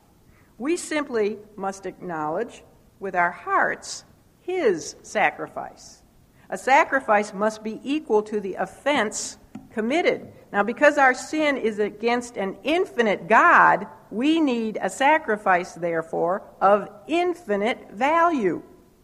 We 0.58 0.78
simply 0.78 1.38
must 1.56 1.86
acknowledge 1.86 2.64
with 3.00 3.16
our 3.16 3.32
hearts 3.32 4.06
his 4.42 4.96
sacrifice. 5.02 6.02
A 6.50 6.58
sacrifice 6.58 7.34
must 7.34 7.64
be 7.64 7.80
equal 7.84 8.24
to 8.24 8.40
the 8.40 8.56
offense 8.56 9.38
committed. 9.74 10.32
Now, 10.54 10.64
because 10.64 10.98
our 10.98 11.14
sin 11.14 11.58
is 11.58 11.80
against 11.80 12.38
an 12.38 12.58
infinite 12.64 13.28
God, 13.28 13.88
we 14.10 14.40
need 14.40 14.78
a 14.82 14.90
sacrifice, 14.90 15.74
therefore, 15.74 16.44
of 16.60 16.90
infinite 17.08 17.92
value. 17.92 18.62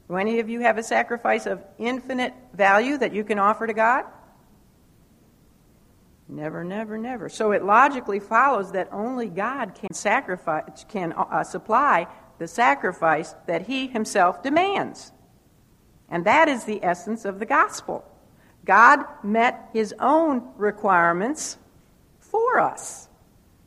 Do 0.08 0.16
any 0.16 0.40
of 0.40 0.50
you 0.50 0.62
have 0.62 0.78
a 0.78 0.84
sacrifice 0.84 1.46
of 1.46 1.62
infinite 1.78 2.34
value 2.54 2.98
that 2.98 3.14
you 3.14 3.24
can 3.24 3.40
offer 3.40 3.68
to 3.68 3.74
God? 3.74 4.06
Never, 6.30 6.64
never, 6.64 6.98
never. 6.98 7.30
So 7.30 7.52
it 7.52 7.64
logically 7.64 8.20
follows 8.20 8.72
that 8.74 8.90
only 8.92 9.28
God 9.28 9.76
can 9.76 9.94
sacrifice, 9.94 10.86
can 10.90 11.14
uh, 11.14 11.44
supply 11.44 12.08
the 12.38 12.48
sacrifice 12.48 13.34
that 13.48 13.68
He 13.68 13.88
Himself 13.88 14.44
demands. 14.44 15.12
And 16.10 16.26
that 16.26 16.48
is 16.48 16.64
the 16.64 16.84
essence 16.84 17.26
of 17.26 17.40
the 17.40 17.46
gospel. 17.46 18.06
God 18.68 19.06
met 19.24 19.70
his 19.74 19.96
own 20.00 20.52
requirements 20.58 21.58
for 22.20 22.60
us. 22.60 23.08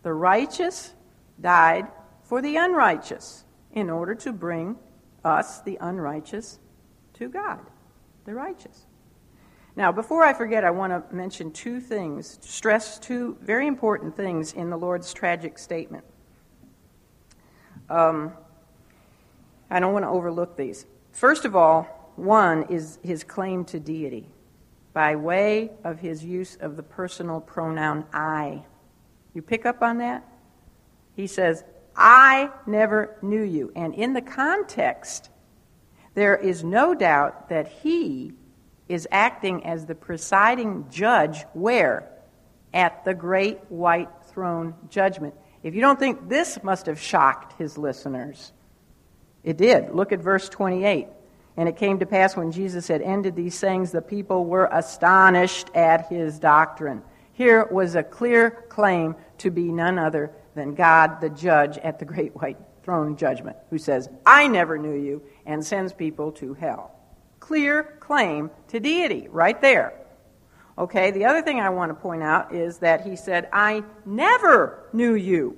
The 0.02 0.12
righteous 0.12 0.92
died 1.40 1.86
for 2.22 2.42
the 2.42 2.56
unrighteous 2.56 3.44
in 3.72 3.88
order 3.88 4.14
to 4.16 4.32
bring 4.32 4.76
us, 5.24 5.60
the 5.60 5.78
unrighteous, 5.80 6.58
to 7.14 7.28
God, 7.28 7.60
the 8.24 8.34
righteous. 8.34 8.86
Now, 9.76 9.92
before 9.92 10.24
I 10.24 10.32
forget, 10.32 10.64
I 10.64 10.70
want 10.70 10.92
to 10.92 11.14
mention 11.14 11.52
two 11.52 11.80
things, 11.80 12.38
stress 12.42 12.98
two 12.98 13.36
very 13.40 13.66
important 13.66 14.16
things 14.16 14.52
in 14.52 14.70
the 14.70 14.76
Lord's 14.76 15.12
tragic 15.12 15.58
statement. 15.58 16.04
Um, 17.88 18.32
I 19.70 19.80
don't 19.80 19.92
want 19.92 20.04
to 20.04 20.08
overlook 20.08 20.56
these. 20.56 20.86
First 21.12 21.44
of 21.44 21.54
all, 21.54 22.12
one 22.16 22.64
is 22.64 22.98
his 23.02 23.24
claim 23.24 23.64
to 23.66 23.80
deity 23.80 24.26
by 24.92 25.14
way 25.14 25.70
of 25.84 26.00
his 26.00 26.24
use 26.24 26.56
of 26.56 26.76
the 26.76 26.82
personal 26.82 27.40
pronoun 27.40 28.04
I. 28.12 28.64
You 29.34 29.42
pick 29.42 29.64
up 29.64 29.82
on 29.82 29.98
that? 29.98 30.26
He 31.14 31.26
says, 31.26 31.64
I 31.96 32.50
never 32.66 33.16
knew 33.22 33.42
you. 33.42 33.72
And 33.74 33.94
in 33.94 34.12
the 34.12 34.22
context, 34.22 35.30
there 36.14 36.36
is 36.36 36.64
no 36.64 36.94
doubt 36.94 37.48
that 37.48 37.68
he 37.68 38.32
is 38.88 39.06
acting 39.10 39.64
as 39.64 39.86
the 39.86 39.94
presiding 39.94 40.86
judge 40.90 41.44
where? 41.52 42.10
At 42.72 43.04
the 43.04 43.14
great 43.14 43.58
white 43.68 44.08
throne 44.26 44.74
judgment. 44.88 45.34
If 45.62 45.74
you 45.74 45.80
don't 45.80 45.98
think 45.98 46.28
this 46.28 46.62
must 46.62 46.86
have 46.86 47.00
shocked 47.00 47.58
his 47.58 47.76
listeners, 47.76 48.52
it 49.44 49.56
did. 49.56 49.90
Look 49.90 50.12
at 50.12 50.20
verse 50.20 50.48
28. 50.48 51.08
And 51.56 51.68
it 51.68 51.76
came 51.76 51.98
to 51.98 52.06
pass 52.06 52.36
when 52.36 52.52
Jesus 52.52 52.88
had 52.88 53.02
ended 53.02 53.36
these 53.36 53.54
sayings, 53.54 53.90
the 53.90 54.00
people 54.00 54.46
were 54.46 54.68
astonished 54.70 55.68
at 55.74 56.08
his 56.08 56.38
doctrine. 56.38 57.02
Here 57.32 57.66
was 57.70 57.94
a 57.94 58.02
clear 58.02 58.50
claim 58.68 59.16
to 59.38 59.50
be 59.50 59.72
none 59.72 59.98
other 59.98 60.30
than 60.60 60.74
God, 60.74 61.22
the 61.22 61.30
judge 61.30 61.78
at 61.78 61.98
the 61.98 62.04
great 62.04 62.36
white 62.36 62.58
throne 62.82 63.16
judgment, 63.16 63.56
who 63.70 63.78
says, 63.78 64.10
I 64.26 64.46
never 64.46 64.76
knew 64.76 64.94
you, 64.94 65.22
and 65.46 65.64
sends 65.64 65.92
people 65.94 66.32
to 66.32 66.52
hell. 66.52 66.94
Clear 67.40 67.96
claim 67.98 68.50
to 68.68 68.78
deity, 68.78 69.26
right 69.28 69.58
there. 69.60 69.94
Okay, 70.76 71.12
the 71.12 71.24
other 71.24 71.40
thing 71.40 71.60
I 71.60 71.70
want 71.70 71.90
to 71.90 71.94
point 71.94 72.22
out 72.22 72.54
is 72.54 72.78
that 72.78 73.06
he 73.06 73.16
said, 73.16 73.48
I 73.52 73.84
never 74.04 74.84
knew 74.92 75.14
you. 75.14 75.56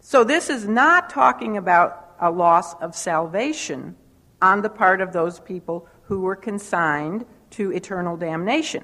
So 0.00 0.24
this 0.24 0.50
is 0.50 0.66
not 0.66 1.08
talking 1.08 1.56
about 1.56 2.16
a 2.20 2.30
loss 2.30 2.74
of 2.74 2.96
salvation 2.96 3.94
on 4.40 4.62
the 4.62 4.68
part 4.68 5.00
of 5.00 5.12
those 5.12 5.38
people 5.38 5.88
who 6.04 6.22
were 6.22 6.36
consigned 6.36 7.24
to 7.50 7.70
eternal 7.70 8.16
damnation. 8.16 8.82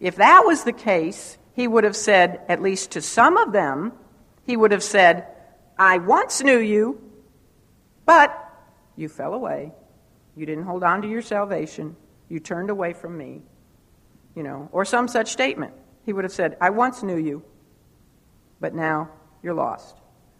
If 0.00 0.16
that 0.16 0.42
was 0.44 0.64
the 0.64 0.72
case, 0.72 1.38
he 1.58 1.66
would 1.66 1.82
have 1.82 1.96
said, 1.96 2.40
at 2.48 2.62
least 2.62 2.92
to 2.92 3.02
some 3.02 3.36
of 3.36 3.50
them, 3.50 3.92
he 4.46 4.56
would 4.56 4.70
have 4.70 4.84
said, 4.84 5.26
I 5.76 5.98
once 5.98 6.40
knew 6.40 6.60
you, 6.60 7.02
but 8.06 8.30
you 8.94 9.08
fell 9.08 9.34
away. 9.34 9.72
You 10.36 10.46
didn't 10.46 10.66
hold 10.66 10.84
on 10.84 11.02
to 11.02 11.08
your 11.08 11.20
salvation. 11.20 11.96
You 12.28 12.38
turned 12.38 12.70
away 12.70 12.92
from 12.92 13.18
me. 13.18 13.42
You 14.36 14.44
know, 14.44 14.68
or 14.70 14.84
some 14.84 15.08
such 15.08 15.32
statement. 15.32 15.74
He 16.06 16.12
would 16.12 16.22
have 16.22 16.32
said, 16.32 16.56
I 16.60 16.70
once 16.70 17.02
knew 17.02 17.16
you, 17.16 17.42
but 18.60 18.72
now 18.72 19.10
you're 19.42 19.52
lost. 19.52 19.96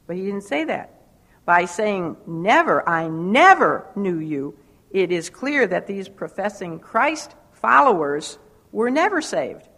But 0.06 0.14
he 0.14 0.22
didn't 0.22 0.42
say 0.42 0.66
that. 0.66 1.02
By 1.44 1.64
saying 1.64 2.16
never, 2.28 2.88
I 2.88 3.08
never 3.08 3.88
knew 3.96 4.20
you, 4.20 4.56
it 4.92 5.10
is 5.10 5.30
clear 5.30 5.66
that 5.66 5.88
these 5.88 6.08
professing 6.08 6.78
Christ 6.78 7.34
followers 7.54 8.38
were 8.70 8.92
never 8.92 9.20
saved 9.20 9.68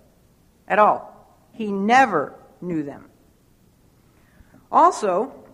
at 0.69 0.79
all. 0.79 1.10
He 1.61 1.71
never 1.71 2.33
knew 2.63 2.83
them. 2.83 3.11
Also, 4.73 5.45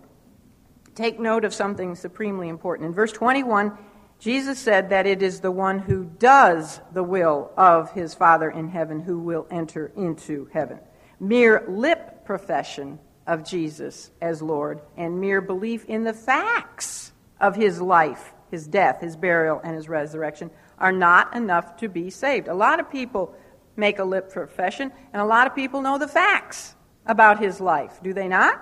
take 0.95 1.19
note 1.19 1.43
of 1.43 1.53
something 1.53 1.95
supremely 1.95 2.47
important. 2.47 2.87
In 2.87 2.93
verse 2.93 3.11
21, 3.11 3.77
Jesus 4.17 4.57
said 4.57 4.91
that 4.91 5.05
it 5.05 5.21
is 5.21 5.41
the 5.41 5.51
one 5.51 5.79
who 5.79 6.05
does 6.05 6.79
the 6.93 7.03
will 7.03 7.51
of 7.57 7.91
his 7.91 8.13
Father 8.13 8.49
in 8.49 8.69
heaven 8.69 9.01
who 9.01 9.19
will 9.19 9.47
enter 9.51 9.91
into 9.97 10.47
heaven. 10.53 10.79
Mere 11.19 11.65
lip 11.67 12.23
profession 12.23 12.99
of 13.27 13.43
Jesus 13.43 14.09
as 14.21 14.41
Lord 14.41 14.79
and 14.95 15.19
mere 15.19 15.41
belief 15.41 15.83
in 15.87 16.05
the 16.05 16.13
facts 16.13 17.11
of 17.41 17.57
his 17.57 17.81
life, 17.81 18.31
his 18.49 18.65
death, 18.65 19.01
his 19.01 19.17
burial, 19.17 19.59
and 19.61 19.75
his 19.75 19.89
resurrection 19.89 20.51
are 20.79 20.93
not 20.93 21.35
enough 21.35 21.75
to 21.75 21.89
be 21.89 22.09
saved. 22.09 22.47
A 22.47 22.53
lot 22.53 22.79
of 22.79 22.89
people 22.89 23.35
make 23.77 23.99
a 23.99 24.03
lip 24.03 24.31
profession, 24.31 24.91
and 25.13 25.21
a 25.21 25.25
lot 25.25 25.47
of 25.47 25.55
people 25.55 25.81
know 25.81 25.97
the 25.97 26.07
facts 26.07 26.75
about 27.05 27.39
his 27.39 27.61
life, 27.61 27.99
do 28.03 28.13
they 28.13 28.27
not? 28.27 28.61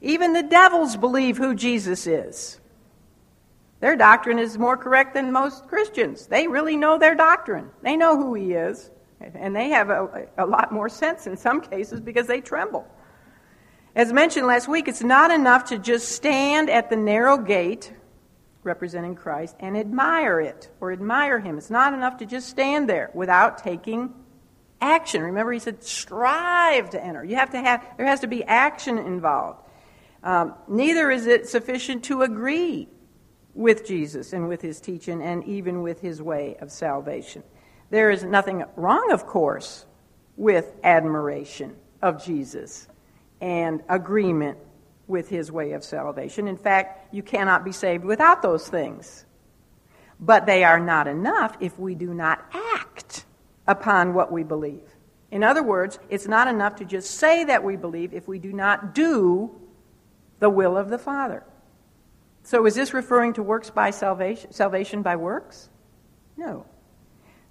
Even 0.00 0.32
the 0.32 0.42
devils 0.42 0.96
believe 0.96 1.36
who 1.36 1.54
Jesus 1.54 2.06
is. 2.06 2.60
Their 3.80 3.96
doctrine 3.96 4.38
is 4.38 4.56
more 4.56 4.76
correct 4.76 5.14
than 5.14 5.32
most 5.32 5.66
Christians. 5.66 6.26
They 6.26 6.46
really 6.46 6.76
know 6.76 6.98
their 6.98 7.14
doctrine. 7.14 7.70
They 7.82 7.96
know 7.96 8.16
who 8.16 8.34
he 8.34 8.52
is. 8.52 8.90
And 9.20 9.54
they 9.54 9.70
have 9.70 9.90
a, 9.90 10.26
a 10.38 10.46
lot 10.46 10.72
more 10.72 10.88
sense 10.88 11.26
in 11.26 11.36
some 11.36 11.60
cases 11.60 12.00
because 12.00 12.26
they 12.26 12.40
tremble. 12.40 12.86
As 13.96 14.12
mentioned 14.12 14.46
last 14.46 14.68
week, 14.68 14.88
it's 14.88 15.02
not 15.02 15.30
enough 15.30 15.66
to 15.66 15.78
just 15.78 16.12
stand 16.12 16.68
at 16.68 16.90
the 16.90 16.96
narrow 16.96 17.38
gate 17.38 17.92
representing 18.62 19.14
Christ 19.14 19.56
and 19.60 19.76
admire 19.76 20.40
it 20.40 20.70
or 20.80 20.92
admire 20.92 21.38
him. 21.38 21.58
It's 21.58 21.70
not 21.70 21.94
enough 21.94 22.16
to 22.18 22.26
just 22.26 22.48
stand 22.48 22.88
there 22.88 23.10
without 23.14 23.58
taking 23.58 24.14
action. 24.84 25.22
Remember, 25.22 25.52
he 25.52 25.58
said, 25.58 25.82
strive 25.82 26.90
to 26.90 27.02
enter. 27.02 27.24
You 27.24 27.36
have 27.36 27.50
to 27.50 27.60
have, 27.60 27.84
there 27.96 28.06
has 28.06 28.20
to 28.20 28.26
be 28.26 28.44
action 28.44 28.98
involved. 28.98 29.60
Um, 30.22 30.54
neither 30.68 31.10
is 31.10 31.26
it 31.26 31.48
sufficient 31.48 32.04
to 32.04 32.22
agree 32.22 32.88
with 33.54 33.86
Jesus 33.86 34.32
and 34.32 34.48
with 34.48 34.60
his 34.60 34.80
teaching 34.80 35.22
and 35.22 35.44
even 35.44 35.82
with 35.82 36.00
his 36.00 36.20
way 36.20 36.56
of 36.60 36.70
salvation. 36.70 37.42
There 37.90 38.10
is 38.10 38.24
nothing 38.24 38.64
wrong, 38.76 39.12
of 39.12 39.26
course, 39.26 39.86
with 40.36 40.72
admiration 40.82 41.76
of 42.02 42.24
Jesus 42.24 42.88
and 43.40 43.82
agreement 43.88 44.58
with 45.06 45.28
his 45.28 45.52
way 45.52 45.72
of 45.72 45.84
salvation. 45.84 46.48
In 46.48 46.56
fact, 46.56 47.14
you 47.14 47.22
cannot 47.22 47.64
be 47.64 47.72
saved 47.72 48.04
without 48.04 48.42
those 48.42 48.68
things. 48.68 49.24
But 50.18 50.46
they 50.46 50.64
are 50.64 50.80
not 50.80 51.06
enough 51.06 51.56
if 51.60 51.78
we 51.78 51.94
do 51.94 52.14
not 52.14 52.44
act 52.52 52.93
upon 53.66 54.14
what 54.14 54.30
we 54.30 54.42
believe. 54.42 54.82
In 55.30 55.42
other 55.42 55.62
words, 55.62 55.98
it's 56.08 56.28
not 56.28 56.48
enough 56.48 56.76
to 56.76 56.84
just 56.84 57.12
say 57.12 57.44
that 57.44 57.64
we 57.64 57.76
believe 57.76 58.14
if 58.14 58.28
we 58.28 58.38
do 58.38 58.52
not 58.52 58.94
do 58.94 59.50
the 60.38 60.50
will 60.50 60.76
of 60.76 60.90
the 60.90 60.98
Father. 60.98 61.44
So 62.42 62.66
is 62.66 62.74
this 62.74 62.92
referring 62.92 63.32
to 63.34 63.42
works 63.42 63.70
by 63.70 63.90
salvation, 63.90 64.52
salvation 64.52 65.02
by 65.02 65.16
works? 65.16 65.70
No. 66.36 66.66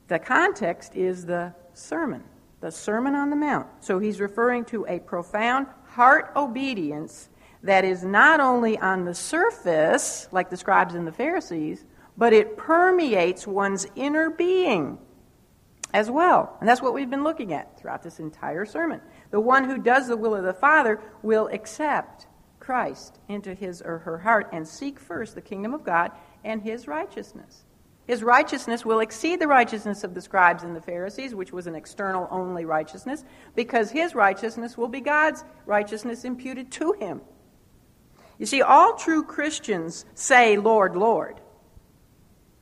The 0.07 0.19
context 0.19 0.95
is 0.95 1.25
the 1.25 1.53
sermon, 1.73 2.23
the 2.61 2.71
Sermon 2.71 3.15
on 3.15 3.29
the 3.29 3.35
Mount. 3.35 3.67
So 3.79 3.99
he's 3.99 4.19
referring 4.19 4.65
to 4.65 4.85
a 4.87 4.99
profound 4.99 5.67
heart 5.85 6.31
obedience 6.35 7.29
that 7.63 7.85
is 7.85 8.03
not 8.03 8.39
only 8.39 8.77
on 8.77 9.05
the 9.05 9.15
surface, 9.15 10.27
like 10.31 10.49
the 10.49 10.57
scribes 10.57 10.93
and 10.93 11.07
the 11.07 11.11
Pharisees, 11.11 11.85
but 12.17 12.33
it 12.33 12.57
permeates 12.57 13.47
one's 13.47 13.87
inner 13.95 14.29
being 14.29 14.99
as 15.93 16.09
well. 16.09 16.57
And 16.59 16.67
that's 16.67 16.81
what 16.81 16.93
we've 16.93 17.09
been 17.09 17.23
looking 17.23 17.53
at 17.53 17.79
throughout 17.79 18.03
this 18.03 18.19
entire 18.19 18.65
sermon. 18.65 18.99
The 19.31 19.39
one 19.39 19.65
who 19.65 19.77
does 19.77 20.07
the 20.07 20.17
will 20.17 20.35
of 20.35 20.43
the 20.43 20.53
Father 20.53 20.99
will 21.21 21.47
accept 21.47 22.27
Christ 22.59 23.19
into 23.27 23.53
his 23.53 23.81
or 23.81 23.99
her 23.99 24.17
heart 24.17 24.49
and 24.51 24.67
seek 24.67 24.99
first 24.99 25.35
the 25.35 25.41
kingdom 25.41 25.73
of 25.73 25.83
God 25.83 26.11
and 26.43 26.61
his 26.61 26.87
righteousness. 26.87 27.65
His 28.05 28.23
righteousness 28.23 28.85
will 28.85 28.99
exceed 28.99 29.39
the 29.39 29.47
righteousness 29.47 30.03
of 30.03 30.13
the 30.13 30.21
scribes 30.21 30.63
and 30.63 30.75
the 30.75 30.81
Pharisees, 30.81 31.33
which 31.33 31.53
was 31.53 31.67
an 31.67 31.75
external 31.75 32.27
only 32.31 32.65
righteousness, 32.65 33.23
because 33.55 33.91
his 33.91 34.13
righteousness 34.13 34.77
will 34.77 34.89
be 34.89 34.99
God's 34.99 35.45
righteousness 35.65 36.25
imputed 36.25 36.69
to 36.73 36.93
him. 36.93 37.21
You 38.37 38.45
see, 38.45 38.61
all 38.61 38.97
true 38.97 39.23
Christians 39.23 40.05
say, 40.15 40.57
Lord, 40.57 40.97
Lord. 40.97 41.39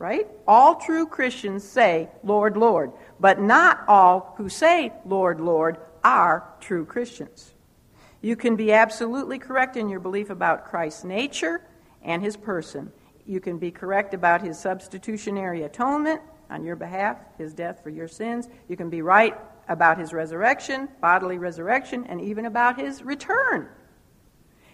Right? 0.01 0.27
All 0.47 0.77
true 0.77 1.05
Christians 1.05 1.63
say, 1.63 2.09
Lord, 2.23 2.57
Lord. 2.57 2.91
But 3.19 3.39
not 3.39 3.83
all 3.87 4.33
who 4.35 4.49
say, 4.49 4.91
Lord, 5.05 5.39
Lord, 5.39 5.77
are 6.03 6.55
true 6.59 6.85
Christians. 6.85 7.53
You 8.19 8.35
can 8.35 8.55
be 8.55 8.71
absolutely 8.71 9.37
correct 9.37 9.77
in 9.77 9.89
your 9.89 9.99
belief 9.99 10.31
about 10.31 10.65
Christ's 10.65 11.03
nature 11.03 11.61
and 12.01 12.23
his 12.23 12.35
person. 12.35 12.91
You 13.27 13.39
can 13.39 13.59
be 13.59 13.69
correct 13.69 14.15
about 14.15 14.41
his 14.41 14.57
substitutionary 14.57 15.61
atonement 15.61 16.21
on 16.49 16.63
your 16.63 16.75
behalf, 16.75 17.17
his 17.37 17.53
death 17.53 17.83
for 17.83 17.91
your 17.91 18.07
sins. 18.07 18.49
You 18.67 18.75
can 18.75 18.89
be 18.89 19.03
right 19.03 19.37
about 19.69 19.99
his 19.99 20.13
resurrection, 20.13 20.89
bodily 20.99 21.37
resurrection, 21.37 22.07
and 22.07 22.19
even 22.19 22.47
about 22.47 22.79
his 22.79 23.03
return. 23.03 23.69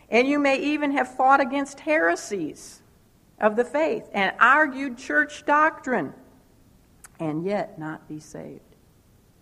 And 0.07 0.25
you 0.25 0.39
may 0.39 0.57
even 0.57 0.91
have 0.91 1.17
fought 1.17 1.41
against 1.41 1.81
heresies 1.81 2.81
of 3.39 3.55
the 3.55 3.65
faith 3.65 4.09
and 4.13 4.33
argued 4.39 4.97
church 4.97 5.45
doctrine 5.45 6.13
and 7.19 7.45
yet 7.45 7.77
not 7.79 8.07
be 8.07 8.19
saved. 8.19 8.61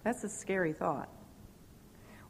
That's 0.04 0.24
a 0.24 0.30
scary 0.30 0.74
thought. 0.74 1.10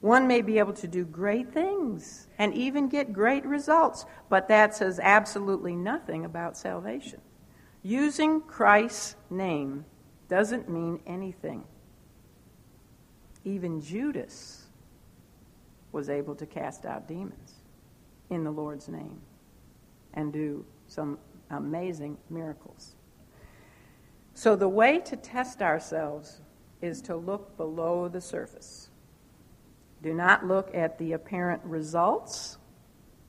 One 0.01 0.27
may 0.27 0.41
be 0.41 0.59
able 0.59 0.73
to 0.73 0.87
do 0.87 1.03
great 1.03 1.51
things 1.51 2.27
and 2.37 2.53
even 2.53 2.89
get 2.89 3.11
great 3.11 3.45
results, 3.45 4.05
but 4.29 4.47
that 4.49 4.75
says 4.75 4.99
absolutely 5.01 5.75
nothing 5.75 6.25
about 6.25 6.57
salvation. 6.57 7.21
Using 7.81 8.41
Christ's 8.41 9.15
name 9.29 9.85
doesn't 10.27 10.69
mean 10.69 10.99
anything. 11.05 11.63
Even 13.43 13.81
Judas 13.81 14.65
was 15.91 16.09
able 16.09 16.35
to 16.35 16.45
cast 16.45 16.85
out 16.85 17.07
demons. 17.07 17.53
in 18.29 18.43
the 18.43 18.51
Lord's 18.51 18.89
name 18.89 19.21
and 20.15 20.33
do 20.33 20.65
some 20.87 21.19
amazing 21.49 22.17
miracles. 22.29 22.95
So, 24.33 24.55
the 24.55 24.67
way 24.67 24.99
to 24.99 25.15
test 25.15 25.61
ourselves 25.61 26.41
is 26.81 27.01
to 27.03 27.15
look 27.15 27.55
below 27.57 28.07
the 28.07 28.21
surface. 28.21 28.89
Do 30.03 30.13
not 30.13 30.45
look 30.45 30.69
at 30.73 30.97
the 30.97 31.13
apparent 31.13 31.63
results 31.63 32.57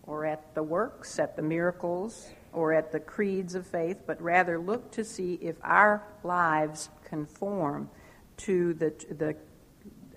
or 0.02 0.24
at 0.24 0.54
the 0.54 0.62
works, 0.62 1.18
at 1.18 1.36
the 1.36 1.42
miracles, 1.42 2.28
or 2.52 2.72
at 2.72 2.92
the 2.92 3.00
creeds 3.00 3.54
of 3.54 3.66
faith, 3.66 4.02
but 4.06 4.20
rather 4.22 4.58
look 4.58 4.90
to 4.92 5.04
see 5.04 5.34
if 5.42 5.56
our 5.62 6.02
lives 6.22 6.88
conform 7.04 7.90
to, 8.38 8.74
the, 8.74 8.94
the, 9.18 9.36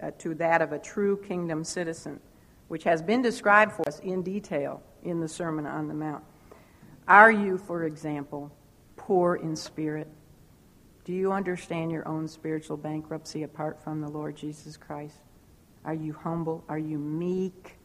uh, 0.01 0.11
to 0.17 0.33
that 0.35 0.61
of 0.61 0.71
a 0.71 0.79
true 0.79 1.17
kingdom 1.17 1.63
citizen, 1.63 2.19
which 2.67 2.83
has 2.83 3.01
been 3.01 3.21
described 3.21 3.71
for 3.71 3.87
us 3.87 3.99
in 3.99 4.21
detail 4.21 4.81
in 5.03 5.19
the 5.19 5.27
Sermon 5.27 5.65
on 5.65 5.87
the 5.87 5.93
Mount. 5.93 6.23
Are 7.09 7.31
you, 7.31 7.57
for 7.57 7.85
example, 7.85 8.51
poor 8.95 9.35
in 9.35 9.55
spirit? 9.55 10.07
Do 11.05 11.11
you 11.11 11.31
understand 11.31 11.91
your 11.91 12.07
own 12.07 12.27
spiritual 12.27 12.77
bankruptcy 12.77 13.41
apart 13.41 13.83
from 13.83 13.99
the 13.99 14.07
Lord 14.07 14.35
Jesus 14.35 14.77
Christ? 14.77 15.17
Are 15.83 15.95
you 15.95 16.13
humble? 16.13 16.63
Are 16.69 16.77
you 16.77 16.99
meek? 16.99 17.77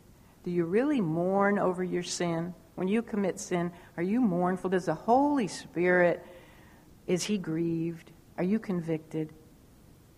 Do 0.42 0.50
you 0.50 0.66
really 0.66 1.00
mourn 1.00 1.58
over 1.58 1.82
your 1.82 2.02
sin? 2.02 2.52
When 2.74 2.86
you 2.86 3.00
commit 3.00 3.40
sin, 3.40 3.72
are 3.96 4.02
you 4.02 4.20
mournful? 4.20 4.68
Does 4.68 4.84
the 4.84 4.94
Holy 4.94 5.48
Spirit, 5.48 6.22
is 7.06 7.24
He 7.24 7.38
grieved? 7.38 8.10
Are 8.36 8.44
you 8.44 8.58
convicted 8.58 9.32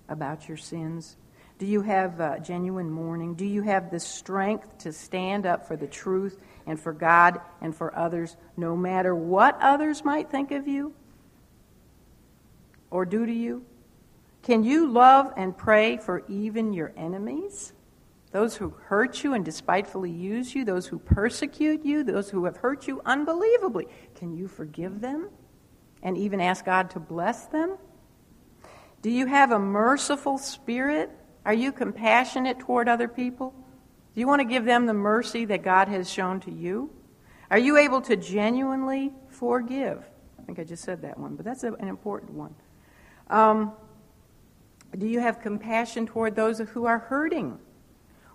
about 0.09 0.49
your 0.49 0.57
sins? 0.57 1.17
Do 1.59 1.67
you 1.67 1.81
have 1.83 2.21
uh, 2.21 2.39
genuine 2.39 2.91
mourning? 2.91 3.35
Do 3.35 3.47
you 3.47 3.63
have 3.63 3.91
the 3.91 4.01
strength 4.01 4.79
to 4.79 4.93
stand 4.93 5.47
up 5.47 5.67
for 5.67 5.77
the 5.77 5.87
truth 5.87 6.39
and 6.67 6.79
for 6.79 6.93
God 6.93 7.41
and 7.63 7.75
for 7.75 7.97
others, 7.97 8.37
no 8.57 8.77
matter 8.77 9.15
what 9.15 9.59
others 9.61 10.05
might 10.05 10.31
think 10.31 10.51
of 10.51 10.69
you 10.69 10.93
or 12.91 13.07
do 13.07 13.25
to 13.25 13.33
you? 13.33 13.65
Can 14.43 14.65
you 14.65 14.87
love 14.91 15.33
and 15.37 15.57
pray 15.57 15.97
for 15.97 16.25
even 16.29 16.73
your 16.73 16.93
enemies? 16.97 17.73
Those 18.33 18.55
who 18.57 18.75
hurt 18.85 19.25
you 19.25 19.33
and 19.33 19.45
despitefully 19.45 20.11
use 20.11 20.55
you, 20.55 20.65
those 20.65 20.87
who 20.87 20.99
persecute 20.99 21.87
you, 21.87 22.05
those 22.05 22.29
who 22.29 22.45
have 22.45 22.59
hurt 22.59 22.87
you 22.87 23.01
unbelievably. 23.07 23.87
Can 24.15 24.37
you 24.37 24.47
forgive 24.47 25.01
them 25.01 25.31
and 26.03 26.19
even 26.19 26.41
ask 26.41 26.67
God 26.67 26.91
to 26.91 27.01
bless 27.01 27.47
them? 27.47 27.79
Do 29.01 29.11
you 29.11 29.25
have 29.27 29.53
a 29.53 29.59
merciful 29.59 30.37
spirit? 30.37 31.11
Are 31.47 31.55
you 31.55 31.71
compassionate 31.71 32.59
toward 32.59 32.89
other 32.89 33.07
people? 33.07 33.55
Do 34.15 34.21
you 34.21 34.27
want 34.27 34.41
to 34.41 34.45
give 34.45 34.65
them 34.65 34.87
the 34.87 34.93
mercy 34.93 35.45
that 35.45 35.63
God 35.63 35.87
has 35.87 36.11
shown 36.11 36.41
to 36.41 36.51
you? 36.51 36.91
Are 37.53 37.59
you 37.59 37.77
able 37.77 38.01
to 38.03 38.17
genuinely 38.17 39.13
forgive? 39.29 40.05
I 40.41 40.43
think 40.43 40.59
I 40.59 40.65
just 40.65 40.83
said 40.83 41.03
that 41.03 41.17
one, 41.17 41.37
but 41.37 41.45
that's 41.45 41.63
an 41.63 41.77
important 41.89 42.33
one. 42.33 42.53
Um, 43.31 43.73
do 44.99 45.07
you 45.07 45.21
have 45.21 45.41
compassion 45.41 46.07
toward 46.09 46.35
those 46.35 46.59
who 46.59 46.87
are 46.87 46.99
hurting? 46.99 47.61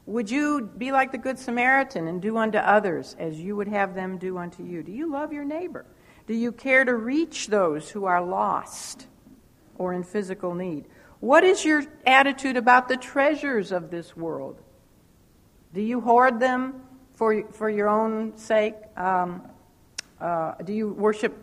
Would 0.05 0.32
you 0.32 0.72
be 0.78 0.93
like 0.93 1.12
the 1.12 1.18
Good 1.18 1.38
Samaritan 1.38 2.07
and 2.07 2.22
do 2.22 2.38
unto 2.38 2.59
others 2.59 3.18
as 3.20 3.41
you 3.41 3.57
would 3.57 3.68
have 3.68 3.93
them 3.93 4.20
do 4.20 4.38
unto 4.38 4.64
you? 4.64 4.84
Do 4.84 4.93
you 4.93 5.12
love 5.12 5.34
your 5.34 5.45
neighbor? 5.45 5.86
Do 6.28 6.34
you 6.34 6.53
care 6.53 6.86
to 6.86 6.95
reach 6.95 7.47
those 7.47 7.89
who 7.89 8.05
are 8.05 8.24
lost 8.24 9.07
or 9.78 9.91
in 9.91 10.03
physical 10.03 10.55
need? 10.55 10.86
What 11.22 11.44
is 11.44 11.64
your 11.64 11.84
attitude 12.06 12.58
about 12.58 12.88
the 12.88 12.98
treasures 12.98 13.72
of 13.72 13.92
this 13.92 14.18
world? 14.18 14.60
Do 15.72 15.82
you 15.82 16.02
hoard 16.02 16.40
them 16.40 16.82
for, 17.14 17.44
for 17.52 17.70
your 17.70 17.88
own 17.88 18.36
sake? 18.36 18.74
Um, 18.98 19.48
uh, 20.20 20.56
do 20.64 20.74
you 20.74 20.90
worship 20.90 21.34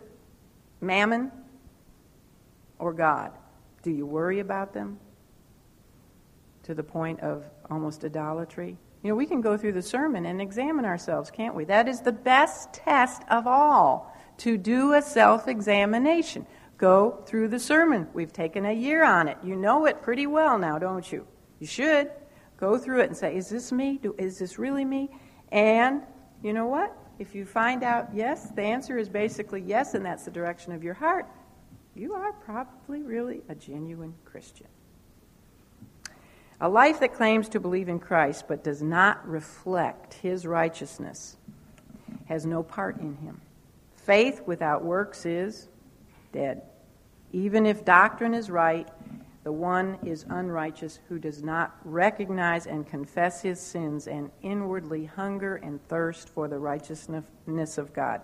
mammon 0.81 1.31
or 2.77 2.93
God? 2.93 3.31
Do 3.81 3.89
you 3.89 4.05
worry 4.05 4.39
about 4.39 4.73
them 4.73 4.99
to 6.63 6.75
the 6.75 6.83
point 6.83 7.21
of 7.21 7.45
almost 7.71 8.03
idolatry? 8.03 8.77
You 9.01 9.09
know, 9.09 9.15
we 9.15 9.25
can 9.25 9.39
go 9.39 9.57
through 9.57 9.73
the 9.73 9.81
sermon 9.81 10.25
and 10.25 10.41
examine 10.41 10.83
ourselves, 10.83 11.31
can't 11.31 11.55
we? 11.55 11.63
That 11.63 11.87
is 11.87 12.01
the 12.01 12.11
best 12.11 12.73
test 12.73 13.21
of 13.29 13.47
all 13.47 14.13
to 14.39 14.57
do 14.57 14.93
a 14.93 15.01
self 15.01 15.47
examination. 15.47 16.45
Go 16.79 17.21
through 17.25 17.49
the 17.49 17.59
sermon. 17.59 18.07
We've 18.13 18.31
taken 18.31 18.65
a 18.65 18.71
year 18.71 19.03
on 19.03 19.27
it. 19.27 19.37
You 19.43 19.55
know 19.55 19.85
it 19.85 20.01
pretty 20.01 20.25
well 20.27 20.57
now, 20.57 20.79
don't 20.79 21.09
you? 21.11 21.27
You 21.59 21.67
should. 21.67 22.09
Go 22.57 22.77
through 22.77 23.01
it 23.01 23.07
and 23.07 23.17
say, 23.17 23.35
is 23.35 23.49
this 23.49 23.71
me? 23.71 23.99
Do, 24.01 24.15
is 24.17 24.39
this 24.39 24.57
really 24.57 24.85
me? 24.85 25.09
And 25.51 26.01
you 26.41 26.53
know 26.53 26.67
what? 26.67 26.95
If 27.19 27.35
you 27.35 27.45
find 27.45 27.83
out 27.83 28.07
yes, 28.13 28.49
the 28.51 28.61
answer 28.61 28.97
is 28.97 29.09
basically 29.09 29.61
yes, 29.61 29.93
and 29.93 30.05
that's 30.05 30.23
the 30.23 30.31
direction 30.31 30.71
of 30.71 30.81
your 30.81 30.93
heart, 30.93 31.25
you 31.95 32.13
are 32.13 32.31
probably 32.31 33.01
really 33.01 33.41
a 33.49 33.55
genuine 33.55 34.13
Christian. 34.23 34.67
A 36.61 36.69
life 36.69 37.01
that 37.01 37.13
claims 37.13 37.49
to 37.49 37.59
believe 37.59 37.89
in 37.89 37.99
Christ 37.99 38.45
but 38.47 38.63
does 38.63 38.81
not 38.81 39.27
reflect 39.27 40.13
his 40.13 40.45
righteousness 40.45 41.35
has 42.27 42.45
no 42.45 42.63
part 42.63 42.97
in 42.99 43.15
him. 43.17 43.41
Faith 43.95 44.41
without 44.45 44.83
works 44.83 45.25
is 45.25 45.67
dead. 46.31 46.61
Even 47.31 47.65
if 47.65 47.85
doctrine 47.85 48.33
is 48.33 48.49
right, 48.49 48.87
the 49.43 49.51
one 49.51 49.97
is 50.03 50.25
unrighteous 50.29 50.99
who 51.07 51.17
does 51.17 51.41
not 51.41 51.77
recognize 51.83 52.67
and 52.67 52.85
confess 52.85 53.41
his 53.41 53.59
sins 53.59 54.07
and 54.07 54.31
inwardly 54.41 55.05
hunger 55.05 55.55
and 55.57 55.81
thirst 55.87 56.29
for 56.29 56.47
the 56.47 56.57
righteousness 56.57 57.77
of 57.77 57.93
God. 57.93 58.21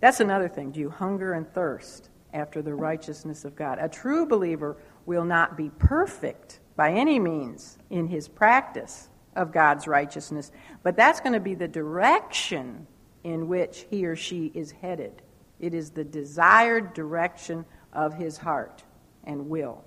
That's 0.00 0.20
another 0.20 0.48
thing. 0.48 0.72
Do 0.72 0.80
you 0.80 0.90
hunger 0.90 1.34
and 1.34 1.48
thirst 1.52 2.10
after 2.32 2.62
the 2.62 2.74
righteousness 2.74 3.44
of 3.44 3.56
God? 3.56 3.78
A 3.80 3.88
true 3.88 4.26
believer 4.26 4.76
will 5.06 5.24
not 5.24 5.56
be 5.56 5.70
perfect 5.78 6.60
by 6.76 6.92
any 6.92 7.18
means 7.18 7.78
in 7.90 8.06
his 8.06 8.28
practice 8.28 9.08
of 9.36 9.52
God's 9.52 9.86
righteousness, 9.86 10.52
but 10.82 10.96
that's 10.96 11.20
going 11.20 11.32
to 11.32 11.40
be 11.40 11.54
the 11.54 11.68
direction 11.68 12.86
in 13.24 13.48
which 13.48 13.86
he 13.90 14.06
or 14.06 14.16
she 14.16 14.50
is 14.54 14.72
headed. 14.72 15.22
It 15.60 15.74
is 15.74 15.90
the 15.90 16.04
desired 16.04 16.94
direction 16.94 17.64
of 17.92 18.14
his 18.14 18.36
heart 18.38 18.84
and 19.24 19.48
will. 19.48 19.84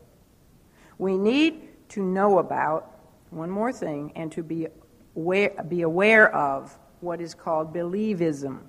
We 0.98 1.18
need 1.18 1.70
to 1.90 2.04
know 2.04 2.40
about 2.40 3.00
one 3.30 3.50
more 3.50 3.72
thing 3.72 4.12
and 4.16 4.32
to 4.34 4.44
be 4.44 4.68
aware, 5.16 5.64
be 5.68 5.82
aware 5.82 6.34
of 6.36 6.78
what 7.00 7.22
is 7.22 7.34
called 7.34 7.74
believism. 7.74 8.60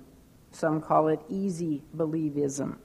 Some 0.51 0.81
call 0.81 1.09
it 1.09 1.19
easy 1.29 1.83
believism. 1.95 2.77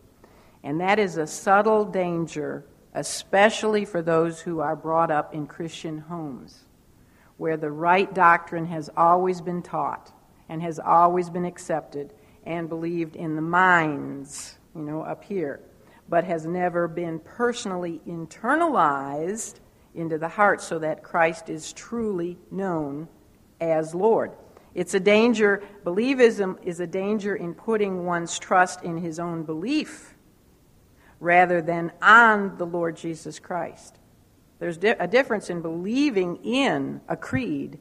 And 0.63 0.81
that 0.81 0.99
is 0.99 1.17
a 1.17 1.27
subtle 1.27 1.85
danger, 1.85 2.65
especially 2.95 3.85
for 3.85 4.03
those 4.03 4.41
who 4.41 4.61
are 4.61 4.77
brought 4.77 5.11
up 5.11 5.35
in 5.35 5.47
Christian 5.47 5.99
homes, 5.99 6.65
where 7.37 7.57
the 7.57 7.71
right 7.71 8.13
doctrine 8.13 8.67
has 8.67 8.91
always 8.97 9.41
been 9.41 9.63
taught 9.63 10.13
and 10.49 10.63
has 10.63 10.79
always 10.79 11.31
been 11.31 11.45
accepted 11.45 12.13
and 12.49 12.69
believed 12.69 13.15
in 13.15 13.37
the 13.37 13.43
minds, 13.43 14.59
you 14.75 14.83
know, 14.83 15.03
up 15.03 15.23
here 15.23 15.61
but 16.09 16.25
has 16.25 16.47
never 16.47 16.89
been 16.89 17.19
personally 17.19 18.01
internalized 18.07 19.57
into 19.95 20.19
the 20.19 20.29
heart 20.29 20.61
so 20.61 20.79
that 20.79 21.03
Christ 21.03 21.51
is 21.51 21.73
truly 21.73 22.39
known 22.51 23.09
as 23.61 23.95
Lord. 23.95 24.33
It's 24.75 24.95
a 24.95 25.01
danger, 25.01 25.63
believism 25.85 26.57
is 26.65 26.81
a 26.81 26.87
danger 26.87 27.35
in 27.35 27.55
putting 27.55 28.05
one's 28.05 28.39
trust 28.39 28.83
in 28.83 28.97
his 28.97 29.19
own 29.19 29.43
belief 29.43 30.15
rather 31.21 31.61
than 31.61 31.93
on 32.01 32.57
the 32.59 32.67
Lord 32.67 32.97
Jesus 32.97 33.39
Christ. 33.39 33.99
There's 34.61 34.79
a 34.79 35.07
difference 35.07 35.51
in 35.51 35.63
believing 35.63 36.37
in 36.45 37.01
a 37.09 37.17
creed, 37.17 37.79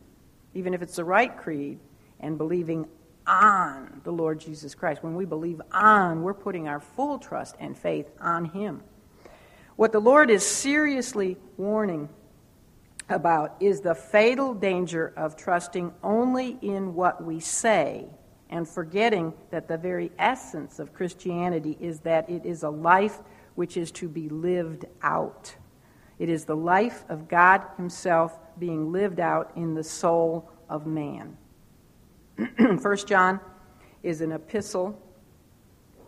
even 0.54 0.74
if 0.74 0.82
it's 0.82 0.96
the 0.96 1.04
right 1.04 1.36
creed, 1.36 1.80
and 2.20 2.38
believing 2.38 2.88
on 3.28 4.02
the 4.04 4.12
Lord 4.12 4.40
Jesus 4.40 4.74
Christ. 4.74 5.04
When 5.04 5.16
we 5.16 5.26
believe 5.26 5.62
on, 5.72 6.24
we're 6.24 6.34
putting 6.34 6.68
our 6.68 6.80
full 6.80 7.20
trust 7.20 7.56
and 7.60 7.78
faith 7.78 8.10
on 8.20 8.46
Him. 8.46 8.82
What 9.76 9.92
the 9.92 10.00
Lord 10.00 10.32
is 10.32 10.46
seriously 10.46 11.38
warning 11.58 12.10
about 13.10 13.56
is 13.60 13.82
the 13.82 13.96
fatal 13.96 14.54
danger 14.54 15.14
of 15.16 15.36
trusting 15.36 15.94
only 16.04 16.58
in 16.62 16.96
what 16.96 17.24
we 17.24 17.40
say 17.40 18.08
and 18.50 18.68
forgetting 18.68 19.34
that 19.52 19.68
the 19.68 19.78
very 19.78 20.12
essence 20.18 20.80
of 20.80 20.94
Christianity 20.94 21.78
is 21.80 22.00
that 22.02 22.30
it 22.30 22.46
is 22.46 22.64
a 22.64 22.70
life 22.70 23.20
which 23.56 23.78
is 23.78 23.92
to 23.92 24.08
be 24.08 24.30
lived 24.30 24.86
out. 25.02 25.56
It 26.20 26.30
is 26.30 26.46
the 26.46 26.56
life 26.56 27.04
of 27.10 27.28
God 27.28 27.62
Himself 27.76 28.38
being 28.58 28.92
lived 28.92 29.20
out 29.20 29.52
in 29.56 29.76
the 29.76 29.84
soul 29.84 30.50
of 30.70 30.86
man. 30.86 31.38
First 32.82 33.08
John 33.08 33.40
is 34.04 34.22
an 34.22 34.32
epistle. 34.32 35.02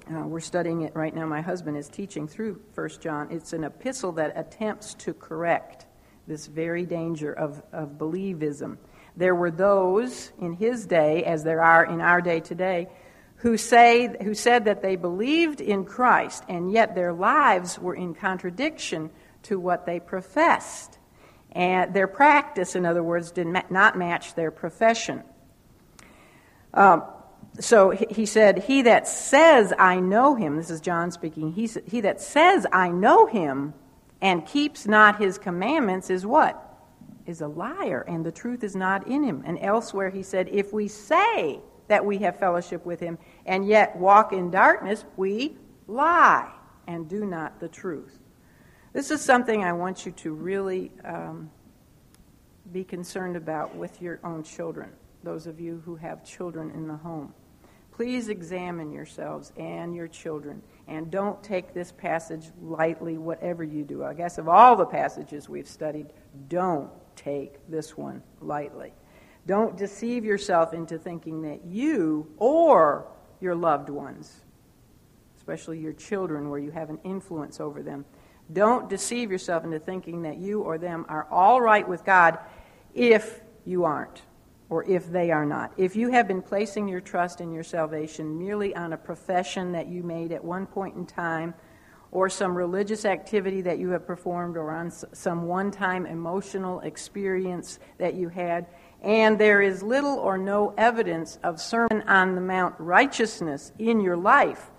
Uh, 0.09 0.27
we're 0.27 0.39
studying 0.39 0.81
it 0.81 0.95
right 0.95 1.13
now. 1.13 1.25
My 1.25 1.41
husband 1.41 1.75
is 1.77 1.89
teaching 1.89 2.27
through 2.27 2.61
First 2.73 3.01
John. 3.01 3.31
It's 3.31 3.53
an 3.53 3.63
epistle 3.63 4.11
that 4.13 4.33
attempts 4.35 4.93
to 4.95 5.13
correct 5.13 5.87
this 6.27 6.45
very 6.45 6.85
danger 6.85 7.33
of, 7.33 7.63
of 7.73 7.97
believism. 7.97 8.77
There 9.17 9.33
were 9.33 9.49
those 9.49 10.31
in 10.39 10.53
his 10.53 10.85
day, 10.85 11.23
as 11.23 11.43
there 11.43 11.63
are 11.63 11.83
in 11.85 11.99
our 11.99 12.21
day 12.21 12.41
today, 12.41 12.89
who, 13.37 13.57
say, 13.57 14.15
who 14.21 14.35
said 14.35 14.65
that 14.65 14.83
they 14.83 14.97
believed 14.97 15.61
in 15.61 15.83
Christ, 15.85 16.43
and 16.47 16.71
yet 16.71 16.93
their 16.93 17.13
lives 17.13 17.79
were 17.79 17.95
in 17.95 18.13
contradiction 18.13 19.09
to 19.43 19.59
what 19.59 19.87
they 19.87 19.99
professed. 19.99 20.99
And 21.51 21.91
their 21.93 22.07
practice, 22.07 22.75
in 22.75 22.85
other 22.85 23.01
words, 23.01 23.31
did 23.31 23.47
not 23.47 23.97
match 23.97 24.35
their 24.35 24.51
profession. 24.51 25.23
Um, 26.73 27.03
so 27.59 27.89
he 27.89 28.25
said, 28.25 28.59
He 28.59 28.83
that 28.83 29.07
says, 29.07 29.73
I 29.77 29.99
know 29.99 30.35
him, 30.35 30.55
this 30.55 30.69
is 30.69 30.81
John 30.81 31.11
speaking, 31.11 31.51
he, 31.51 31.69
he 31.87 32.01
that 32.01 32.21
says, 32.21 32.65
I 32.71 32.89
know 32.89 33.25
him, 33.25 33.73
and 34.21 34.45
keeps 34.45 34.85
not 34.87 35.19
his 35.19 35.37
commandments 35.37 36.09
is 36.09 36.25
what? 36.25 36.65
Is 37.25 37.41
a 37.41 37.47
liar, 37.47 38.03
and 38.07 38.25
the 38.25 38.31
truth 38.31 38.63
is 38.63 38.75
not 38.75 39.07
in 39.07 39.23
him. 39.23 39.43
And 39.45 39.57
elsewhere 39.61 40.09
he 40.09 40.23
said, 40.23 40.49
If 40.51 40.73
we 40.73 40.87
say 40.87 41.59
that 41.87 42.05
we 42.05 42.19
have 42.19 42.39
fellowship 42.39 42.85
with 42.85 42.99
him, 42.99 43.17
and 43.45 43.67
yet 43.67 43.95
walk 43.95 44.31
in 44.31 44.51
darkness, 44.51 45.05
we 45.17 45.57
lie 45.87 46.51
and 46.87 47.09
do 47.09 47.25
not 47.25 47.59
the 47.59 47.67
truth. 47.67 48.19
This 48.93 49.11
is 49.11 49.21
something 49.21 49.63
I 49.63 49.73
want 49.73 50.05
you 50.05 50.11
to 50.13 50.33
really 50.33 50.91
um, 51.05 51.51
be 52.71 52.83
concerned 52.83 53.35
about 53.35 53.75
with 53.75 54.01
your 54.01 54.19
own 54.23 54.43
children, 54.43 54.89
those 55.23 55.47
of 55.47 55.59
you 55.59 55.81
who 55.85 55.95
have 55.95 56.23
children 56.23 56.71
in 56.71 56.87
the 56.87 56.95
home. 56.95 57.33
Please 57.91 58.29
examine 58.29 58.91
yourselves 58.91 59.51
and 59.57 59.93
your 59.93 60.07
children, 60.07 60.61
and 60.87 61.11
don't 61.11 61.43
take 61.43 61.73
this 61.73 61.91
passage 61.91 62.45
lightly, 62.61 63.17
whatever 63.17 63.63
you 63.63 63.83
do. 63.83 64.03
I 64.03 64.13
guess 64.13 64.37
of 64.37 64.47
all 64.47 64.75
the 64.75 64.85
passages 64.85 65.49
we've 65.49 65.67
studied, 65.67 66.13
don't 66.47 66.89
take 67.17 67.55
this 67.67 67.97
one 67.97 68.23
lightly. 68.39 68.93
Don't 69.45 69.75
deceive 69.75 70.23
yourself 70.23 70.73
into 70.73 70.97
thinking 70.97 71.41
that 71.41 71.65
you 71.65 72.31
or 72.37 73.07
your 73.41 73.55
loved 73.55 73.89
ones, 73.89 74.41
especially 75.37 75.79
your 75.79 75.93
children, 75.93 76.49
where 76.49 76.59
you 76.59 76.71
have 76.71 76.89
an 76.89 76.99
influence 77.03 77.59
over 77.59 77.81
them, 77.81 78.05
don't 78.51 78.89
deceive 78.89 79.31
yourself 79.31 79.63
into 79.63 79.79
thinking 79.79 80.23
that 80.23 80.37
you 80.37 80.61
or 80.61 80.77
them 80.77 81.05
are 81.07 81.27
all 81.29 81.61
right 81.61 81.87
with 81.87 82.03
God 82.03 82.39
if 82.93 83.41
you 83.65 83.83
aren't, 83.83 84.21
or 84.69 84.83
if 84.85 85.11
they 85.11 85.31
are 85.31 85.45
not. 85.45 85.73
If 85.77 85.95
you 85.95 86.11
have 86.11 86.27
been 86.27 86.41
placing 86.41 86.87
your 86.87 87.01
trust 87.01 87.41
in 87.41 87.51
your 87.51 87.63
salvation 87.63 88.37
merely 88.37 88.75
on 88.75 88.93
a 88.93 88.97
profession 88.97 89.71
that 89.71 89.87
you 89.87 90.03
made 90.03 90.31
at 90.31 90.43
one 90.43 90.67
point 90.67 90.95
in 90.95 91.05
time, 91.05 91.53
or 92.11 92.27
some 92.27 92.57
religious 92.57 93.05
activity 93.05 93.61
that 93.61 93.77
you 93.77 93.89
have 93.89 94.05
performed, 94.05 94.57
or 94.57 94.71
on 94.71 94.91
some 95.13 95.43
one 95.43 95.69
time 95.71 96.05
emotional 96.05 96.79
experience 96.81 97.79
that 97.99 98.15
you 98.15 98.29
had, 98.29 98.65
and 99.01 99.39
there 99.39 99.61
is 99.61 99.83
little 99.83 100.15
or 100.15 100.37
no 100.37 100.73
evidence 100.77 101.37
of 101.43 101.61
Sermon 101.61 102.01
on 102.07 102.35
the 102.35 102.41
Mount 102.41 102.75
righteousness 102.79 103.71
in 103.77 104.01
your 104.01 104.17
life, 104.17 104.71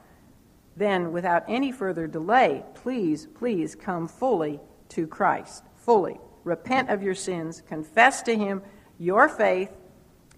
then 0.77 1.13
without 1.13 1.45
any 1.49 1.71
further 1.71 2.07
delay, 2.07 2.65
please, 2.75 3.29
please 3.35 3.75
come 3.75 4.09
fully 4.09 4.61
to 4.89 5.07
Christ. 5.07 5.65
Fully. 5.77 6.19
Repent 6.43 6.91
of 6.91 7.03
your 7.03 7.15
sins, 7.15 7.63
confess 7.67 8.23
to 8.23 8.37
Him 8.37 8.63
your 9.01 9.31
faith 9.31 9.73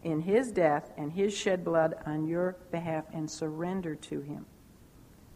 in 0.05 0.21
His 0.21 0.53
death 0.53 0.93
and 0.97 1.13
His 1.13 1.37
shed 1.37 1.65
blood 1.65 1.97
on 2.07 2.27
your 2.27 2.57
behalf, 2.71 3.05
and 3.13 3.29
surrender 3.31 3.97
to 3.97 4.21
Him. 4.21 4.47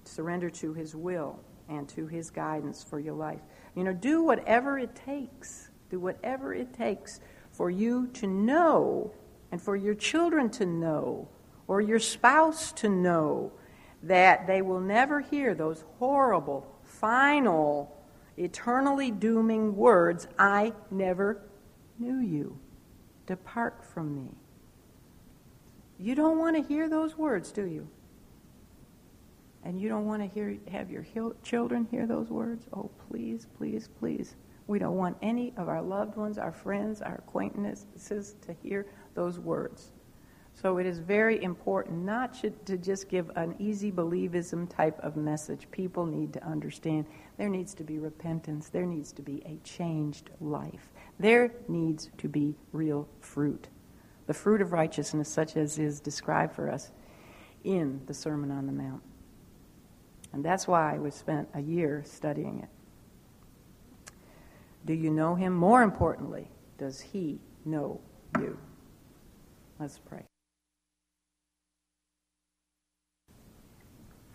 Surrender 0.05 0.49
to 0.49 0.73
His 0.73 0.95
will 0.95 1.39
and 1.69 1.89
to 1.91 2.07
His 2.07 2.31
guidance 2.31 2.85
for 2.85 3.01
your 3.01 3.15
life. 3.15 3.41
You 3.75 3.85
know, 3.85 3.93
do 3.93 4.23
whatever 4.23 4.79
it 4.79 4.95
takes. 4.95 5.69
Do 5.91 5.99
whatever 5.99 6.55
it 6.55 6.73
takes 6.73 7.21
for 7.51 7.69
you 7.69 8.07
to 8.15 8.27
know 8.27 9.13
and 9.51 9.61
for 9.61 9.77
your 9.77 9.95
children 9.95 10.49
to 10.51 10.67
know 10.67 11.29
or 11.67 11.81
your 11.81 11.99
spouse 11.99 12.73
to 12.73 12.89
know 12.89 13.53
that 14.03 14.47
they 14.47 14.63
will 14.63 14.81
never 14.81 15.21
hear 15.21 15.55
those 15.55 15.85
horrible, 15.99 16.67
final, 16.85 17.93
eternally 18.37 19.11
dooming 19.11 19.75
words 19.75 20.29
I 20.39 20.73
never 20.91 21.43
knew 21.99 22.21
you. 22.21 22.59
Depart 23.27 23.85
from 23.85 24.15
me. 24.15 24.31
You 25.99 26.15
don't 26.15 26.39
want 26.39 26.57
to 26.57 26.63
hear 26.63 26.89
those 26.89 27.17
words, 27.17 27.53
do 27.53 27.65
you? 27.65 27.89
And 29.65 29.81
you 29.81 29.89
don't 29.89 30.07
want 30.07 30.23
to 30.23 30.29
hear, 30.29 30.57
have 30.71 30.91
your 30.91 31.05
children 31.43 31.89
hear 31.91 32.07
those 32.07 32.31
words? 32.31 32.67
Oh, 32.73 32.91
please, 33.09 33.47
please, 33.59 33.89
please. 33.99 34.37
We 34.69 34.79
don't 34.79 34.97
want 34.97 35.17
any 35.23 35.53
of 35.57 35.69
our 35.69 35.83
loved 35.83 36.17
ones, 36.17 36.39
our 36.39 36.53
friends, 36.53 37.03
our 37.03 37.17
acquaintances 37.17 38.35
to 38.47 38.53
hear 38.63 38.87
those 39.15 39.39
words. 39.39 39.93
So 40.61 40.79
it 40.79 40.87
is 40.87 40.99
very 40.99 41.43
important 41.45 42.03
not 42.05 42.35
to 42.65 42.79
just 42.79 43.11
give 43.11 43.31
an 43.37 43.55
easy 43.59 43.93
believism 43.93 44.69
type 44.75 44.99
of 45.01 45.15
message. 45.15 45.69
People 45.71 46.07
need 46.07 46.33
to 46.33 46.43
understand 46.45 47.05
there 47.37 47.51
needs 47.51 47.75
to 47.75 47.85
be 47.85 47.99
repentance, 47.99 48.71
there 48.71 48.87
needs 48.87 49.13
to 49.13 49.23
be 49.23 49.43
a 49.45 49.59
changed 49.69 50.31
life, 50.41 50.91
there 51.19 51.53
needs 51.69 52.11
to 52.17 52.29
be 52.29 52.57
real 52.73 53.07
fruit. 53.21 53.69
The 54.27 54.35
fruit 54.35 54.63
of 54.63 54.73
righteousness, 54.73 55.29
such 55.29 55.59
as 55.59 55.79
is 55.79 56.01
described 56.01 56.55
for 56.55 56.71
us 56.71 56.91
in 57.63 58.01
the 58.07 58.15
Sermon 58.15 58.51
on 58.51 58.67
the 58.67 58.73
Mount. 58.73 59.03
And 60.33 60.43
that's 60.43 60.67
why 60.67 60.97
we 60.97 61.11
spent 61.11 61.49
a 61.55 61.61
year 61.61 62.03
studying 62.07 62.61
it. 62.61 64.13
Do 64.87 64.95
you 64.95 65.11
know 65.11 65.35
him? 65.35 65.53
More 65.53 65.83
importantly, 65.83 66.49
does 66.79 67.01
he 67.01 67.41
know 67.65 68.01
you? 68.39 68.59
Let's 69.79 69.99
pray. 69.99 70.25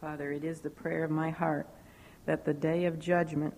Father, 0.02 0.32
it 0.32 0.43
is 0.43 0.62
the 0.62 0.70
prayer 0.72 1.04
of 1.04 1.12
my 1.12 1.30
heart 1.30 1.68
that 2.26 2.43
the 2.43 2.56
day 2.56 2.86
of 2.86 2.97
judgment 2.97 3.54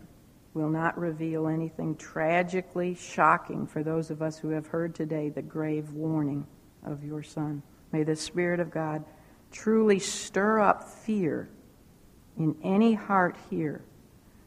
will 0.53 0.69
not 0.69 0.99
reveal 0.99 1.47
anything 1.47 1.95
tragically 1.95 2.95
shocking 2.95 3.65
for 3.65 3.81
those 3.81 4.11
of 4.11 4.21
us 4.21 4.37
who 4.37 4.49
have 4.49 4.67
heard 4.67 4.93
today 4.93 5.29
the 5.29 5.41
grave 5.41 5.93
warning 5.93 6.45
of 6.83 7.01
your 7.01 7.23
Son. 7.23 7.63
May 7.93 8.03
the 8.03 8.17
Spirit 8.17 8.59
of 8.59 8.71
God 8.71 9.05
truly 9.53 9.99
stir 9.99 10.59
up 10.59 10.83
fear 10.83 11.47
in 12.37 12.57
any 12.61 12.93
heart 12.93 13.37
here 13.49 13.81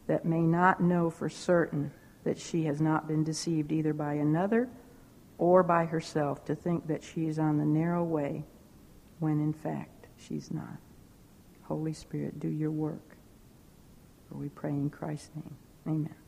that 0.06 0.26
may 0.26 0.42
not 0.42 0.82
know 0.82 1.08
for 1.08 1.30
certain 1.30 1.90
that 2.24 2.36
she 2.38 2.64
has 2.64 2.78
not 2.78 3.08
been 3.08 3.24
deceived 3.24 3.72
either 3.72 3.94
by 3.94 4.12
another 4.12 4.68
or 5.38 5.62
by 5.62 5.86
herself 5.86 6.44
to 6.44 6.54
think 6.54 6.88
that 6.88 7.02
she 7.02 7.26
is 7.26 7.38
on 7.38 7.56
the 7.56 7.64
narrow 7.64 8.04
way 8.04 8.44
when 9.18 9.40
in 9.40 9.54
fact 9.54 10.08
she's 10.18 10.50
not. 10.50 10.76
Holy 11.68 11.92
Spirit, 11.92 12.38
do 12.40 12.48
your 12.48 12.70
work. 12.70 13.16
For 14.28 14.36
we 14.36 14.48
pray 14.48 14.70
in 14.70 14.90
Christ's 14.90 15.30
name. 15.34 15.56
Amen. 15.86 16.25